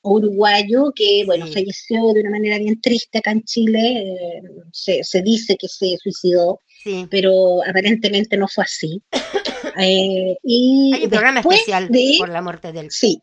[0.03, 1.55] uruguayo que, bueno, Sí.
[1.55, 4.43] falleció de una manera bien triste acá en Chile, eh,
[4.73, 9.01] se, se dice que se suicidó, Sí, pero aparentemente no fue así.
[9.79, 12.91] Eh, y hay un programa especial de, por la muerte de él.
[12.91, 13.23] sí,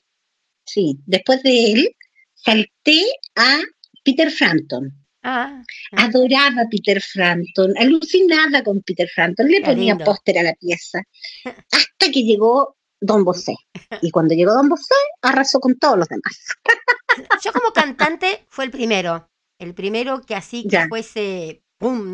[0.66, 1.96] sí, después de él
[2.34, 3.04] salté
[3.36, 3.60] a
[4.04, 4.92] Peter Frampton.
[5.22, 5.62] Ah,
[5.92, 11.00] ah, Adoraba a Peter Frampton, alucinaba con Peter Frampton, le ponía póster a la pieza,
[11.72, 13.56] hasta que llegó Don Bosé.
[14.02, 16.40] Y cuando llegó Don Bosé, arrasó con todos los demás.
[17.44, 20.88] Yo como cantante fue el primero, el primero que así que Ya.
[20.88, 22.14] fuese, ¡pum!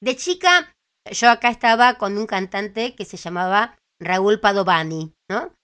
[0.00, 0.74] De chica,
[1.12, 5.54] yo acá estaba con un cantante que se llamaba Raúl Padovani, ¿no?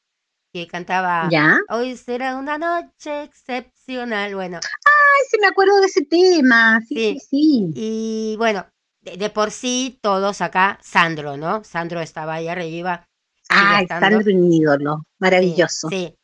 [0.52, 1.58] Que cantaba, ¿Ya?
[1.68, 7.18] hoy será una noche excepcional, bueno, Ay, sí me acuerdo de ese tema, sí, Sí.
[7.20, 8.66] sí, y bueno,
[9.02, 11.62] de, de por sí todos acá, Sandro, ¿no?
[11.64, 13.04] Sandro estaba ahí arriba,
[13.50, 14.06] estando.
[14.20, 15.88] Sandro un ídolo, maravilloso.
[15.90, 16.14] Sí.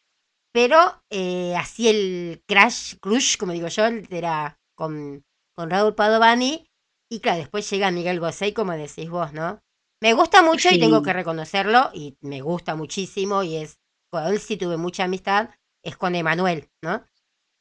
[0.53, 0.79] Pero
[1.11, 5.23] eh, así el crash, crush, como digo yo, era con,
[5.57, 6.65] con Raúl Padovani.
[7.11, 9.61] Y claro, después llega Miguel Bosé, como decís vos, ¿no?
[10.01, 13.79] Me gusta mucho y tengo que reconocerlo, y me gusta muchísimo, y es,
[14.15, 15.51] con él sí tuve mucha amistad,
[15.83, 17.05] es con Emanuel, ¿no?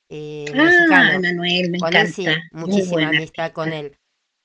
[0.10, 1.20] Eh, Ah, mexicano.
[1.20, 2.48] Manuel, me Con él sí, encanta.
[2.54, 3.98] Muchísima amistad con él.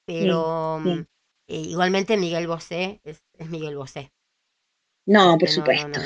[0.07, 0.91] Pero sí.
[0.91, 1.01] mm,
[1.49, 4.11] eh, igualmente Miguel Bosé es, es Miguel Bosé.
[5.07, 6.01] No, por no, supuesto.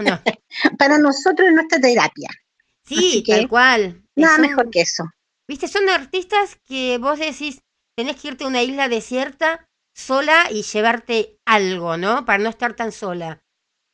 [0.00, 0.18] no.
[0.78, 2.28] Para nosotros es nuestra terapia.
[2.84, 4.02] Sí, que tal cual.
[4.16, 5.04] Nada mejor que eso.
[5.48, 7.62] Viste, son artistas que vos decís,
[7.96, 12.24] tenés que irte a una isla desierta sola y llevarte algo, ¿no?
[12.26, 13.42] Para no estar tan sola.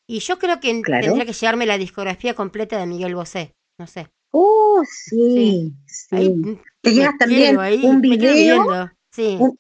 [0.08, 1.04] Y yo creo que Claro.
[1.04, 3.54] tendría que llevarme la discografía completa de Miguel Bosé.
[3.78, 4.08] No sé.
[4.32, 6.16] Oh, sí, sí.
[6.16, 6.34] Ahí,
[6.80, 8.90] Te llevas también ahí, un video, viviendo.
[9.12, 9.36] Sí.
[9.38, 9.58] un-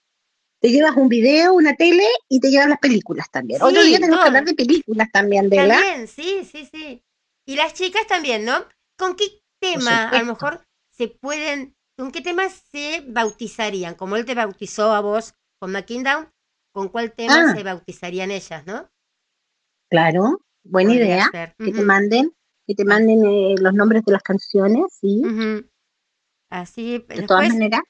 [0.60, 3.62] te llevas un video, una tele y te llevas las películas también.
[3.62, 4.24] Otro Sí, día tenemos todo.
[4.24, 5.68] que hablar de películas también, la.
[5.68, 7.02] También, sí, sí, sí.
[7.46, 8.64] Y las chicas también, ¿no?
[8.98, 9.24] ¿Con qué
[9.60, 13.94] tema a lo mejor se pueden, con qué temas se bautizarían?
[13.94, 16.28] Como él te bautizó a vos con McKindown,
[16.72, 17.54] ¿con cuál tema Ah.
[17.54, 18.88] se bautizarían ellas, no?
[19.90, 21.28] Claro, buena Podría idea.
[21.30, 21.54] ser.
[21.58, 22.32] Que te manden,
[22.66, 25.22] que te manden eh, los nombres de las canciones, sí.
[26.50, 27.80] Así, De todas maneras.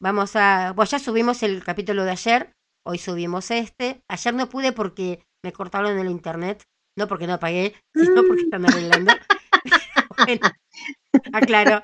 [0.00, 2.52] vamos a, pues ya subimos el capítulo de ayer,
[2.86, 4.02] hoy subimos este.
[4.08, 6.62] Ayer no pude porque me cortaron el internet,
[6.96, 8.44] no porque no pagué, sino porque Mm.
[8.44, 9.12] están arreglando.
[10.16, 10.48] Bueno,
[11.32, 11.82] Ah, claro.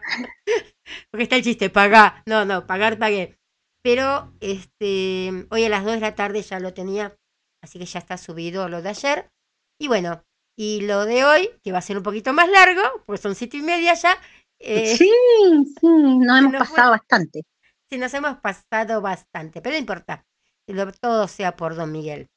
[1.10, 2.22] Porque está el chiste, paga.
[2.26, 3.36] No, no, pagar pagué.
[3.82, 7.16] Pero este, hoy a las 2 de la tarde ya lo tenía,
[7.62, 9.30] así que ya está subido lo de ayer.
[9.80, 10.22] Y bueno,
[10.56, 13.56] y lo de hoy, que va a ser un poquito más largo, pues son siete
[13.56, 14.14] y media ya.
[14.58, 15.10] Eh, sí,
[15.80, 15.86] sí,
[16.18, 17.46] nos hemos pasado bastante.
[17.88, 20.26] Sí, nos hemos pasado bastante, pero no importa.
[21.00, 22.28] Todo sea por Don Miguel.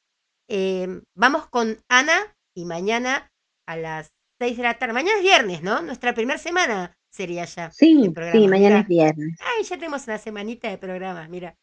[0.48, 3.30] Eh, vamos con Ana y mañana
[3.68, 4.10] a las
[4.40, 4.94] 6 de la tarde.
[4.94, 5.82] Mañana es viernes, ¿no?
[5.82, 7.70] Nuestra primera semana sería ya.
[7.72, 9.38] Sí, sí, mañana es viernes.
[9.40, 11.54] Ay, ya tenemos una semanita de programas, mira.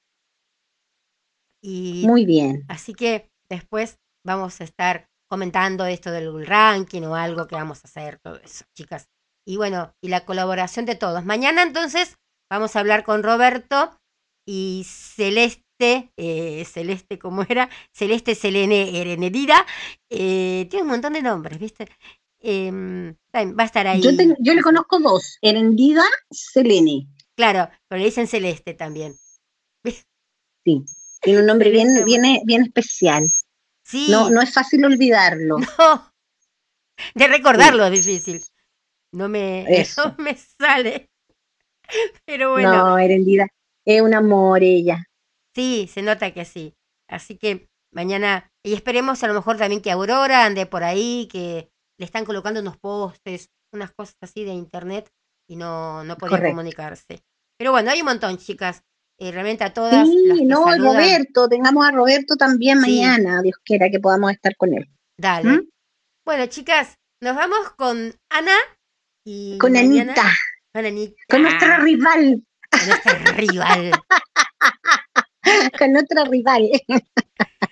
[1.60, 2.66] Y Muy bien.
[2.68, 7.88] Así que después vamos a estar comentando esto del ranking o algo que vamos a
[7.88, 9.08] hacer, todo eso, chicas.
[9.48, 11.24] Y bueno, y la colaboración de todos.
[11.24, 12.18] Mañana entonces
[12.50, 13.98] vamos a hablar con Roberto
[14.46, 17.70] y Celeste, eh, Celeste, ¿cómo era?
[17.94, 19.66] Celeste Selene Erenedida.
[20.10, 21.88] Eh, tiene un montón de nombres, ¿viste?
[22.42, 24.02] Em, va a estar ahí.
[24.02, 27.08] Yo, yo le conozco dos, Erendida, Selene.
[27.38, 29.16] Claro, pero le dicen Celeste también.
[30.66, 30.84] Sí,
[31.22, 33.24] tiene un nombre bien, bien, bien especial.
[33.92, 34.08] Sí.
[34.10, 35.58] No, no es fácil olvidarlo.
[35.78, 36.12] No,
[37.16, 38.44] de recordarlo es difícil.
[39.12, 39.66] No me,
[39.98, 41.10] no me sale.
[42.26, 42.72] Pero bueno.
[42.72, 43.48] No, Erendida,
[43.86, 45.04] es un amor ella.
[45.56, 46.76] Sí, se nota que sí.
[47.10, 51.70] Así que mañana, y esperemos a lo mejor también que Aurora ande por ahí, que
[51.98, 55.12] le están colocando unos postes, unas cosas así de internet
[55.50, 57.24] y no, no podía comunicarse.
[57.58, 58.84] Pero bueno, hay un montón, chicas.
[59.22, 60.08] Eh, realmente a todas.
[60.08, 64.90] Sí, no, Roberto, tengamos a Roberto también mañana, Dios quiera que podamos estar con él.
[65.16, 65.48] Dale.
[65.48, 65.70] ¿Mm?
[66.26, 68.56] Bueno, chicas, nos vamos con Ana
[69.24, 69.60] y.
[69.60, 70.24] Con Anita.
[70.74, 71.22] Con Anita.
[71.30, 72.44] Con nuestra rival.
[72.72, 73.92] Con nuestra rival.
[75.78, 76.72] con otra rival.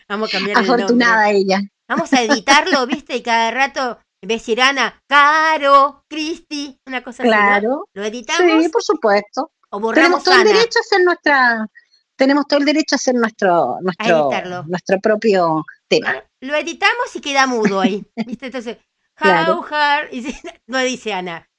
[0.07, 1.61] Vamos a cambiar Afortunada ella.
[1.87, 3.15] Vamos a editarlo, ¿viste?
[3.15, 7.29] Y cada rato decir Ana, Caro, Cristi, una cosa así.
[7.31, 7.87] Claro.
[7.93, 8.63] Lo editamos.
[8.63, 9.51] Sí, por supuesto.
[9.71, 11.67] O tenemos todo el derecho a hacer nuestra.
[12.15, 14.29] Tenemos todo el derecho a hacer nuestro, nuestro,
[14.67, 16.15] nuestro propio tema.
[16.17, 18.05] Ah, lo editamos y queda mudo ahí.
[18.25, 18.47] ¿Viste?
[18.47, 18.77] Entonces,
[19.19, 20.11] how hard.
[20.11, 20.35] Y
[20.67, 21.49] no dice Ana.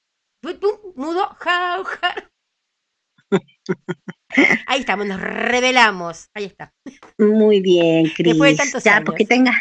[0.96, 2.30] Mudo, how hard.
[4.66, 6.28] Ahí estamos, nos revelamos.
[6.34, 6.72] Ahí está.
[7.18, 8.28] Muy bien, Cris.
[8.28, 9.56] Después de tantos ya, pues que tengas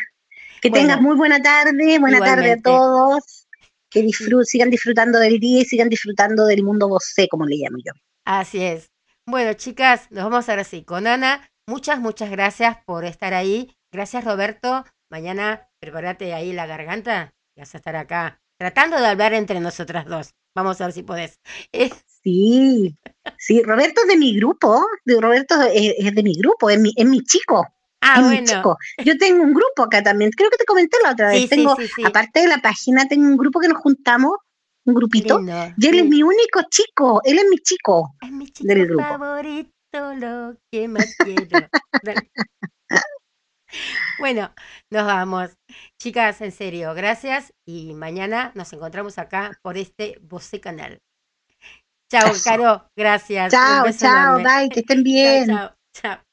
[0.62, 3.48] que tengas muy buena tarde, buena tarde a todos.
[3.90, 4.08] Que
[4.46, 7.92] sigan disfrutando del día y sigan disfrutando del mundo vocé, como le llamo yo.
[8.26, 8.92] Así es.
[9.26, 11.50] Bueno, chicas, nos vamos ahora sí con Ana.
[11.68, 13.76] Muchas, muchas gracias por estar ahí.
[13.92, 14.86] Gracias, Roberto.
[15.10, 17.32] Mañana prepárate ahí la garganta.
[17.56, 20.34] Vas a estar acá tratando de hablar entre nosotras dos.
[20.56, 21.40] Vamos a ver si podés.
[22.22, 22.94] Sí,
[23.38, 24.86] sí, Roberto es de mi grupo.
[25.06, 27.66] Roberto es, de mi grupo, es mi, es mi chico.
[28.02, 28.78] Ah, bueno.
[29.04, 31.50] Yo tengo un grupo acá también, creo que te comenté la otra vez.
[31.50, 34.38] tengo, aparte de la página, tengo un grupo que nos juntamos,
[34.86, 35.42] un grupito.
[35.78, 38.16] y él es mi único chico, él es mi chico.
[38.22, 39.04] Es mi chico del grupo.
[39.04, 39.70] favorito,
[40.16, 41.68] lo que más quiero.
[44.20, 44.54] bueno,
[44.90, 45.52] nos vamos.
[46.02, 51.02] Chicas, en serio, gracias y mañana nos encontramos acá por este Voce Canal.
[52.12, 53.52] Chao, Caro, gracias.
[53.52, 55.48] Chao, chao, bye, que estén bien.
[55.48, 55.76] chao.
[55.94, 56.29] chao.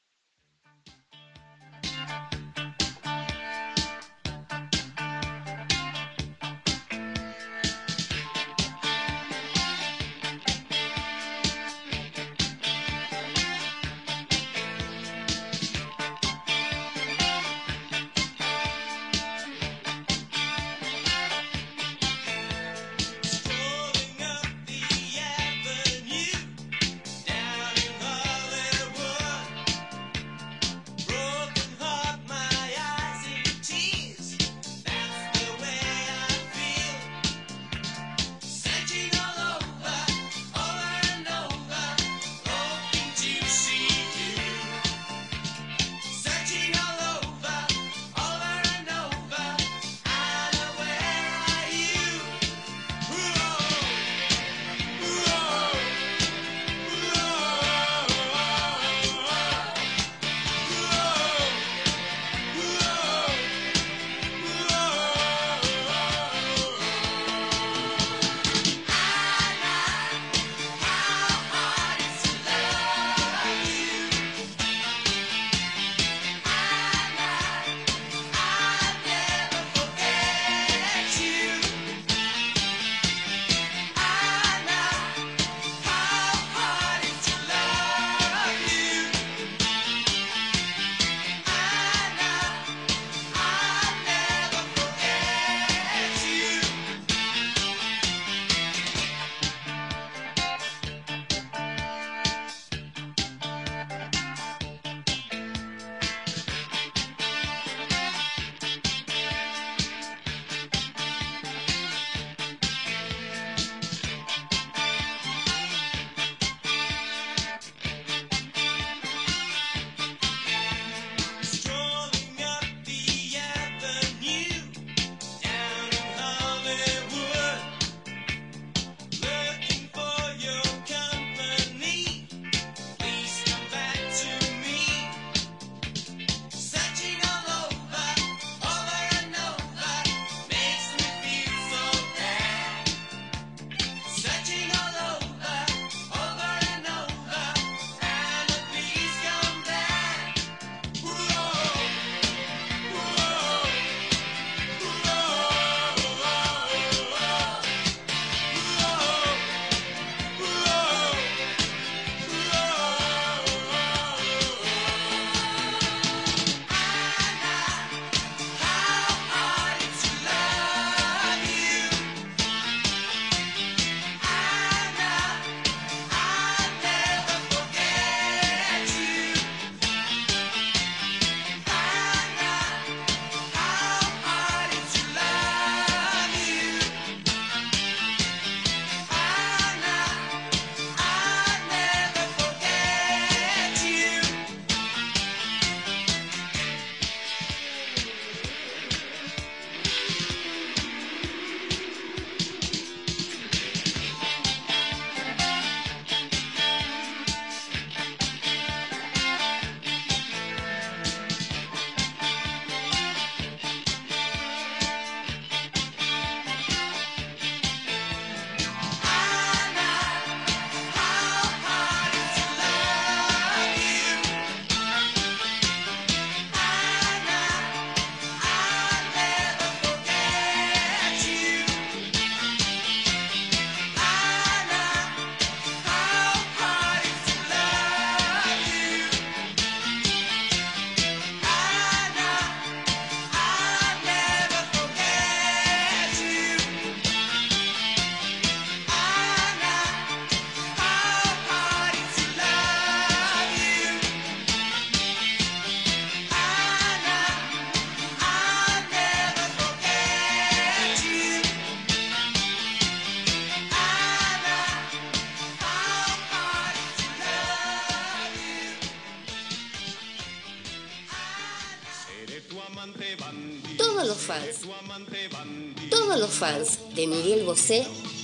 [276.37, 277.83] Fans de Miguel Bosé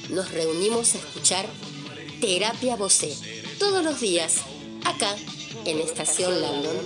[0.10, 1.48] nos reunimos a escuchar
[2.22, 3.12] Terapia Bosé
[3.58, 4.42] todos los días
[4.86, 5.16] acá
[5.66, 6.78] en Estación Landon